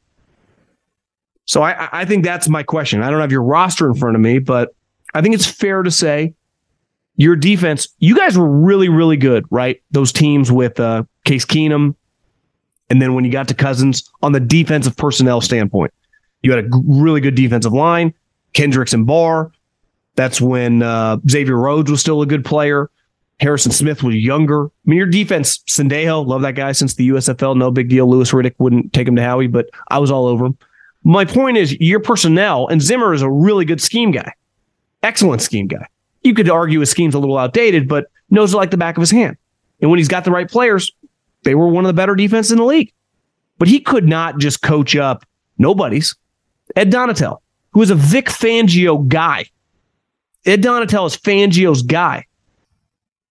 So 1.46 1.62
I, 1.62 1.90
I 1.92 2.06
think 2.06 2.24
that's 2.24 2.48
my 2.48 2.64
question. 2.64 3.02
I 3.02 3.10
don't 3.10 3.22
have 3.22 3.32
your 3.32 3.44
roster 3.44 3.88
in 3.90 3.96
front 3.96 4.16
of 4.16 4.22
me, 4.22 4.40
but 4.40 4.76
I 5.14 5.22
think 5.22 5.36
it's 5.36 5.46
fair 5.46 5.84
to 5.84 5.92
say 5.92 6.34
your 7.16 7.36
defense, 7.36 7.88
you 8.00 8.16
guys 8.16 8.38
were 8.38 8.48
really, 8.48 8.90
really 8.90 9.18
good, 9.18 9.46
right? 9.52 9.82
Those 9.92 10.12
teams 10.12 10.52
with 10.52 10.80
uh, 10.80 11.04
Case 11.26 11.46
Keenum. 11.46 11.96
And 12.90 13.02
then 13.02 13.14
when 13.14 13.26
you 13.26 13.32
got 13.32 13.48
to 13.50 13.54
Cousins 13.54 14.10
on 14.22 14.32
the 14.32 14.40
defensive 14.40 14.98
personnel 14.98 15.40
standpoint, 15.40 15.94
you 16.42 16.52
had 16.52 16.66
a 16.66 16.70
really 16.86 17.22
good 17.22 17.36
defensive 17.36 17.74
line, 17.74 18.14
Kendricks 18.54 18.94
and 18.94 19.06
Barr. 19.06 19.52
That's 20.16 20.42
when 20.42 20.84
uh, 20.84 21.18
Xavier 21.30 21.56
Rhodes 21.56 21.90
was 21.90 22.02
still 22.02 22.22
a 22.22 22.26
good 22.26 22.44
player. 22.44 22.90
Harrison 23.42 23.72
Smith 23.72 24.04
was 24.04 24.16
younger. 24.16 24.68
I 24.68 24.70
mean, 24.86 24.98
your 24.98 25.08
defense, 25.08 25.64
Sendejo, 25.68 26.26
love 26.26 26.44
that 26.44 26.54
guy 26.54 26.74
since 26.74 26.94
the 26.94 27.10
USFL. 27.10 27.58
No 27.58 27.72
big 27.72 27.90
deal. 27.90 28.08
Louis 28.08 28.32
Riddick 28.32 28.54
wouldn't 28.60 28.94
take 28.94 29.08
him 29.08 29.16
to 29.16 29.24
Howie, 29.24 29.48
but 29.48 29.68
I 29.88 29.98
was 29.98 30.12
all 30.12 30.28
over 30.28 30.46
him. 30.46 30.58
My 31.04 31.26
point 31.26 31.58
is 31.58 31.76
your 31.80 32.00
personnel, 32.00 32.68
and 32.68 32.80
Zimmer 32.80 33.16
is 33.16 33.24
a 33.24 33.30
really 33.30 33.66
good 33.66 33.82
scheme 33.82 34.12
guy, 34.12 34.32
excellent 35.02 35.42
scheme 35.42 35.66
guy. 35.68 35.88
You 36.22 36.36
could 36.36 36.48
argue 36.52 36.82
his 36.82 36.92
scheme's 36.92 37.16
a 37.16 37.20
little 37.20 37.40
outdated, 37.40 37.88
but 37.88 38.12
knows 38.30 38.54
it 38.54 38.58
like 38.58 38.70
the 38.70 38.78
back 38.78 38.96
of 38.96 39.02
his 39.02 39.10
hand. 39.10 39.38
And 39.82 39.90
when 39.90 39.98
he's 39.98 40.08
got 40.08 40.24
the 40.24 40.30
right 40.30 40.50
players, 40.50 40.92
they 41.42 41.56
were 41.56 41.68
one 41.68 41.84
of 41.84 41.90
the 41.90 41.94
better 41.94 42.14
defenses 42.14 42.52
in 42.52 42.60
the 42.60 42.66
league. 42.66 42.94
But 43.58 43.68
he 43.68 43.80
could 43.80 44.08
not 44.08 44.38
just 44.38 44.62
coach 44.62 44.96
up 44.96 45.26
nobodies. 45.58 46.16
Ed 46.76 46.92
Donatell, 46.92 47.40
who 47.72 47.82
is 47.82 47.90
a 47.90 47.96
Vic 47.96 48.28
Fangio 48.28 49.08
guy. 49.08 49.46
Ed 50.46 50.62
Donatell 50.62 51.08
is 51.08 51.18
Fangio's 51.18 51.82
guy. 51.82 52.28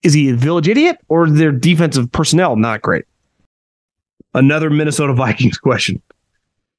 Is 0.03 0.15
he 0.15 0.31
a 0.31 0.35
village 0.35 0.69
idiot 0.69 0.99
or 1.09 1.29
their 1.29 1.53
defensive 1.53 2.11
personnel 2.13 2.57
not 2.57 2.83
great? 2.83 3.05
Another 4.35 4.71
Minnesota 4.71 5.13
Vikings 5.15 5.59
question. 5.59 6.01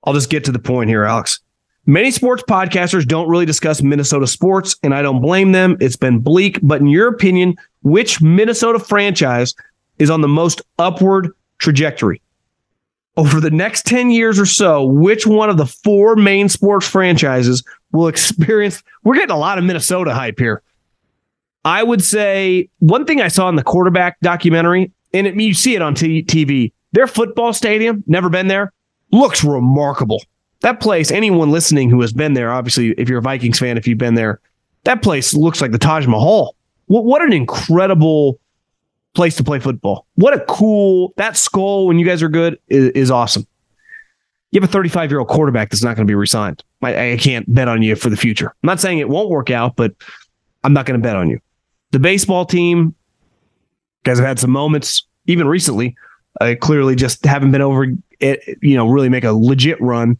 I'll 0.03 0.13
just 0.13 0.29
get 0.29 0.43
to 0.45 0.51
the 0.51 0.59
point 0.59 0.89
here, 0.89 1.03
Alex. 1.03 1.39
Many 1.85 2.11
sports 2.11 2.43
podcasters 2.47 3.07
don't 3.07 3.27
really 3.27 3.45
discuss 3.45 3.81
Minnesota 3.81 4.27
sports, 4.27 4.75
and 4.83 4.93
I 4.93 5.01
don't 5.01 5.21
blame 5.21 5.51
them. 5.51 5.77
It's 5.79 5.95
been 5.95 6.19
bleak, 6.19 6.59
but 6.61 6.79
in 6.79 6.87
your 6.87 7.07
opinion, 7.07 7.55
which 7.81 8.21
Minnesota 8.21 8.77
franchise 8.77 9.55
is 9.97 10.09
on 10.09 10.21
the 10.21 10.27
most 10.27 10.61
upward 10.77 11.31
trajectory? 11.57 12.21
Over 13.17 13.39
the 13.39 13.51
next 13.51 13.85
10 13.87 14.11
years 14.11 14.39
or 14.39 14.45
so, 14.45 14.85
which 14.85 15.27
one 15.27 15.49
of 15.49 15.57
the 15.57 15.65
four 15.65 16.15
main 16.15 16.49
sports 16.49 16.87
franchises 16.87 17.63
will 17.91 18.07
experience? 18.07 18.81
We're 19.03 19.15
getting 19.15 19.35
a 19.35 19.39
lot 19.39 19.57
of 19.57 19.63
Minnesota 19.63 20.13
hype 20.13 20.39
here. 20.39 20.61
I 21.63 21.83
would 21.83 22.03
say 22.03 22.69
one 22.79 23.05
thing 23.05 23.21
I 23.21 23.27
saw 23.27 23.47
in 23.49 23.55
the 23.55 23.63
quarterback 23.63 24.19
documentary, 24.21 24.91
and 25.13 25.27
it, 25.27 25.35
you 25.35 25.53
see 25.53 25.75
it 25.75 25.81
on 25.81 25.93
t- 25.93 26.23
TV, 26.23 26.71
their 26.93 27.07
football 27.07 27.53
stadium, 27.53 28.03
never 28.07 28.29
been 28.29 28.47
there, 28.47 28.73
looks 29.11 29.43
remarkable. 29.43 30.21
That 30.61 30.79
place, 30.79 31.11
anyone 31.11 31.51
listening 31.51 31.89
who 31.89 32.01
has 32.01 32.13
been 32.13 32.33
there, 32.33 32.51
obviously, 32.51 32.91
if 32.91 33.09
you're 33.09 33.19
a 33.19 33.23
Vikings 33.23 33.59
fan, 33.59 33.77
if 33.77 33.87
you've 33.87 33.97
been 33.97 34.15
there, 34.15 34.39
that 34.83 35.01
place 35.01 35.33
looks 35.33 35.61
like 35.61 35.71
the 35.71 35.77
Taj 35.77 36.07
Mahal. 36.07 36.55
What, 36.87 37.05
what 37.05 37.21
an 37.21 37.33
incredible 37.33 38.39
place 39.13 39.35
to 39.35 39.43
play 39.43 39.59
football. 39.59 40.05
What 40.15 40.33
a 40.33 40.39
cool, 40.47 41.13
that 41.17 41.37
skull 41.37 41.87
when 41.87 41.99
you 41.99 42.05
guys 42.05 42.23
are 42.23 42.29
good 42.29 42.59
is, 42.69 42.89
is 42.89 43.11
awesome. 43.11 43.45
You 44.51 44.61
have 44.61 44.69
a 44.69 44.71
35 44.71 45.11
year 45.11 45.19
old 45.19 45.29
quarterback 45.29 45.69
that's 45.69 45.83
not 45.83 45.95
going 45.95 46.05
to 46.05 46.11
be 46.11 46.15
resigned. 46.15 46.63
I, 46.81 47.11
I 47.11 47.17
can't 47.17 47.51
bet 47.53 47.67
on 47.67 47.81
you 47.81 47.95
for 47.95 48.09
the 48.09 48.17
future. 48.17 48.47
I'm 48.47 48.67
not 48.67 48.79
saying 48.79 48.99
it 48.99 49.09
won't 49.09 49.29
work 49.29 49.49
out, 49.49 49.75
but 49.75 49.93
I'm 50.63 50.73
not 50.73 50.85
going 50.85 50.99
to 50.99 51.03
bet 51.03 51.15
on 51.15 51.29
you. 51.29 51.39
The 51.91 51.99
baseball 51.99 52.45
team, 52.45 52.95
guys 54.03 54.17
have 54.17 54.27
had 54.27 54.39
some 54.39 54.51
moments, 54.51 55.05
even 55.27 55.47
recently. 55.47 55.95
I 56.39 56.55
clearly 56.55 56.95
just 56.95 57.25
haven't 57.25 57.51
been 57.51 57.61
over 57.61 57.87
it, 58.19 58.57
you 58.61 58.75
know, 58.75 58.87
really 58.87 59.09
make 59.09 59.23
a 59.23 59.33
legit 59.33 59.79
run. 59.81 60.17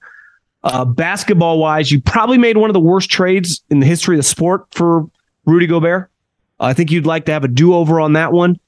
Uh, 0.64 0.86
basketball 0.86 1.58
wise, 1.60 1.92
you 1.92 2.02
probably 2.02 2.38
made 2.38 2.58
one 2.58 2.70
of 2.70 2.74
the 2.74 2.80
worst 2.80 3.10
trades 3.10 3.64
in 3.70 3.80
the 3.80 3.86
history 3.86 4.16
of 4.16 4.20
the 4.20 4.24
sport 4.24 4.66
for 4.72 5.10
Rudy 5.46 5.68
Gobert. 5.68 6.12
I 6.60 6.74
think 6.74 6.92
you'd 6.92 7.08
like 7.08 7.26
to 7.26 7.32
have 7.32 7.44
a 7.44 7.48
do 7.48 7.74
over 7.74 8.00
on 8.00 8.14
that 8.14 8.32
one, 8.34 8.60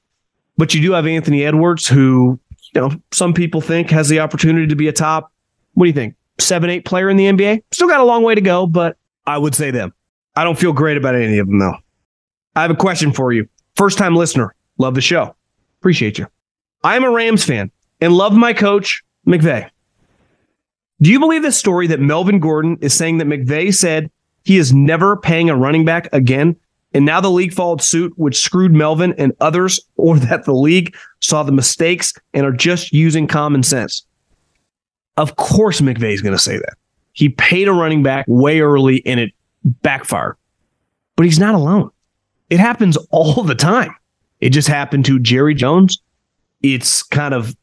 but 0.58 0.74
you 0.74 0.82
do 0.82 0.94
have 0.94 1.06
Anthony 1.06 1.46
Edwards, 1.46 1.88
who 1.88 2.40
you 2.74 2.82
know 2.82 2.92
some 3.12 3.34
people 3.34 3.62
think 3.62 3.92
has 3.92 4.10
the 4.10 4.20
opportunity 4.20 4.66
to 4.68 4.76
be 4.76 4.88
a 4.88 4.94
top. 4.94 5.32
What 5.74 5.84
do 5.84 5.88
you 5.90 5.94
think? 5.94 6.16
seven, 6.40 6.70
eight 6.70 6.86
player 6.86 7.10
in 7.10 7.18
the 7.18 7.26
NBA. 7.26 7.64
Still 7.72 7.88
got 7.88 8.00
a 8.00 8.04
long 8.04 8.24
way 8.24 8.36
to 8.36 8.42
go, 8.42 8.68
but 8.68 8.98
I 9.26 9.38
would 9.38 9.56
say 9.56 9.72
them. 9.72 9.94
I 10.36 10.44
don't 10.44 10.58
feel 10.58 10.74
great 10.74 10.98
about 10.98 11.16
any 11.16 11.38
of 11.38 11.48
them, 11.48 11.60
though. 11.60 11.76
I 12.56 12.62
have 12.62 12.72
a 12.72 12.76
question 12.76 13.12
for 13.12 13.34
you. 13.34 13.48
First 13.76 13.98
time 13.98 14.16
listener, 14.16 14.56
love 14.78 14.96
the 14.96 15.02
show. 15.02 15.36
Appreciate 15.80 16.18
you. 16.18 16.28
I 16.84 16.96
am 16.96 17.04
a 17.04 17.12
Rams 17.12 17.44
fan 17.44 17.72
and 18.02 18.14
love 18.14 18.34
my 18.34 18.54
coach, 18.54 19.04
McVay. 19.28 19.70
Do 21.02 21.10
you 21.10 21.20
believe 21.20 21.42
this 21.42 21.58
story 21.58 21.88
that 21.88 22.00
Melvin 22.00 22.40
Gordon 22.40 22.78
is 22.82 22.94
saying 22.94 23.18
that 23.18 23.28
McVay 23.28 23.74
said 23.74 24.12
he 24.44 24.58
is 24.58 24.74
never 24.74 25.18
paying 25.18 25.50
a 25.50 25.56
running 25.56 25.86
back 25.86 26.08
again? 26.14 26.56
And 26.94 27.06
now 27.06 27.20
the 27.20 27.32
league 27.32 27.54
followed 27.54 27.82
suit, 27.82 28.14
which 28.18 28.38
screwed 28.38 28.72
Melvin 28.72 29.16
and 29.18 29.34
others, 29.42 29.80
or 29.98 30.18
that 30.20 30.46
the 30.46 30.54
league 30.54 30.96
saw 31.22 31.42
the 31.42 31.52
mistakes 31.52 32.14
and 32.34 32.46
are 32.46 32.52
just 32.52 32.94
using 32.94 33.26
common 33.26 33.64
sense. 33.64 34.06
Of 35.18 35.36
course, 35.36 35.82
McVay 35.82 36.14
is 36.14 36.22
going 36.22 36.36
to 36.36 36.42
say 36.42 36.58
that. 36.58 36.76
He 37.14 37.30
paid 37.30 37.68
a 37.68 37.74
running 37.74 38.04
back 38.04 38.26
way 38.28 38.62
early 38.62 39.06
and 39.06 39.20
it 39.20 39.32
backfired. 39.64 40.36
But 41.16 41.26
he's 41.26 41.40
not 41.40 41.56
alone. 41.56 41.92
It 42.50 42.60
happens 42.60 42.98
all 43.12 43.44
the 43.44 43.56
time. 43.56 43.96
It 44.42 44.50
just 44.50 44.68
happened 44.68 45.06
to 45.06 45.20
Jerry 45.20 45.56
Jones. 45.56 46.02
It's 46.62 47.04
kind 47.04 47.34
of 47.34 47.56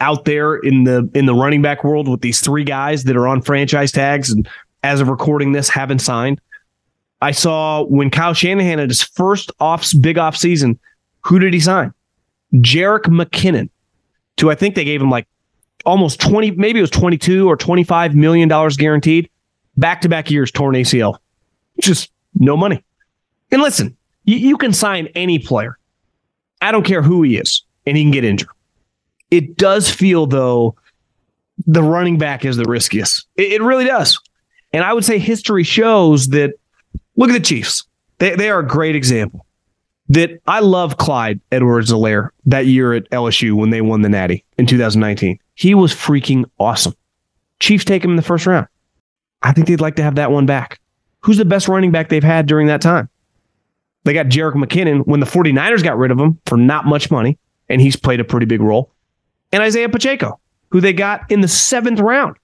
out 0.00 0.24
there 0.24 0.56
in 0.56 0.84
the 0.84 1.08
in 1.14 1.26
the 1.26 1.34
running 1.34 1.62
back 1.62 1.84
world 1.84 2.08
with 2.08 2.20
these 2.20 2.40
three 2.40 2.64
guys 2.64 3.04
that 3.04 3.16
are 3.16 3.28
on 3.28 3.40
franchise 3.40 3.92
tags 3.92 4.30
and 4.30 4.48
as 4.82 5.00
of 5.00 5.08
recording 5.08 5.52
this 5.52 5.68
haven't 5.68 6.00
signed. 6.00 6.40
I 7.22 7.30
saw 7.30 7.84
when 7.84 8.10
Kyle 8.10 8.34
Shanahan 8.34 8.78
had 8.78 8.90
his 8.90 9.02
first 9.02 9.50
off 9.60 9.90
big 10.00 10.18
off 10.18 10.36
season, 10.36 10.78
who 11.22 11.38
did 11.38 11.54
he 11.54 11.60
sign? 11.60 11.92
Jerick 12.54 13.04
McKinnon. 13.04 13.70
To 14.38 14.50
I 14.50 14.54
think 14.54 14.74
they 14.74 14.84
gave 14.84 15.00
him 15.00 15.10
like 15.10 15.26
almost 15.86 16.20
20, 16.20 16.52
maybe 16.52 16.80
it 16.80 16.82
was 16.82 16.90
22 16.90 17.48
or 17.48 17.56
25 17.56 18.14
million 18.14 18.48
dollars 18.48 18.76
guaranteed. 18.76 19.30
Back 19.76 20.00
to 20.02 20.08
back 20.08 20.30
years 20.30 20.50
torn 20.50 20.74
ACL. 20.74 21.18
Just 21.80 22.10
no 22.34 22.56
money. 22.56 22.84
And 23.54 23.62
listen, 23.62 23.96
you, 24.24 24.36
you 24.36 24.56
can 24.58 24.72
sign 24.72 25.06
any 25.14 25.38
player. 25.38 25.78
I 26.60 26.72
don't 26.72 26.84
care 26.84 27.02
who 27.02 27.22
he 27.22 27.36
is, 27.36 27.62
and 27.86 27.96
he 27.96 28.02
can 28.02 28.10
get 28.10 28.24
injured. 28.24 28.48
It 29.30 29.56
does 29.56 29.88
feel 29.88 30.26
though 30.26 30.74
the 31.64 31.82
running 31.82 32.18
back 32.18 32.44
is 32.44 32.56
the 32.56 32.64
riskiest. 32.64 33.28
It, 33.36 33.52
it 33.52 33.62
really 33.62 33.84
does. 33.84 34.18
And 34.72 34.82
I 34.82 34.92
would 34.92 35.04
say 35.04 35.18
history 35.18 35.62
shows 35.62 36.26
that 36.28 36.54
look 37.14 37.30
at 37.30 37.34
the 37.34 37.38
Chiefs. 37.38 37.84
They, 38.18 38.34
they 38.34 38.50
are 38.50 38.58
a 38.58 38.66
great 38.66 38.96
example. 38.96 39.46
That 40.08 40.32
I 40.48 40.58
love 40.58 40.96
Clyde 40.96 41.40
Edwards-Helaire 41.52 42.30
that 42.46 42.66
year 42.66 42.92
at 42.92 43.08
LSU 43.10 43.52
when 43.52 43.70
they 43.70 43.82
won 43.82 44.02
the 44.02 44.08
Natty 44.08 44.44
in 44.58 44.66
2019. 44.66 45.38
He 45.54 45.74
was 45.76 45.94
freaking 45.94 46.44
awesome. 46.58 46.94
Chiefs 47.60 47.84
take 47.84 48.02
him 48.02 48.10
in 48.10 48.16
the 48.16 48.22
first 48.22 48.46
round. 48.46 48.66
I 49.44 49.52
think 49.52 49.68
they'd 49.68 49.80
like 49.80 49.94
to 49.94 50.02
have 50.02 50.16
that 50.16 50.32
one 50.32 50.44
back. 50.44 50.80
Who's 51.20 51.38
the 51.38 51.44
best 51.44 51.68
running 51.68 51.92
back 51.92 52.08
they've 52.08 52.24
had 52.24 52.46
during 52.46 52.66
that 52.66 52.82
time? 52.82 53.08
They 54.04 54.12
got 54.12 54.26
Jerick 54.26 54.54
McKinnon 54.54 55.06
when 55.06 55.20
the 55.20 55.26
49ers 55.26 55.82
got 55.82 55.96
rid 55.96 56.10
of 56.10 56.18
him 56.18 56.38
for 56.46 56.56
not 56.56 56.86
much 56.86 57.10
money, 57.10 57.38
and 57.68 57.80
he's 57.80 57.96
played 57.96 58.20
a 58.20 58.24
pretty 58.24 58.46
big 58.46 58.60
role. 58.60 58.92
And 59.52 59.62
Isaiah 59.62 59.88
Pacheco, 59.88 60.38
who 60.70 60.80
they 60.80 60.92
got 60.92 61.30
in 61.30 61.40
the 61.40 61.48
seventh 61.48 62.00
round, 62.00 62.36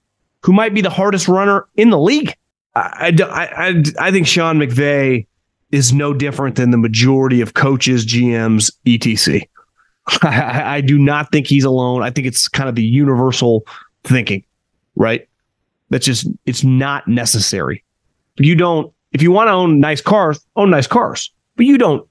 who 0.43 0.53
might 0.53 0.73
be 0.73 0.81
the 0.81 0.89
hardest 0.89 1.27
runner 1.27 1.67
in 1.75 1.91
the 1.91 1.99
league. 1.99 2.35
I, 2.73 3.15
I, 3.21 3.67
I, 3.67 3.83
I 3.99 4.11
think 4.11 4.27
Sean 4.27 4.57
McVay 4.57 5.27
is 5.71 5.93
no 5.93 6.13
different 6.13 6.55
than 6.55 6.71
the 6.71 6.77
majority 6.77 7.41
of 7.41 7.53
coaches, 7.53 8.05
GMs, 8.05 8.71
etc. 8.87 9.41
I, 10.23 10.77
I 10.77 10.81
do 10.81 10.97
not 10.97 11.31
think 11.31 11.47
he's 11.47 11.63
alone. 11.63 12.03
I 12.03 12.09
think 12.09 12.27
it's 12.27 12.47
kind 12.47 12.69
of 12.69 12.75
the 12.75 12.83
universal 12.83 13.65
thinking, 14.03 14.43
right? 14.95 15.27
That's 15.89 16.05
just 16.05 16.27
it's 16.45 16.63
not 16.63 17.07
necessary. 17.07 17.83
You 18.37 18.55
don't 18.55 18.91
if 19.11 19.21
you 19.21 19.31
want 19.31 19.49
to 19.49 19.51
own 19.51 19.79
nice 19.79 20.01
cars, 20.01 20.39
own 20.55 20.69
nice 20.69 20.87
cars. 20.87 21.31
But 21.61 21.67
you 21.67 21.77
don't 21.77 22.09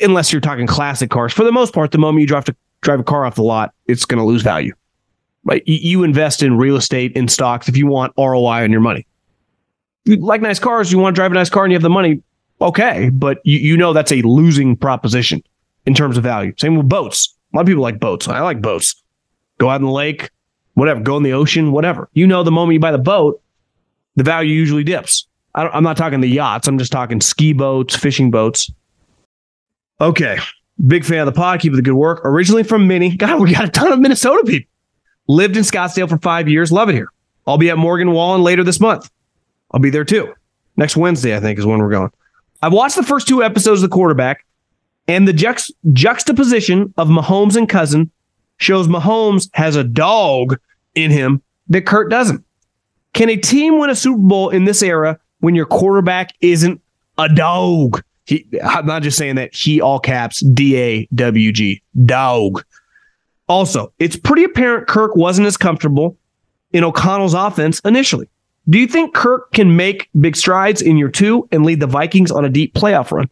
unless 0.00 0.30
you're 0.30 0.40
talking 0.40 0.68
classic 0.68 1.10
cars. 1.10 1.32
For 1.32 1.42
the 1.42 1.50
most 1.50 1.74
part, 1.74 1.90
the 1.90 1.98
moment 1.98 2.20
you 2.20 2.28
drive 2.28 2.44
to 2.44 2.54
drive 2.80 3.00
a 3.00 3.02
car 3.02 3.24
off 3.24 3.34
the 3.34 3.42
lot, 3.42 3.74
it's 3.88 4.04
going 4.04 4.18
to 4.18 4.24
lose 4.24 4.42
value. 4.42 4.72
Right? 5.42 5.64
You, 5.66 5.78
you 5.78 6.04
invest 6.04 6.44
in 6.44 6.56
real 6.56 6.76
estate 6.76 7.10
in 7.16 7.26
stocks 7.26 7.68
if 7.68 7.76
you 7.76 7.88
want 7.88 8.12
ROI 8.16 8.62
on 8.62 8.70
your 8.70 8.80
money. 8.80 9.04
You 10.04 10.18
like 10.18 10.42
nice 10.42 10.60
cars, 10.60 10.92
you 10.92 10.98
want 10.98 11.16
to 11.16 11.18
drive 11.18 11.32
a 11.32 11.34
nice 11.34 11.50
car 11.50 11.64
and 11.64 11.72
you 11.72 11.74
have 11.74 11.82
the 11.82 11.90
money, 11.90 12.22
okay, 12.60 13.10
but 13.10 13.40
you, 13.42 13.58
you 13.58 13.76
know 13.76 13.92
that's 13.92 14.12
a 14.12 14.22
losing 14.22 14.76
proposition 14.76 15.42
in 15.84 15.92
terms 15.92 16.16
of 16.16 16.22
value. 16.22 16.54
Same 16.56 16.76
with 16.76 16.88
boats. 16.88 17.34
A 17.52 17.56
lot 17.56 17.62
of 17.62 17.66
people 17.66 17.82
like 17.82 17.98
boats. 17.98 18.28
I 18.28 18.38
like 18.42 18.62
boats. 18.62 19.02
Go 19.58 19.70
out 19.70 19.80
in 19.80 19.86
the 19.86 19.90
lake, 19.90 20.30
whatever, 20.74 21.00
go 21.00 21.16
in 21.16 21.24
the 21.24 21.32
ocean, 21.32 21.72
whatever. 21.72 22.08
You 22.12 22.28
know, 22.28 22.44
the 22.44 22.52
moment 22.52 22.74
you 22.74 22.80
buy 22.80 22.92
the 22.92 22.98
boat, 22.98 23.42
the 24.14 24.22
value 24.22 24.54
usually 24.54 24.84
dips. 24.84 25.27
I 25.54 25.76
am 25.76 25.82
not 25.82 25.96
talking 25.96 26.20
the 26.20 26.28
yachts. 26.28 26.68
I'm 26.68 26.78
just 26.78 26.92
talking 26.92 27.20
ski 27.20 27.52
boats, 27.52 27.96
fishing 27.96 28.30
boats. 28.30 28.70
Okay. 30.00 30.38
Big 30.86 31.04
fan 31.04 31.20
of 31.20 31.26
the 31.26 31.32
pod. 31.32 31.60
Keep 31.60 31.74
the 31.74 31.82
good 31.82 31.94
work. 31.94 32.20
Originally 32.24 32.62
from 32.62 32.86
Minnie. 32.86 33.16
God, 33.16 33.40
we 33.40 33.52
got 33.52 33.64
a 33.64 33.68
ton 33.68 33.92
of 33.92 33.98
Minnesota 33.98 34.44
people. 34.46 34.70
Lived 35.26 35.56
in 35.56 35.64
Scottsdale 35.64 36.08
for 36.08 36.18
five 36.18 36.48
years. 36.48 36.70
Love 36.70 36.88
it 36.88 36.94
here. 36.94 37.12
I'll 37.46 37.58
be 37.58 37.70
at 37.70 37.78
Morgan 37.78 38.12
Wallen 38.12 38.42
later 38.42 38.62
this 38.62 38.80
month. 38.80 39.10
I'll 39.72 39.80
be 39.80 39.90
there 39.90 40.04
too. 40.04 40.32
Next 40.76 40.96
Wednesday, 40.96 41.36
I 41.36 41.40
think, 41.40 41.58
is 41.58 41.66
when 41.66 41.78
we're 41.80 41.90
going. 41.90 42.10
I've 42.62 42.72
watched 42.72 42.96
the 42.96 43.02
first 43.02 43.26
two 43.26 43.42
episodes 43.42 43.82
of 43.82 43.90
the 43.90 43.94
quarterback, 43.94 44.44
and 45.06 45.26
the 45.26 45.32
juxt- 45.32 45.72
juxtaposition 45.92 46.92
of 46.96 47.08
Mahomes 47.08 47.56
and 47.56 47.68
Cousin 47.68 48.10
shows 48.58 48.88
Mahomes 48.88 49.48
has 49.54 49.76
a 49.76 49.84
dog 49.84 50.58
in 50.94 51.10
him 51.10 51.42
that 51.68 51.86
Kirk 51.86 52.10
doesn't. 52.10 52.44
Can 53.12 53.28
a 53.30 53.36
team 53.36 53.78
win 53.78 53.90
a 53.90 53.96
Super 53.96 54.18
Bowl 54.18 54.50
in 54.50 54.64
this 54.64 54.82
era 54.82 55.18
when 55.40 55.54
your 55.54 55.66
quarterback 55.66 56.32
isn't 56.40 56.80
a 57.18 57.28
dog? 57.28 58.02
He, 58.26 58.46
I'm 58.62 58.86
not 58.86 59.02
just 59.02 59.16
saying 59.16 59.36
that 59.36 59.54
he 59.54 59.80
all 59.80 59.98
caps 59.98 60.40
D 60.40 60.76
A 60.76 61.08
W 61.14 61.52
G 61.52 61.82
dog. 62.04 62.64
Also, 63.48 63.92
it's 63.98 64.16
pretty 64.16 64.44
apparent 64.44 64.86
Kirk 64.86 65.16
wasn't 65.16 65.46
as 65.46 65.56
comfortable 65.56 66.16
in 66.72 66.84
O'Connell's 66.84 67.34
offense 67.34 67.80
initially. 67.80 68.28
Do 68.68 68.78
you 68.78 68.86
think 68.86 69.14
Kirk 69.14 69.52
can 69.52 69.76
make 69.76 70.10
big 70.20 70.36
strides 70.36 70.82
in 70.82 70.98
year 70.98 71.08
two 71.08 71.48
and 71.50 71.64
lead 71.64 71.80
the 71.80 71.86
Vikings 71.86 72.30
on 72.30 72.44
a 72.44 72.50
deep 72.50 72.74
playoff 72.74 73.10
run? 73.10 73.30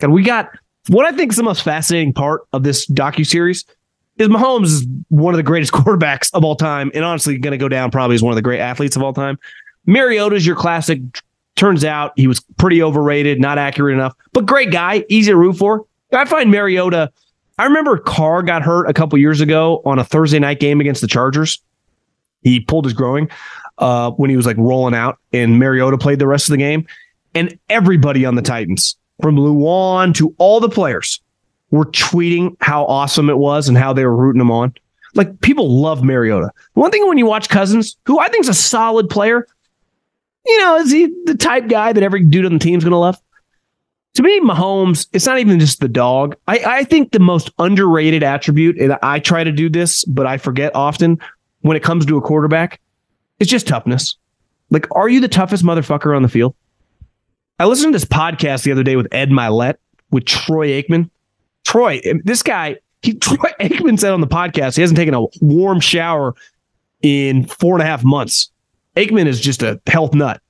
And 0.00 0.12
we 0.12 0.22
got 0.22 0.48
what 0.88 1.04
I 1.04 1.14
think 1.14 1.32
is 1.32 1.36
the 1.36 1.42
most 1.42 1.62
fascinating 1.62 2.14
part 2.14 2.46
of 2.54 2.62
this 2.62 2.86
docu 2.86 3.26
series 3.26 3.66
is 4.16 4.28
Mahomes 4.28 4.64
is 4.64 4.86
one 5.08 5.34
of 5.34 5.36
the 5.36 5.42
greatest 5.42 5.72
quarterbacks 5.74 6.30
of 6.34 6.44
all 6.44 6.56
time, 6.56 6.90
and 6.94 7.04
honestly, 7.04 7.38
going 7.38 7.52
to 7.52 7.58
go 7.58 7.68
down 7.68 7.90
probably 7.90 8.14
as 8.14 8.22
one 8.22 8.32
of 8.32 8.36
the 8.36 8.42
great 8.42 8.60
athletes 8.60 8.96
of 8.96 9.02
all 9.02 9.12
time. 9.12 9.38
Mariota 9.86 10.36
is 10.36 10.46
your 10.46 10.56
classic. 10.56 11.00
Turns 11.58 11.84
out 11.84 12.12
he 12.14 12.28
was 12.28 12.38
pretty 12.56 12.80
overrated, 12.80 13.40
not 13.40 13.58
accurate 13.58 13.94
enough, 13.94 14.14
but 14.32 14.46
great 14.46 14.70
guy, 14.70 15.04
easy 15.08 15.32
to 15.32 15.36
root 15.36 15.54
for. 15.54 15.84
I 16.12 16.24
find 16.24 16.52
Mariota. 16.52 17.10
I 17.58 17.64
remember 17.64 17.98
Carr 17.98 18.44
got 18.44 18.62
hurt 18.62 18.88
a 18.88 18.94
couple 18.94 19.18
years 19.18 19.40
ago 19.40 19.82
on 19.84 19.98
a 19.98 20.04
Thursday 20.04 20.38
night 20.38 20.60
game 20.60 20.80
against 20.80 21.00
the 21.00 21.08
Chargers. 21.08 21.60
He 22.42 22.60
pulled 22.60 22.84
his 22.84 22.94
groin 22.94 23.28
uh, 23.78 24.12
when 24.12 24.30
he 24.30 24.36
was 24.36 24.46
like 24.46 24.56
rolling 24.56 24.94
out, 24.94 25.18
and 25.32 25.58
Mariota 25.58 25.98
played 25.98 26.20
the 26.20 26.28
rest 26.28 26.48
of 26.48 26.52
the 26.52 26.58
game. 26.58 26.86
And 27.34 27.58
everybody 27.68 28.24
on 28.24 28.36
the 28.36 28.42
Titans, 28.42 28.96
from 29.20 29.36
Luan 29.36 30.12
to 30.12 30.32
all 30.38 30.60
the 30.60 30.68
players, 30.68 31.20
were 31.72 31.86
tweeting 31.86 32.56
how 32.60 32.84
awesome 32.84 33.28
it 33.28 33.38
was 33.38 33.68
and 33.68 33.76
how 33.76 33.92
they 33.92 34.04
were 34.04 34.14
rooting 34.14 34.40
him 34.40 34.52
on. 34.52 34.72
Like 35.16 35.40
people 35.40 35.82
love 35.82 36.04
Mariota. 36.04 36.52
One 36.74 36.92
thing 36.92 37.08
when 37.08 37.18
you 37.18 37.26
watch 37.26 37.48
Cousins, 37.48 37.96
who 38.04 38.20
I 38.20 38.28
think 38.28 38.44
is 38.44 38.48
a 38.48 38.54
solid 38.54 39.10
player, 39.10 39.48
you 40.48 40.58
know, 40.58 40.76
is 40.78 40.90
he 40.90 41.06
the 41.24 41.34
type 41.34 41.68
guy 41.68 41.92
that 41.92 42.02
every 42.02 42.24
dude 42.24 42.46
on 42.46 42.54
the 42.54 42.58
team's 42.58 42.84
gonna 42.84 42.98
love? 42.98 43.20
To 44.14 44.22
me, 44.22 44.40
Mahomes, 44.40 45.06
it's 45.12 45.26
not 45.26 45.38
even 45.38 45.60
just 45.60 45.80
the 45.80 45.88
dog. 45.88 46.34
I, 46.48 46.58
I 46.66 46.84
think 46.84 47.12
the 47.12 47.20
most 47.20 47.50
underrated 47.58 48.24
attribute, 48.24 48.78
and 48.78 48.98
I 49.02 49.20
try 49.20 49.44
to 49.44 49.52
do 49.52 49.68
this, 49.68 50.04
but 50.04 50.26
I 50.26 50.38
forget 50.38 50.74
often 50.74 51.18
when 51.60 51.76
it 51.76 51.82
comes 51.82 52.04
to 52.06 52.16
a 52.16 52.20
quarterback, 52.20 52.80
is 53.38 53.46
just 53.46 53.68
toughness. 53.68 54.16
Like, 54.70 54.86
are 54.94 55.08
you 55.08 55.20
the 55.20 55.28
toughest 55.28 55.64
motherfucker 55.64 56.16
on 56.16 56.22
the 56.22 56.28
field? 56.28 56.54
I 57.58 57.66
listened 57.66 57.92
to 57.92 57.98
this 57.98 58.04
podcast 58.04 58.64
the 58.64 58.72
other 58.72 58.82
day 58.82 58.96
with 58.96 59.08
Ed 59.12 59.30
Mylett 59.30 59.76
with 60.10 60.24
Troy 60.24 60.68
Aikman. 60.68 61.10
Troy, 61.64 62.00
this 62.24 62.42
guy, 62.42 62.76
he 63.02 63.14
Troy 63.18 63.50
Aikman 63.60 63.98
said 63.98 64.12
on 64.12 64.20
the 64.20 64.26
podcast 64.26 64.76
he 64.76 64.80
hasn't 64.80 64.96
taken 64.96 65.14
a 65.14 65.26
warm 65.40 65.80
shower 65.80 66.34
in 67.02 67.46
four 67.46 67.74
and 67.74 67.82
a 67.82 67.86
half 67.86 68.04
months. 68.04 68.50
Aikman 68.98 69.26
is 69.26 69.40
just 69.40 69.62
a 69.62 69.80
health 69.86 70.14
nut. 70.14 70.40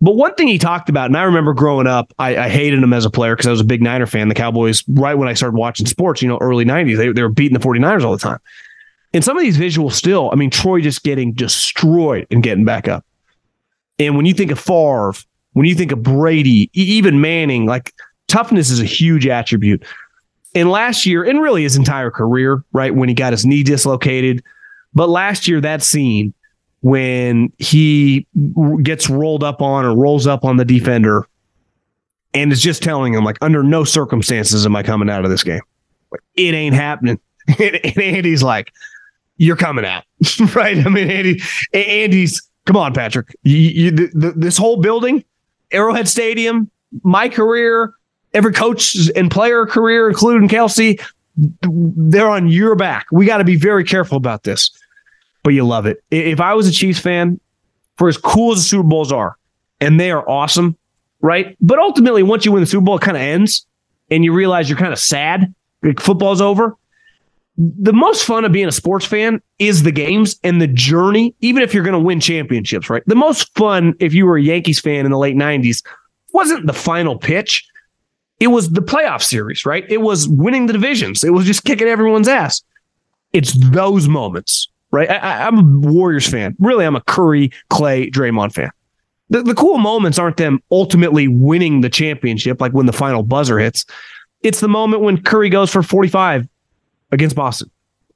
But 0.00 0.16
one 0.16 0.34
thing 0.34 0.48
he 0.48 0.58
talked 0.58 0.90
about, 0.90 1.06
and 1.06 1.16
I 1.16 1.22
remember 1.22 1.54
growing 1.54 1.86
up, 1.86 2.12
I, 2.18 2.36
I 2.36 2.48
hated 2.48 2.82
him 2.82 2.92
as 2.92 3.06
a 3.06 3.10
player 3.10 3.34
because 3.34 3.46
I 3.46 3.50
was 3.50 3.60
a 3.60 3.64
big 3.64 3.80
Niner 3.80 4.06
fan. 4.06 4.28
The 4.28 4.34
Cowboys, 4.34 4.84
right 4.88 5.14
when 5.14 5.28
I 5.28 5.32
started 5.32 5.56
watching 5.56 5.86
sports, 5.86 6.20
you 6.20 6.28
know, 6.28 6.36
early 6.38 6.66
90s, 6.66 6.98
they, 6.98 7.12
they 7.12 7.22
were 7.22 7.30
beating 7.30 7.58
the 7.58 7.64
49ers 7.64 8.04
all 8.04 8.12
the 8.12 8.18
time. 8.18 8.38
And 9.14 9.24
some 9.24 9.38
of 9.38 9.42
these 9.42 9.56
visuals 9.56 9.92
still, 9.92 10.28
I 10.30 10.36
mean, 10.36 10.50
Troy 10.50 10.82
just 10.82 11.02
getting 11.02 11.32
destroyed 11.32 12.26
and 12.30 12.42
getting 12.42 12.66
back 12.66 12.88
up. 12.88 13.06
And 13.98 14.16
when 14.16 14.26
you 14.26 14.34
think 14.34 14.50
of 14.50 14.58
Favre, 14.58 15.14
when 15.54 15.64
you 15.64 15.74
think 15.74 15.92
of 15.92 16.02
Brady, 16.02 16.68
even 16.74 17.22
Manning, 17.22 17.64
like 17.64 17.94
toughness 18.28 18.68
is 18.68 18.80
a 18.80 18.84
huge 18.84 19.26
attribute. 19.26 19.82
And 20.54 20.70
last 20.70 21.06
year, 21.06 21.24
and 21.24 21.40
really 21.40 21.62
his 21.62 21.76
entire 21.76 22.10
career, 22.10 22.62
right, 22.72 22.94
when 22.94 23.08
he 23.08 23.14
got 23.14 23.32
his 23.32 23.46
knee 23.46 23.62
dislocated. 23.62 24.42
But 24.92 25.08
last 25.08 25.48
year, 25.48 25.62
that 25.62 25.82
scene 25.82 26.34
when 26.86 27.52
he 27.58 28.24
gets 28.84 29.10
rolled 29.10 29.42
up 29.42 29.60
on 29.60 29.84
or 29.84 29.92
rolls 29.92 30.24
up 30.24 30.44
on 30.44 30.56
the 30.56 30.64
defender 30.64 31.26
and 32.32 32.52
is 32.52 32.62
just 32.62 32.80
telling 32.80 33.12
him 33.12 33.24
like 33.24 33.36
under 33.40 33.64
no 33.64 33.82
circumstances 33.82 34.64
am 34.64 34.76
I 34.76 34.84
coming 34.84 35.10
out 35.10 35.24
of 35.24 35.30
this 35.32 35.42
game. 35.42 35.62
Like, 36.12 36.20
it 36.36 36.54
ain't 36.54 36.76
happening. 36.76 37.18
and 37.58 37.98
Andy's 37.98 38.44
like, 38.44 38.72
you're 39.36 39.56
coming 39.56 39.84
out, 39.84 40.04
right? 40.54 40.78
I 40.78 40.88
mean, 40.88 41.10
Andy, 41.10 41.42
Andy's 41.72 42.40
come 42.66 42.76
on, 42.76 42.94
Patrick. 42.94 43.34
You, 43.42 43.56
you, 43.56 43.90
the, 43.90 44.10
the, 44.14 44.32
this 44.36 44.56
whole 44.56 44.76
building, 44.76 45.24
Arrowhead 45.72 46.06
Stadium, 46.06 46.70
my 47.02 47.28
career, 47.28 47.94
every 48.32 48.52
coach 48.52 48.96
and 49.16 49.28
player 49.28 49.66
career, 49.66 50.08
including 50.08 50.48
kelsey 50.48 51.00
they're 51.36 52.30
on 52.30 52.48
your 52.48 52.76
back. 52.76 53.06
We 53.12 53.26
got 53.26 53.38
to 53.38 53.44
be 53.44 53.56
very 53.56 53.84
careful 53.84 54.16
about 54.16 54.44
this. 54.44 54.70
But 55.46 55.54
you 55.54 55.64
love 55.64 55.86
it. 55.86 56.02
If 56.10 56.40
I 56.40 56.54
was 56.54 56.66
a 56.66 56.72
Chiefs 56.72 56.98
fan, 56.98 57.38
for 57.98 58.08
as 58.08 58.16
cool 58.16 58.50
as 58.50 58.58
the 58.58 58.64
Super 58.64 58.82
Bowls 58.82 59.12
are, 59.12 59.36
and 59.80 60.00
they 60.00 60.10
are 60.10 60.28
awesome, 60.28 60.76
right? 61.20 61.56
But 61.60 61.78
ultimately, 61.78 62.24
once 62.24 62.44
you 62.44 62.50
win 62.50 62.62
the 62.62 62.66
Super 62.66 62.84
Bowl, 62.84 62.96
it 62.96 63.02
kind 63.02 63.16
of 63.16 63.22
ends, 63.22 63.64
and 64.10 64.24
you 64.24 64.32
realize 64.32 64.68
you're 64.68 64.76
kind 64.76 64.92
of 64.92 64.98
sad. 64.98 65.54
Like 65.84 66.00
football's 66.00 66.40
over 66.40 66.76
the 67.58 67.92
most 67.92 68.24
fun 68.24 68.44
of 68.44 68.52
being 68.52 68.66
a 68.68 68.72
sports 68.72 69.06
fan 69.06 69.40
is 69.58 69.82
the 69.82 69.92
games 69.92 70.38
and 70.42 70.60
the 70.60 70.66
journey, 70.66 71.34
even 71.40 71.62
if 71.62 71.72
you're 71.72 71.84
going 71.84 71.94
to 71.94 71.98
win 71.98 72.20
championships, 72.20 72.90
right? 72.90 73.02
The 73.06 73.14
most 73.14 73.54
fun, 73.54 73.94
if 73.98 74.12
you 74.12 74.26
were 74.26 74.36
a 74.36 74.42
Yankees 74.42 74.78
fan 74.78 75.06
in 75.06 75.10
the 75.10 75.18
late 75.18 75.36
90s, 75.36 75.82
wasn't 76.32 76.66
the 76.66 76.74
final 76.74 77.16
pitch. 77.16 77.66
It 78.40 78.48
was 78.48 78.70
the 78.70 78.82
playoff 78.82 79.22
series, 79.22 79.64
right? 79.64 79.84
It 79.88 80.02
was 80.02 80.28
winning 80.28 80.66
the 80.66 80.74
divisions. 80.74 81.24
It 81.24 81.30
was 81.30 81.46
just 81.46 81.64
kicking 81.64 81.88
everyone's 81.88 82.28
ass. 82.28 82.62
It's 83.32 83.54
those 83.70 84.06
moments, 84.06 84.68
right? 84.96 85.10
I, 85.10 85.46
am 85.46 85.84
a 85.84 85.88
Warriors 85.88 86.26
fan. 86.26 86.56
Really, 86.58 86.84
I'm 86.84 86.96
a 86.96 87.02
Curry, 87.02 87.52
Clay, 87.68 88.10
Draymond 88.10 88.52
fan. 88.52 88.70
The, 89.28 89.42
the 89.42 89.54
cool 89.54 89.78
moments 89.78 90.18
aren't 90.18 90.38
them 90.38 90.62
ultimately 90.70 91.28
winning 91.28 91.82
the 91.82 91.90
championship, 91.90 92.60
like 92.60 92.72
when 92.72 92.86
the 92.86 92.92
final 92.92 93.22
buzzer 93.22 93.58
hits. 93.58 93.84
It's 94.42 94.60
the 94.60 94.68
moment 94.68 95.02
when 95.02 95.22
Curry 95.22 95.48
goes 95.48 95.70
for 95.70 95.82
45 95.82 96.48
against 97.12 97.36
Boston. 97.36 97.70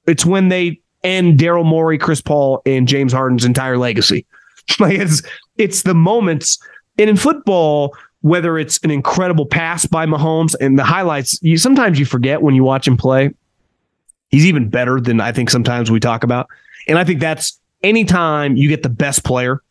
It's 0.06 0.24
when 0.24 0.48
they 0.48 0.80
end 1.04 1.38
Daryl 1.38 1.64
Morey, 1.64 1.98
Chris 1.98 2.20
Paul, 2.20 2.62
and 2.64 2.88
James 2.88 3.12
Harden's 3.12 3.44
entire 3.44 3.76
legacy. 3.76 4.26
like 4.80 4.98
it's 4.98 5.22
it's 5.56 5.82
the 5.82 5.94
moments. 5.94 6.58
And 6.98 7.10
in 7.10 7.16
football, 7.16 7.96
whether 8.22 8.58
it's 8.58 8.78
an 8.82 8.90
incredible 8.90 9.46
pass 9.46 9.86
by 9.86 10.06
Mahomes 10.06 10.54
and 10.60 10.78
the 10.78 10.84
highlights, 10.84 11.38
you 11.42 11.58
sometimes 11.58 11.98
you 11.98 12.04
forget 12.04 12.42
when 12.42 12.54
you 12.54 12.64
watch 12.64 12.86
him 12.86 12.96
play. 12.96 13.30
He's 14.28 14.46
even 14.46 14.68
better 14.68 15.00
than 15.00 15.20
I 15.20 15.32
think 15.32 15.50
sometimes 15.50 15.90
we 15.90 15.98
talk 15.98 16.22
about. 16.22 16.48
And 16.88 16.98
I 16.98 17.04
think 17.04 17.20
that's 17.20 17.58
anytime 17.82 18.56
you 18.56 18.68
get 18.68 18.82
the 18.82 18.88
best 18.88 19.24
player, 19.24 19.62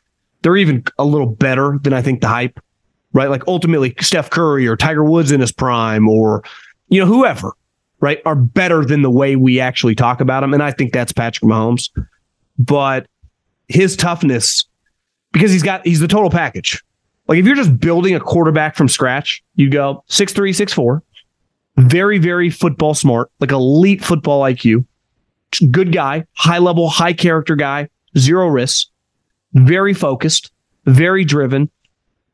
they're 0.42 0.58
even 0.58 0.84
a 0.98 1.06
little 1.06 1.28
better 1.28 1.80
than 1.82 1.94
I 1.94 2.02
think 2.02 2.22
the 2.22 2.28
hype, 2.28 2.60
right? 3.14 3.30
Like 3.30 3.48
ultimately 3.48 3.96
Steph 4.00 4.30
Curry 4.30 4.68
or 4.68 4.76
Tiger 4.78 5.04
Woods 5.04 5.32
in 5.32 5.42
his 5.42 5.52
prime 5.52 6.08
or, 6.08 6.44
you 6.88 7.00
know, 7.00 7.06
whoever 7.06 7.54
right, 8.00 8.22
are 8.26 8.36
better 8.36 8.86
than 8.86 9.02
the 9.02 9.10
way 9.10 9.36
we 9.36 9.60
actually 9.60 9.96
talk 9.96 10.22
about 10.22 10.42
them. 10.42 10.54
And 10.54 10.64
I 10.64 10.72
think 10.72 10.94
that's 10.94 11.12
Patrick 11.12 11.50
Mahomes. 11.50 11.90
But 12.58 13.08
his 13.68 13.96
toughness, 13.96 14.66
because 15.32 15.52
he's 15.52 15.64
got 15.64 15.86
he's 15.86 16.00
the 16.00 16.08
total 16.08 16.30
package. 16.30 16.84
Like 17.28 17.40
if 17.40 17.46
you're 17.46 17.56
just 17.56 17.80
building 17.80 18.16
a 18.16 18.20
quarterback 18.20 18.76
from 18.76 18.88
scratch, 18.88 19.44
you 19.56 19.70
go 19.70 20.04
six 20.08 20.34
three, 20.34 20.54
six 20.54 20.74
four, 20.74 21.04
very, 21.78 22.18
very 22.18 22.50
football 22.50 22.94
smart, 22.94 23.32
like 23.40 23.52
elite 23.52 24.04
football 24.04 24.42
IQ, 24.42 24.86
good 25.72 25.92
guy, 25.92 26.26
high 26.34 26.60
level, 26.60 26.90
high 26.90 27.14
character 27.14 27.56
guy, 27.56 27.90
zero 28.18 28.48
risks, 28.48 28.90
very 29.54 29.94
focused, 29.94 30.52
very 30.86 31.26
driven, 31.26 31.70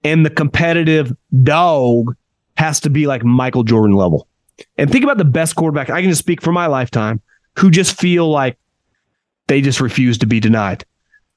and 0.04 0.26
the 0.26 0.30
competitive 0.30 1.16
dog 1.44 2.16
has 2.58 2.80
to 2.82 2.90
be 2.90 3.08
like 3.08 3.24
Michael 3.24 3.64
Jordan 3.64 3.96
level. 3.96 4.28
And 4.78 4.90
think 4.90 5.04
about 5.04 5.18
the 5.18 5.26
best 5.26 5.56
quarterback. 5.56 5.90
I 5.90 6.02
can 6.02 6.10
just 6.10 6.20
speak 6.20 6.42
for 6.42 6.52
my 6.52 6.68
lifetime 6.68 7.22
who 7.58 7.70
just 7.70 8.00
feel 8.00 8.30
like 8.30 8.58
they 9.48 9.62
just 9.62 9.82
refuse 9.82 10.18
to 10.20 10.26
be 10.26 10.40
denied. 10.40 10.86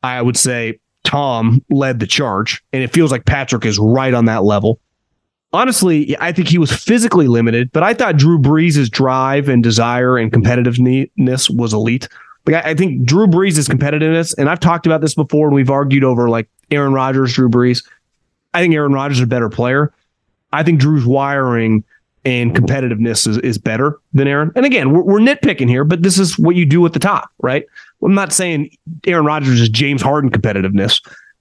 I 0.03 0.22
would 0.22 0.37
say 0.37 0.79
Tom 1.05 1.64
led 1.70 2.01
the 2.01 2.07
charge, 2.07 2.62
and 2.72 2.83
it 2.83 2.93
feels 2.93 3.11
like 3.11 3.24
Patrick 3.24 3.64
is 3.64 3.79
right 3.79 4.14
on 4.14 4.26
that 4.26 4.45
level. 4.45 4.81
Honestly, 5.53 6.17
I 6.21 6.33
think 6.33 6.49
he 6.49 6.59
was 6.59 6.71
physically 6.71 7.27
limited, 7.27 7.73
but 7.73 7.83
I 7.83 7.95
thought 7.95 8.17
Drew 8.19 8.39
Brees' 8.39 8.91
drive 8.91 9.49
and 9.49 9.63
desire 9.63 10.19
and 10.19 10.31
competitiveness 10.31 11.55
was 11.55 11.73
elite. 11.73 12.09
Like 12.47 12.65
I, 12.65 12.75
think 12.75 13.05
Drew 13.05 13.27
Brees' 13.27 13.69
competitiveness, 13.69 14.35
and 14.37 14.51
I've 14.51 14.61
talked 14.61 14.87
about 14.87 15.01
this 15.01 15.15
before, 15.15 15.47
and 15.47 15.55
we've 15.55 15.71
argued 15.71 16.05
over 16.05 16.29
like 16.29 16.49
Aaron 16.71 16.93
Rodgers, 16.93 17.35
Drew 17.35 17.49
Brees. 17.49 17.87
I 18.53 18.61
think 18.61 18.75
Aaron 18.75 18.93
Rodgers 18.93 19.19
is 19.19 19.25
a 19.25 19.27
better 19.27 19.49
player. 19.49 19.93
I 20.53 20.63
think 20.63 20.81
Drew's 20.81 21.05
wiring 21.05 21.85
and 22.25 22.55
competitiveness 22.55 23.27
is, 23.27 23.39
is 23.39 23.59
better 23.59 23.99
than 24.13 24.29
Aaron. 24.29 24.53
And 24.55 24.67
again, 24.67 24.93
we're, 24.93 25.03
we're 25.03 25.19
nitpicking 25.21 25.69
here, 25.69 25.85
but 25.85 26.03
this 26.03 26.19
is 26.19 26.39
what 26.39 26.57
you 26.57 26.67
do 26.67 26.85
at 26.85 26.93
the 26.93 26.99
top, 26.99 27.31
right? 27.41 27.65
I'm 28.03 28.15
not 28.15 28.33
saying 28.33 28.71
Aaron 29.07 29.25
Rodgers 29.25 29.61
is 29.61 29.69
James 29.69 30.03
Harden 30.03 30.31
competitiveness, 30.31 31.01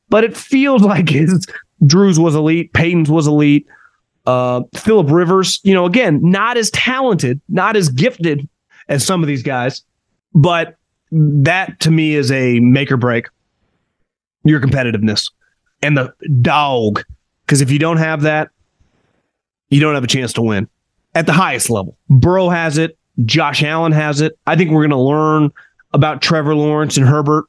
but 0.09 0.23
it 0.23 0.35
feels 0.35 0.81
like 0.83 1.09
his 1.09 1.45
Drew's 1.85 2.19
was 2.19 2.35
elite, 2.35 2.73
Peyton's 2.73 3.11
was 3.11 3.27
elite. 3.27 3.67
Uh, 4.27 4.61
Philip 4.75 5.09
Rivers, 5.09 5.59
you 5.63 5.73
know, 5.73 5.85
again, 5.85 6.19
not 6.21 6.57
as 6.57 6.69
talented, 6.71 7.39
not 7.47 7.75
as 7.75 7.89
gifted 7.89 8.47
as 8.89 9.05
some 9.05 9.23
of 9.23 9.27
these 9.27 9.41
guys, 9.41 9.83
but 10.35 10.75
that 11.11 11.79
to 11.79 11.89
me 11.89 12.13
is 12.13 12.29
a 12.31 12.59
make 12.59 12.91
or 12.91 12.97
break 12.97 13.27
your 14.43 14.59
competitiveness 14.59 15.31
and 15.81 15.97
the 15.97 16.13
dog. 16.41 17.03
Because 17.45 17.61
if 17.61 17.71
you 17.71 17.79
don't 17.79 17.97
have 17.97 18.23
that, 18.23 18.49
you 19.69 19.79
don't 19.79 19.95
have 19.95 20.03
a 20.03 20.07
chance 20.07 20.33
to 20.33 20.41
win 20.41 20.67
at 21.15 21.25
the 21.25 21.33
highest 21.33 21.69
level. 21.69 21.97
Burrow 22.09 22.49
has 22.49 22.77
it. 22.77 22.97
Josh 23.25 23.63
Allen 23.63 23.93
has 23.93 24.21
it. 24.21 24.37
I 24.45 24.55
think 24.55 24.71
we're 24.71 24.87
going 24.87 24.91
to 24.91 24.97
learn 24.97 25.51
about 25.93 26.21
Trevor 26.21 26.53
Lawrence 26.53 26.97
and 26.97 27.07
Herbert. 27.07 27.45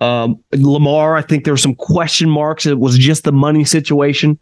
Um, 0.00 0.42
Lamar, 0.52 1.16
I 1.16 1.22
think 1.22 1.44
there 1.44 1.52
were 1.52 1.58
some 1.58 1.74
question 1.74 2.30
marks. 2.30 2.64
It 2.64 2.78
was 2.78 2.96
just 2.96 3.24
the 3.24 3.32
money 3.32 3.64
situation, 3.64 4.38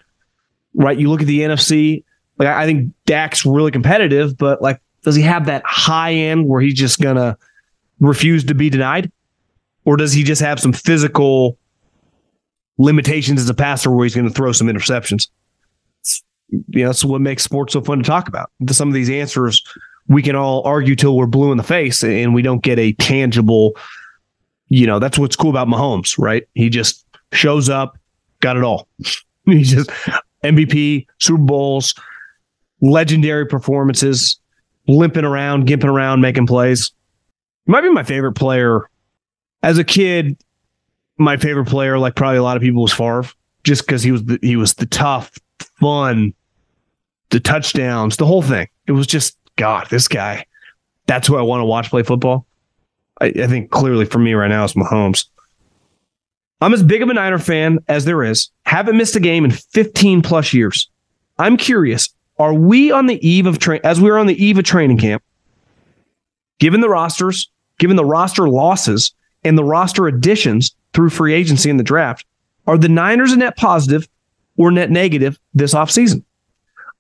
right? 0.75 0.99
You 0.99 1.09
look 1.11 1.21
at 1.21 1.27
the 1.27 1.41
NFC. 1.41 2.05
Like 2.39 2.49
I 2.49 2.65
think 2.67 2.93
Dak's 3.07 3.45
really 3.45 3.71
competitive, 3.71 4.37
but 4.37 4.63
like, 4.63 4.81
does 5.03 5.15
he 5.15 5.23
have 5.23 5.47
that 5.47 5.63
high 5.65 6.13
end 6.13 6.47
where 6.47 6.61
he's 6.61 6.75
just 6.75 7.01
gonna 7.01 7.37
refuse 8.01 8.45
to 8.45 8.55
be 8.55 8.71
denied, 8.71 9.11
or 9.85 9.97
does 9.97 10.13
he 10.13 10.23
just 10.23 10.41
have 10.41 10.59
some 10.59 10.73
physical 10.73 11.59
limitations 12.79 13.41
as 13.41 13.51
a 13.51 13.55
passer 13.55 13.91
where 13.91 14.05
he's 14.05 14.15
to 14.15 14.31
throw 14.31 14.53
some 14.53 14.69
interceptions? 14.69 15.29
you 16.51 16.83
know, 16.83 16.89
that's 16.89 17.05
what 17.05 17.21
makes 17.21 17.45
sports 17.45 17.73
so 17.73 17.81
fun 17.81 17.99
to 17.99 18.05
talk 18.05 18.29
about. 18.29 18.51
Some 18.71 18.89
of 18.89 18.95
these 18.95 19.11
answers 19.11 19.63
we 20.09 20.23
can 20.23 20.35
all 20.35 20.63
argue 20.65 20.97
till 20.97 21.17
we're 21.17 21.27
blue 21.27 21.53
in 21.53 21.57
the 21.57 21.63
face 21.63 22.03
and 22.03 22.35
we 22.35 22.43
don't 22.43 22.63
get 22.63 22.79
a 22.79 22.93
tangible, 22.95 23.77
you 24.69 24.87
know, 24.87 24.99
that's 24.99 25.19
what's 25.19 25.37
cool 25.37 25.51
about 25.51 25.69
Mahomes, 25.69 26.19
right? 26.19 26.49
He 26.55 26.69
just 26.69 27.07
shows 27.33 27.69
up, 27.69 27.97
got 28.41 28.57
it 28.57 28.65
all. 28.65 28.89
he 29.47 29.63
just 29.63 29.89
MVP, 30.45 31.07
Super 31.19 31.43
Bowls, 31.43 31.95
legendary 32.81 33.47
performances, 33.47 34.39
limping 34.89 35.25
around, 35.25 35.67
gimping 35.67 35.91
around, 35.91 36.21
making 36.21 36.47
plays. 36.47 36.93
Might 37.67 37.83
be 37.83 37.91
my 37.91 38.03
favorite 38.03 38.33
player. 38.33 38.89
As 39.63 39.79
a 39.79 39.85
kid, 39.85 40.43
my 41.19 41.37
favorite 41.37 41.67
player, 41.67 41.99
like 41.99 42.17
probably 42.17 42.39
a 42.39 42.43
lot 42.43 42.57
of 42.57 42.63
people, 42.63 42.83
was 42.83 42.93
Favre, 42.93 43.27
just 43.63 43.87
because 43.87 44.03
he 44.03 44.11
was 44.11 44.25
the, 44.25 44.39
he 44.43 44.57
was 44.57 44.75
the 44.75 44.87
tough, 44.87 45.39
fun, 45.79 46.33
the 47.31 47.41
touchdowns, 47.41 48.17
the 48.17 48.27
whole 48.27 48.43
thing. 48.43 48.69
It 48.87 48.93
was 48.93 49.07
just 49.07 49.37
God, 49.57 49.87
this 49.91 50.09
guy. 50.09 50.47
That's 51.07 51.29
who 51.29 51.37
I 51.37 51.43
want 51.43 51.61
to 51.61 51.67
watch 51.67 51.91
play 51.91 52.03
football. 52.03 52.47
I, 53.21 53.27
I 53.27 53.47
think 53.47 53.71
clearly 53.71 54.07
for 54.07 54.19
me 54.19 54.33
right 54.35 54.49
now 54.49 54.65
is 54.65 54.73
Mahomes. 54.73 55.27
I'm 56.61 56.75
as 56.75 56.83
big 56.83 57.03
of 57.03 57.09
a 57.09 57.15
Niner 57.15 57.39
fan 57.39 57.79
as 57.89 58.05
there 58.05 58.23
is. 58.23 58.51
Haven't 58.65 58.97
missed 58.97 59.17
a 59.17 59.21
game 59.21 59.45
in 59.45 59.51
15 59.51 60.23
plus 60.23 60.53
years. 60.53 60.91
I'm 61.39 61.57
curious, 61.57 62.11
are 62.39 62.53
we 62.53 62.91
on 62.91 63.07
the 63.07 63.27
eve 63.27 63.47
of 63.47 63.59
train 63.59 63.81
as 63.83 64.01
we 64.01 64.11
are 64.11 64.19
on 64.19 64.27
the 64.27 64.45
eve 64.45 64.59
of 64.59 64.65
training 64.65 64.99
camp? 64.99 65.23
Given 66.59 66.83
the 66.83 66.89
rosters, 66.89 67.51
given 67.79 67.97
the 67.97 68.05
roster 68.05 68.49
losses 68.49 69.15
and 69.43 69.57
the 69.57 69.65
roster 69.65 70.07
additions 70.07 70.75
through 70.93 71.11
free 71.11 71.33
agency 71.33 71.71
and 71.71 71.81
the 71.81 71.85
draft, 71.85 72.27
are 72.67 72.77
the 72.77 72.89
Niners 72.89 73.33
a 73.33 73.37
net 73.37 73.57
positive 73.57 74.07
or 74.59 74.71
net 74.71 74.91
negative 74.91 75.39
this 75.55 75.73
offseason? 75.73 76.23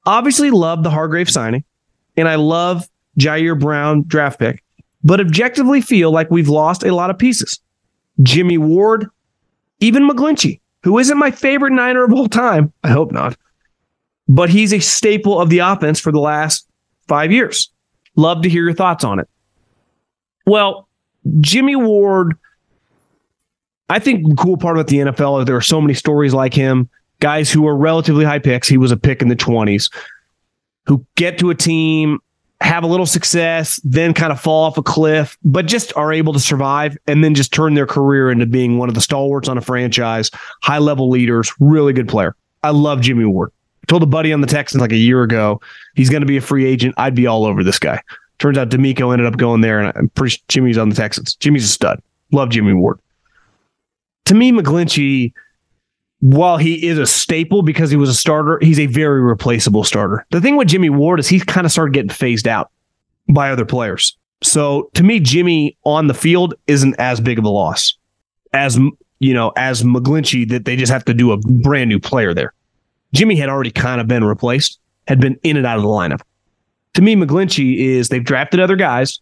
Obviously, 0.06 0.50
love 0.50 0.82
the 0.82 0.90
Hargrave 0.90 1.28
signing, 1.28 1.64
and 2.16 2.26
I 2.26 2.36
love 2.36 2.88
Jair 3.18 3.60
Brown 3.60 4.04
draft 4.06 4.38
pick, 4.38 4.64
but 5.04 5.20
objectively 5.20 5.82
feel 5.82 6.10
like 6.10 6.30
we've 6.30 6.48
lost 6.48 6.82
a 6.82 6.94
lot 6.94 7.10
of 7.10 7.18
pieces. 7.18 7.60
Jimmy 8.22 8.56
Ward, 8.56 9.06
even 9.80 10.08
McGlinchey, 10.08 10.60
who 10.82 10.98
isn't 10.98 11.18
my 11.18 11.30
favorite 11.30 11.72
Niner 11.72 12.04
of 12.04 12.12
all 12.12 12.28
time. 12.28 12.72
I 12.84 12.88
hope 12.88 13.12
not. 13.12 13.36
But 14.28 14.50
he's 14.50 14.72
a 14.72 14.78
staple 14.78 15.40
of 15.40 15.50
the 15.50 15.58
offense 15.58 15.98
for 15.98 16.12
the 16.12 16.20
last 16.20 16.66
five 17.08 17.32
years. 17.32 17.70
Love 18.16 18.42
to 18.42 18.48
hear 18.48 18.64
your 18.64 18.74
thoughts 18.74 19.02
on 19.02 19.18
it. 19.18 19.28
Well, 20.46 20.88
Jimmy 21.40 21.76
Ward, 21.76 22.34
I 23.88 23.98
think 23.98 24.28
the 24.28 24.36
cool 24.36 24.56
part 24.56 24.76
about 24.76 24.86
the 24.86 24.98
NFL 24.98 25.40
is 25.40 25.46
there 25.46 25.56
are 25.56 25.60
so 25.60 25.80
many 25.80 25.94
stories 25.94 26.32
like 26.32 26.54
him, 26.54 26.88
guys 27.18 27.50
who 27.50 27.66
are 27.66 27.76
relatively 27.76 28.24
high 28.24 28.38
picks. 28.38 28.68
He 28.68 28.78
was 28.78 28.92
a 28.92 28.96
pick 28.96 29.22
in 29.22 29.28
the 29.28 29.36
20s, 29.36 29.92
who 30.86 31.04
get 31.16 31.38
to 31.38 31.50
a 31.50 31.54
team, 31.54 32.20
have 32.60 32.84
a 32.84 32.86
little 32.86 33.06
success, 33.06 33.80
then 33.84 34.12
kind 34.12 34.32
of 34.32 34.40
fall 34.40 34.64
off 34.64 34.76
a 34.76 34.82
cliff, 34.82 35.38
but 35.42 35.66
just 35.66 35.96
are 35.96 36.12
able 36.12 36.32
to 36.32 36.40
survive 36.40 36.96
and 37.06 37.24
then 37.24 37.34
just 37.34 37.52
turn 37.52 37.74
their 37.74 37.86
career 37.86 38.30
into 38.30 38.46
being 38.46 38.78
one 38.78 38.88
of 38.88 38.94
the 38.94 39.00
stalwarts 39.00 39.48
on 39.48 39.56
a 39.56 39.62
franchise, 39.62 40.30
high 40.62 40.78
level 40.78 41.08
leaders, 41.08 41.52
really 41.58 41.92
good 41.92 42.08
player. 42.08 42.36
I 42.62 42.70
love 42.70 43.00
Jimmy 43.00 43.24
Ward. 43.24 43.50
I 43.82 43.86
told 43.86 44.02
a 44.02 44.06
buddy 44.06 44.32
on 44.32 44.42
the 44.42 44.46
Texans 44.46 44.80
like 44.80 44.92
a 44.92 44.96
year 44.96 45.22
ago, 45.22 45.60
he's 45.94 46.10
going 46.10 46.20
to 46.20 46.26
be 46.26 46.36
a 46.36 46.42
free 46.42 46.66
agent. 46.66 46.94
I'd 46.98 47.14
be 47.14 47.26
all 47.26 47.46
over 47.46 47.64
this 47.64 47.78
guy. 47.78 48.00
Turns 48.38 48.58
out 48.58 48.68
DeMeco 48.68 49.12
ended 49.12 49.26
up 49.26 49.36
going 49.38 49.60
there, 49.62 49.80
and 49.80 49.92
I'm 49.96 50.08
pretty 50.10 50.36
Jimmy's 50.48 50.78
on 50.78 50.88
the 50.90 50.94
Texans. 50.94 51.34
Jimmy's 51.36 51.64
a 51.64 51.68
stud. 51.68 52.02
Love 52.32 52.50
Jimmy 52.50 52.74
Ward. 52.74 52.98
To 54.26 54.34
me, 54.34 54.52
McGlinchey, 54.52 55.32
while 56.20 56.58
he 56.58 56.86
is 56.86 56.98
a 56.98 57.06
staple 57.06 57.62
because 57.62 57.90
he 57.90 57.96
was 57.96 58.08
a 58.08 58.14
starter, 58.14 58.58
he's 58.62 58.78
a 58.78 58.86
very 58.86 59.20
replaceable 59.20 59.84
starter. 59.84 60.26
The 60.30 60.40
thing 60.40 60.56
with 60.56 60.68
Jimmy 60.68 60.90
Ward 60.90 61.18
is 61.18 61.28
he's 61.28 61.44
kind 61.44 61.64
of 61.64 61.72
started 61.72 61.94
getting 61.94 62.10
phased 62.10 62.46
out 62.46 62.70
by 63.28 63.50
other 63.50 63.64
players. 63.64 64.16
So 64.42 64.90
to 64.94 65.02
me, 65.02 65.20
Jimmy 65.20 65.76
on 65.84 66.06
the 66.06 66.14
field 66.14 66.54
isn't 66.66 66.94
as 66.98 67.20
big 67.20 67.38
of 67.38 67.44
a 67.44 67.48
loss 67.48 67.96
as 68.52 68.78
you 69.18 69.34
know 69.34 69.52
as 69.56 69.82
McGlinchey 69.82 70.48
that 70.50 70.64
they 70.64 70.76
just 70.76 70.92
have 70.92 71.04
to 71.06 71.14
do 71.14 71.32
a 71.32 71.36
brand 71.38 71.88
new 71.88 72.00
player 72.00 72.34
there. 72.34 72.52
Jimmy 73.12 73.36
had 73.36 73.48
already 73.48 73.70
kind 73.70 74.00
of 74.00 74.06
been 74.06 74.24
replaced, 74.24 74.78
had 75.08 75.20
been 75.20 75.38
in 75.42 75.56
and 75.56 75.66
out 75.66 75.76
of 75.76 75.82
the 75.82 75.88
lineup. 75.88 76.20
To 76.94 77.02
me, 77.02 77.16
McGlinchey 77.16 77.76
is 77.76 78.08
they've 78.08 78.24
drafted 78.24 78.60
other 78.60 78.76
guys, 78.76 79.20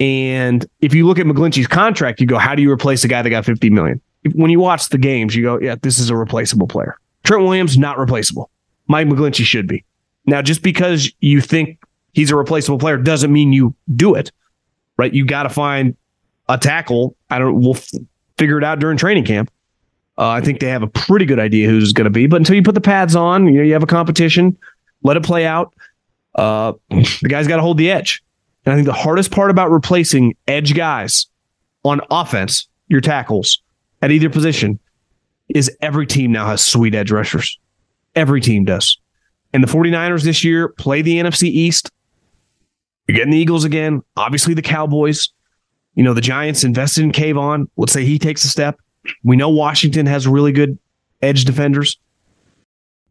and 0.00 0.66
if 0.80 0.94
you 0.94 1.06
look 1.06 1.18
at 1.18 1.26
McGlinchey's 1.26 1.66
contract, 1.66 2.20
you 2.20 2.26
go, 2.26 2.38
how 2.38 2.54
do 2.54 2.62
you 2.62 2.70
replace 2.70 3.04
a 3.04 3.08
guy 3.08 3.22
that 3.22 3.30
got 3.30 3.44
fifty 3.44 3.70
million? 3.70 4.00
When 4.32 4.50
you 4.50 4.60
watch 4.60 4.88
the 4.88 4.98
games, 4.98 5.34
you 5.34 5.42
go, 5.42 5.60
yeah, 5.60 5.76
this 5.82 5.98
is 5.98 6.10
a 6.10 6.16
replaceable 6.16 6.66
player. 6.66 6.96
Trent 7.24 7.42
Williams, 7.42 7.76
not 7.76 7.98
replaceable. 7.98 8.50
Mike 8.88 9.06
McGlinchey 9.06 9.44
should 9.44 9.66
be. 9.66 9.84
Now, 10.26 10.42
just 10.42 10.62
because 10.62 11.12
you 11.20 11.40
think 11.40 11.78
he's 12.12 12.30
a 12.30 12.36
replaceable 12.36 12.78
player 12.78 12.96
doesn't 12.96 13.32
mean 13.32 13.52
you 13.52 13.74
do 13.94 14.14
it, 14.14 14.32
right? 14.96 15.12
You 15.12 15.24
got 15.26 15.44
to 15.44 15.48
find 15.48 15.96
a 16.48 16.58
tackle. 16.58 17.16
I 17.30 17.38
don't, 17.38 17.60
we'll 17.60 17.76
f- 17.76 17.90
figure 18.38 18.58
it 18.58 18.64
out 18.64 18.78
during 18.78 18.96
training 18.96 19.24
camp. 19.24 19.50
Uh, 20.16 20.28
I 20.28 20.40
think 20.40 20.60
they 20.60 20.68
have 20.68 20.82
a 20.82 20.86
pretty 20.86 21.24
good 21.24 21.40
idea 21.40 21.68
who's 21.68 21.92
going 21.92 22.04
to 22.04 22.10
be, 22.10 22.26
but 22.26 22.36
until 22.36 22.54
you 22.54 22.62
put 22.62 22.74
the 22.74 22.80
pads 22.80 23.16
on, 23.16 23.46
you 23.46 23.54
know, 23.54 23.62
you 23.62 23.72
have 23.72 23.82
a 23.82 23.86
competition, 23.86 24.56
let 25.02 25.16
it 25.16 25.24
play 25.24 25.44
out. 25.44 25.74
Uh, 26.34 26.72
the 26.90 27.28
guy's 27.28 27.48
got 27.48 27.56
to 27.56 27.62
hold 27.62 27.78
the 27.78 27.90
edge. 27.90 28.22
And 28.64 28.72
I 28.72 28.76
think 28.76 28.86
the 28.86 28.92
hardest 28.92 29.30
part 29.30 29.50
about 29.50 29.70
replacing 29.70 30.36
edge 30.46 30.74
guys 30.74 31.26
on 31.84 32.00
offense, 32.10 32.68
your 32.88 33.00
tackles, 33.00 33.60
at 34.04 34.10
either 34.10 34.28
position 34.28 34.78
is 35.48 35.74
every 35.80 36.06
team 36.06 36.30
now 36.30 36.46
has 36.46 36.62
sweet 36.62 36.94
edge 36.94 37.10
rushers. 37.10 37.58
Every 38.14 38.42
team 38.42 38.66
does. 38.66 38.98
And 39.54 39.64
the 39.64 39.68
49ers 39.68 40.24
this 40.24 40.44
year 40.44 40.68
play 40.68 41.00
the 41.00 41.18
NFC 41.18 41.44
East. 41.44 41.90
You're 43.08 43.16
getting 43.16 43.32
the 43.32 43.38
Eagles 43.38 43.64
again. 43.64 44.02
Obviously, 44.14 44.52
the 44.52 44.60
Cowboys. 44.60 45.30
You 45.94 46.02
know, 46.04 46.12
the 46.12 46.20
Giants 46.20 46.64
invested 46.64 47.02
in 47.02 47.12
Kayvon. 47.12 47.66
Let's 47.78 47.94
say 47.94 48.04
he 48.04 48.18
takes 48.18 48.44
a 48.44 48.48
step. 48.48 48.78
We 49.22 49.36
know 49.36 49.48
Washington 49.48 50.04
has 50.04 50.28
really 50.28 50.52
good 50.52 50.78
edge 51.22 51.46
defenders. 51.46 51.98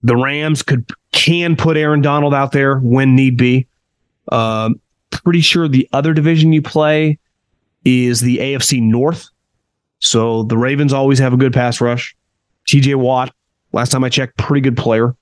The 0.03 0.15
Rams 0.15 0.61
could 0.61 0.87
can 1.11 1.55
put 1.55 1.75
Aaron 1.75 2.01
Donald 2.01 2.35
out 2.35 2.51
there 2.51 2.77
when 2.77 3.15
need 3.15 3.35
be. 3.35 3.65
Um, 4.31 4.79
pretty 5.09 5.41
sure 5.41 5.67
the 5.67 5.89
other 5.91 6.13
division 6.13 6.53
you 6.53 6.61
play 6.61 7.17
is 7.83 8.19
the 8.19 8.37
AFC 8.37 8.79
North. 8.79 9.29
So 10.03 10.43
the 10.43 10.57
Ravens 10.57 10.91
always 10.91 11.17
have 11.19 11.33
a 11.33 11.37
good 11.37 11.53
pass 11.53 11.79
rush. 11.79 12.13
TJ 12.67 12.95
Watt, 12.95 13.33
last 13.71 13.89
time 13.89 14.03
I 14.03 14.09
checked, 14.09 14.37
pretty 14.37 14.59
good 14.59 14.75
player. 14.75 15.15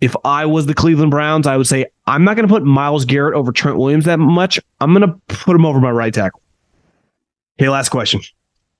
If 0.00 0.16
I 0.24 0.46
was 0.46 0.64
the 0.64 0.72
Cleveland 0.72 1.10
Browns, 1.10 1.46
I 1.46 1.58
would 1.58 1.66
say 1.66 1.84
I'm 2.06 2.24
not 2.24 2.34
going 2.34 2.48
to 2.48 2.52
put 2.52 2.64
Myles 2.64 3.04
Garrett 3.04 3.34
over 3.34 3.52
Trent 3.52 3.76
Williams 3.76 4.06
that 4.06 4.18
much. 4.18 4.58
I'm 4.80 4.94
going 4.94 5.06
to 5.06 5.20
put 5.28 5.54
him 5.54 5.66
over 5.66 5.78
my 5.80 5.90
right 5.90 6.14
tackle. 6.14 6.40
Okay, 7.58 7.68
last 7.68 7.90
question. 7.90 8.22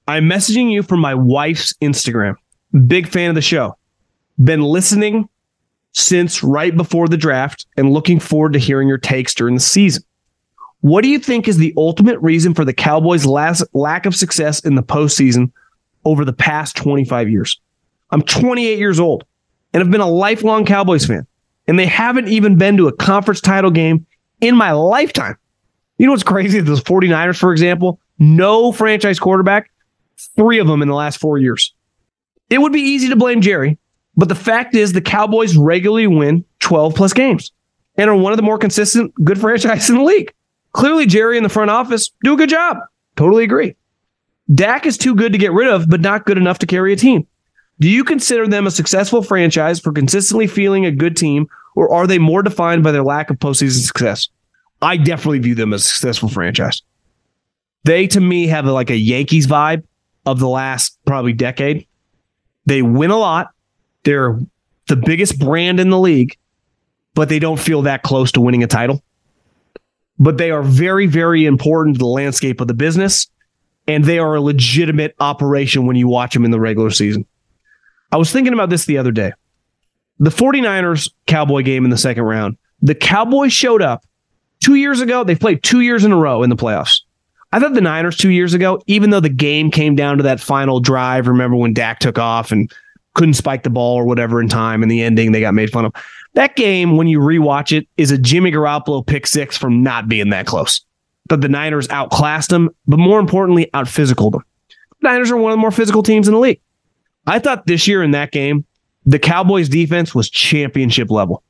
I'm 0.09 0.25
messaging 0.25 0.73
you 0.73 0.83
from 0.83 1.01
my 1.01 1.15
wife's 1.15 1.75
Instagram. 1.83 2.37
Big 2.87 3.07
fan 3.07 3.29
of 3.29 3.35
the 3.35 3.43
show. 3.43 3.77
Been 4.43 4.63
listening 4.63 5.29
since 5.93 6.43
right 6.43 6.75
before 6.75 7.09
the 7.09 7.19
draft 7.19 7.67
and 7.77 7.93
looking 7.93 8.21
forward 8.21 8.55
to 8.55 8.59
hearing 8.59 8.89
your 8.89 8.97
takes 8.97 9.35
during 9.35 9.55
the 9.55 9.61
season. 9.61 10.03
What 10.81 11.03
do 11.03 11.09
you 11.09 11.19
think 11.19 11.47
is 11.47 11.59
the 11.59 11.75
ultimate 11.77 12.19
reason 12.21 12.55
for 12.55 12.65
the 12.65 12.73
Cowboys' 12.73 13.27
last, 13.27 13.63
lack 13.75 14.07
of 14.07 14.17
success 14.17 14.61
in 14.61 14.77
the 14.77 14.83
postseason 14.83 15.53
over 16.05 16.25
the 16.25 16.33
past 16.33 16.77
25 16.77 17.29
years? 17.29 17.61
I'm 18.11 18.23
28 18.23 18.79
years 18.79 18.99
old 18.99 19.25
and 19.73 19.83
have 19.83 19.91
been 19.91 20.01
a 20.01 20.09
lifelong 20.09 20.65
Cowboys 20.65 21.05
fan, 21.05 21.27
and 21.69 21.79
they 21.79 21.87
haven't 21.87 22.29
even 22.29 22.57
been 22.57 22.77
to 22.79 22.89
a 22.89 22.93
conference 22.93 23.41
title 23.41 23.71
game 23.71 24.07
in 24.41 24.57
my 24.57 24.73
lifetime. 24.73 25.37
You 25.99 26.07
know 26.07 26.13
what's 26.13 26.23
crazy? 26.23 26.61
The 26.61 26.73
49ers, 26.73 27.39
for 27.39 27.53
example, 27.53 28.01
no 28.19 28.73
franchise 28.73 29.21
quarterback, 29.21 29.71
three 30.35 30.59
of 30.59 30.67
them 30.67 30.81
in 30.81 30.89
the 30.89 30.95
last 30.95 31.19
four 31.19 31.37
years. 31.37 31.75
It 32.49 32.61
would 32.61 32.73
be 32.73 32.81
easy 32.81 33.09
to 33.11 33.17
blame 33.17 33.43
Jerry, 33.43 33.79
but 34.17 34.31
the 34.31 34.35
fact 34.35 34.75
is 34.75 34.93
the 34.93 35.03
Cowboys 35.03 35.57
regularly 35.59 36.07
win 36.07 36.45
12 36.61 36.95
plus 36.95 37.13
games 37.13 37.53
and 37.97 38.09
are 38.09 38.17
one 38.17 38.33
of 38.33 38.39
the 38.39 38.43
more 38.43 38.59
consistent 38.59 39.13
good 39.23 39.39
franchises 39.41 39.91
in 39.91 39.97
the 39.97 40.05
league. 40.05 40.33
Clearly, 40.73 41.07
Jerry 41.07 41.37
in 41.37 41.43
the 41.43 41.49
front 41.49 41.71
office 41.71 42.11
do 42.23 42.35
a 42.35 42.37
good 42.37 42.51
job. 42.51 42.79
Totally 43.17 43.45
agree. 43.45 43.77
Dak 44.53 44.87
is 44.87 44.99
too 44.99 45.15
good 45.15 45.33
to 45.33 45.39
get 45.39 45.53
rid 45.53 45.69
of, 45.69 45.89
but 45.89 46.01
not 46.01 46.27
good 46.27 46.39
enough 46.39 46.59
to 46.61 46.67
carry 46.67 46.93
a 46.93 46.97
team. 46.97 47.27
Do 47.79 47.89
you 47.89 48.05
consider 48.05 48.47
them 48.47 48.67
a 48.67 48.71
successful 48.71 49.23
franchise 49.23 49.81
for 49.81 49.93
consistently 49.93 50.47
feeling 50.47 50.85
a 50.85 50.91
good 50.91 51.17
team, 51.17 51.47
or 51.75 51.93
are 51.93 52.07
they 52.07 52.19
more 52.19 52.43
defined 52.43 52.83
by 52.83 52.93
their 52.93 53.03
lack 53.03 53.31
of 53.31 53.39
postseason 53.39 53.85
success? 53.87 54.29
I 54.83 54.97
definitely 54.97 55.39
view 55.39 55.55
them 55.55 55.73
as 55.73 55.85
a 55.85 55.89
successful 55.89 56.29
franchise. 56.29 56.83
They, 57.85 58.07
to 58.09 58.21
me, 58.21 58.49
have 58.49 58.67
like 58.67 58.91
a 58.91 58.97
Yankees 58.97 59.47
vibe 59.47 59.85
of 60.27 60.39
the 60.39 60.49
last 60.49 60.99
probably 61.07 61.33
decade. 61.33 61.87
They 62.67 62.83
win 62.83 63.11
a 63.11 63.17
lot. 63.17 63.51
They're 64.05 64.39
the 64.89 64.97
biggest 64.97 65.39
brand 65.39 65.81
in 65.81 65.91
the 65.91 65.99
league, 65.99 66.37
but 67.15 67.29
they 67.29 67.39
don't 67.39 67.59
feel 67.59 67.83
that 67.83 68.03
close 68.03 68.33
to 68.33 68.41
winning 68.41 68.63
a 68.63 68.67
title 68.67 69.03
but 70.21 70.37
they 70.37 70.51
are 70.51 70.63
very, 70.63 71.07
very 71.07 71.47
important 71.47 71.97
to 71.97 71.99
the 71.99 72.07
landscape 72.07 72.61
of 72.61 72.69
the 72.69 72.75
business. 72.75 73.27
And 73.89 74.05
they 74.05 74.19
are 74.21 74.37
a 74.37 74.41
legitimate 74.41 75.17
operation 75.19 75.87
when 75.87 75.97
you 75.97 76.07
watch 76.07 76.35
them 76.35 76.45
in 76.45 76.53
the 76.53 76.61
regular 76.61 76.91
season. 76.91 77.27
I 78.13 78.19
was 78.19 78.31
thinking 78.31 78.53
about 78.53 78.71
this 78.71 78.85
the 78.85 78.99
other 78.99 79.11
day. 79.11 79.33
The 80.21 80.31
49ers 80.31 81.11
Cowboy 81.27 81.63
game 81.63 81.85
in 81.85 81.91
the 81.91 81.97
second 81.97 82.25
round, 82.25 82.59
the 82.83 82.95
Cowboys 82.95 83.53
showed 83.53 83.83
up 83.83 84.05
two 84.61 84.75
years 84.75 85.01
ago. 85.01 85.25
They 85.25 85.35
played 85.35 85.63
two 85.63 85.81
years 85.81 86.05
in 86.05 86.13
a 86.13 86.17
row 86.17 86.43
in 86.43 86.51
the 86.51 86.57
playoffs. 86.57 87.01
I 87.53 87.59
thought 87.59 87.75
the 87.75 87.81
Niners 87.81 88.17
two 88.17 88.31
years 88.31 88.55
ago, 88.55 88.81
even 88.87 89.11
though 89.11 89.21
the 89.21 89.29
game 89.29 89.71
came 89.71 89.97
down 89.97 90.19
to 90.19 90.23
that 90.25 90.41
final 90.41 90.79
drive, 90.79 91.27
remember 91.27 91.57
when 91.57 91.73
Dak 91.73 91.99
took 91.99 92.19
off 92.19 92.53
and 92.53 92.71
couldn't 93.15 93.35
spike 93.35 93.65
the 93.65 93.71
ball 93.71 93.97
or 93.97 94.05
whatever 94.05 94.41
in 94.41 94.49
time, 94.49 94.83
in 94.83 94.89
the 94.89 95.03
ending 95.03 95.33
they 95.33 95.41
got 95.41 95.55
made 95.55 95.71
fun 95.71 95.87
of. 95.87 95.93
That 96.35 96.57
game, 96.57 96.97
when 96.97 97.09
you 97.09 97.19
rewatch 97.19 97.77
it, 97.77 97.89
is 97.97 98.11
a 98.11 98.19
Jimmy 98.19 98.53
Garoppolo 98.53 99.05
pick 99.07 99.27
six 99.27 99.57
from 99.57 99.83
not 99.83 100.09
being 100.09 100.31
that 100.31 100.47
close. 100.47 100.85
That 101.29 101.41
the 101.41 101.49
Niners 101.49 101.89
outclassed 101.89 102.51
them, 102.51 102.71
but 102.87 102.99
more 102.99 103.21
importantly, 103.21 103.69
out 103.75 103.89
physical 103.89 104.31
them. 104.31 104.45
The 105.01 105.09
Niners 105.09 105.31
are 105.31 105.37
one 105.37 105.53
of 105.53 105.57
the 105.57 105.61
more 105.61 105.71
physical 105.71 106.03
teams 106.03 106.29
in 106.29 106.35
the 106.35 106.41
league. 106.41 106.61
I 107.27 107.39
thought 107.39 107.67
this 107.67 107.87
year 107.89 108.03
in 108.03 108.13
that 108.13 108.33
game, 108.33 108.65
the 109.07 109.19
Cowboys 109.19 109.69
defense 109.69 110.15
was 110.15 110.31
championship 110.31 111.11
level. 111.11 111.43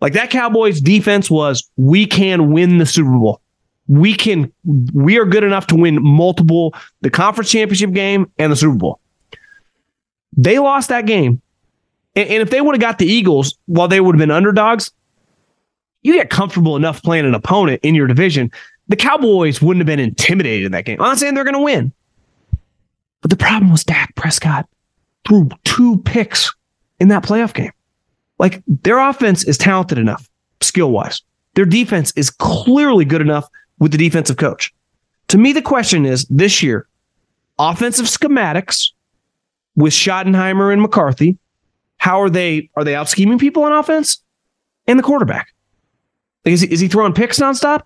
Like 0.00 0.14
that 0.14 0.30
Cowboys 0.30 0.80
defense 0.80 1.30
was, 1.30 1.68
we 1.76 2.06
can 2.06 2.52
win 2.52 2.78
the 2.78 2.86
Super 2.86 3.10
Bowl. 3.10 3.40
We 3.88 4.14
can, 4.14 4.52
we 4.94 5.18
are 5.18 5.24
good 5.24 5.44
enough 5.44 5.66
to 5.68 5.76
win 5.76 6.02
multiple, 6.02 6.74
the 7.00 7.10
conference 7.10 7.50
championship 7.50 7.92
game 7.92 8.30
and 8.38 8.52
the 8.52 8.56
Super 8.56 8.76
Bowl. 8.76 9.00
They 10.36 10.58
lost 10.58 10.88
that 10.88 11.06
game 11.06 11.42
and, 12.16 12.28
and 12.28 12.42
if 12.42 12.50
they 12.50 12.60
would 12.60 12.74
have 12.74 12.80
got 12.80 12.98
the 12.98 13.06
Eagles 13.06 13.56
while 13.66 13.88
they 13.88 14.00
would 14.00 14.14
have 14.14 14.20
been 14.20 14.30
underdogs, 14.30 14.90
you 16.02 16.14
get 16.14 16.30
comfortable 16.30 16.76
enough 16.76 17.02
playing 17.02 17.26
an 17.26 17.34
opponent 17.34 17.80
in 17.82 17.94
your 17.94 18.06
division. 18.06 18.50
The 18.88 18.96
Cowboys 18.96 19.60
wouldn't 19.60 19.80
have 19.80 19.86
been 19.86 20.00
intimidated 20.00 20.66
in 20.66 20.72
that 20.72 20.84
game. 20.84 21.00
I'm 21.00 21.08
not 21.08 21.18
saying 21.18 21.34
they're 21.34 21.44
going 21.44 21.54
to 21.54 21.60
win. 21.60 21.92
But 23.20 23.30
the 23.30 23.36
problem 23.36 23.70
was 23.70 23.84
Dak 23.84 24.14
Prescott 24.16 24.68
threw 25.26 25.48
two 25.64 25.98
picks 25.98 26.52
in 26.98 27.08
that 27.08 27.22
playoff 27.22 27.52
game. 27.52 27.72
Like 28.38 28.62
their 28.66 28.98
offense 28.98 29.44
is 29.44 29.58
talented 29.58 29.98
enough, 29.98 30.28
skill 30.62 30.90
wise. 30.90 31.22
Their 31.54 31.66
defense 31.66 32.12
is 32.16 32.30
clearly 32.30 33.04
good 33.04 33.20
enough 33.20 33.46
with 33.78 33.92
the 33.92 33.98
defensive 33.98 34.38
coach. 34.38 34.72
To 35.28 35.38
me, 35.38 35.52
the 35.52 35.62
question 35.62 36.06
is 36.06 36.24
this 36.30 36.62
year, 36.62 36.88
offensive 37.58 38.06
schematics 38.06 38.92
with 39.76 39.92
Schottenheimer 39.92 40.72
and 40.72 40.80
McCarthy 40.80 41.36
how 42.00 42.22
are 42.22 42.30
they 42.30 42.70
are 42.76 42.82
they 42.82 42.94
out 42.94 43.08
scheming 43.08 43.38
people 43.38 43.62
on 43.62 43.72
offense 43.72 44.22
and 44.86 44.98
the 44.98 45.02
quarterback? 45.02 45.48
Is 46.46 46.62
he, 46.62 46.72
is 46.72 46.80
he 46.80 46.88
throwing 46.88 47.12
picks 47.12 47.38
nonstop? 47.38 47.82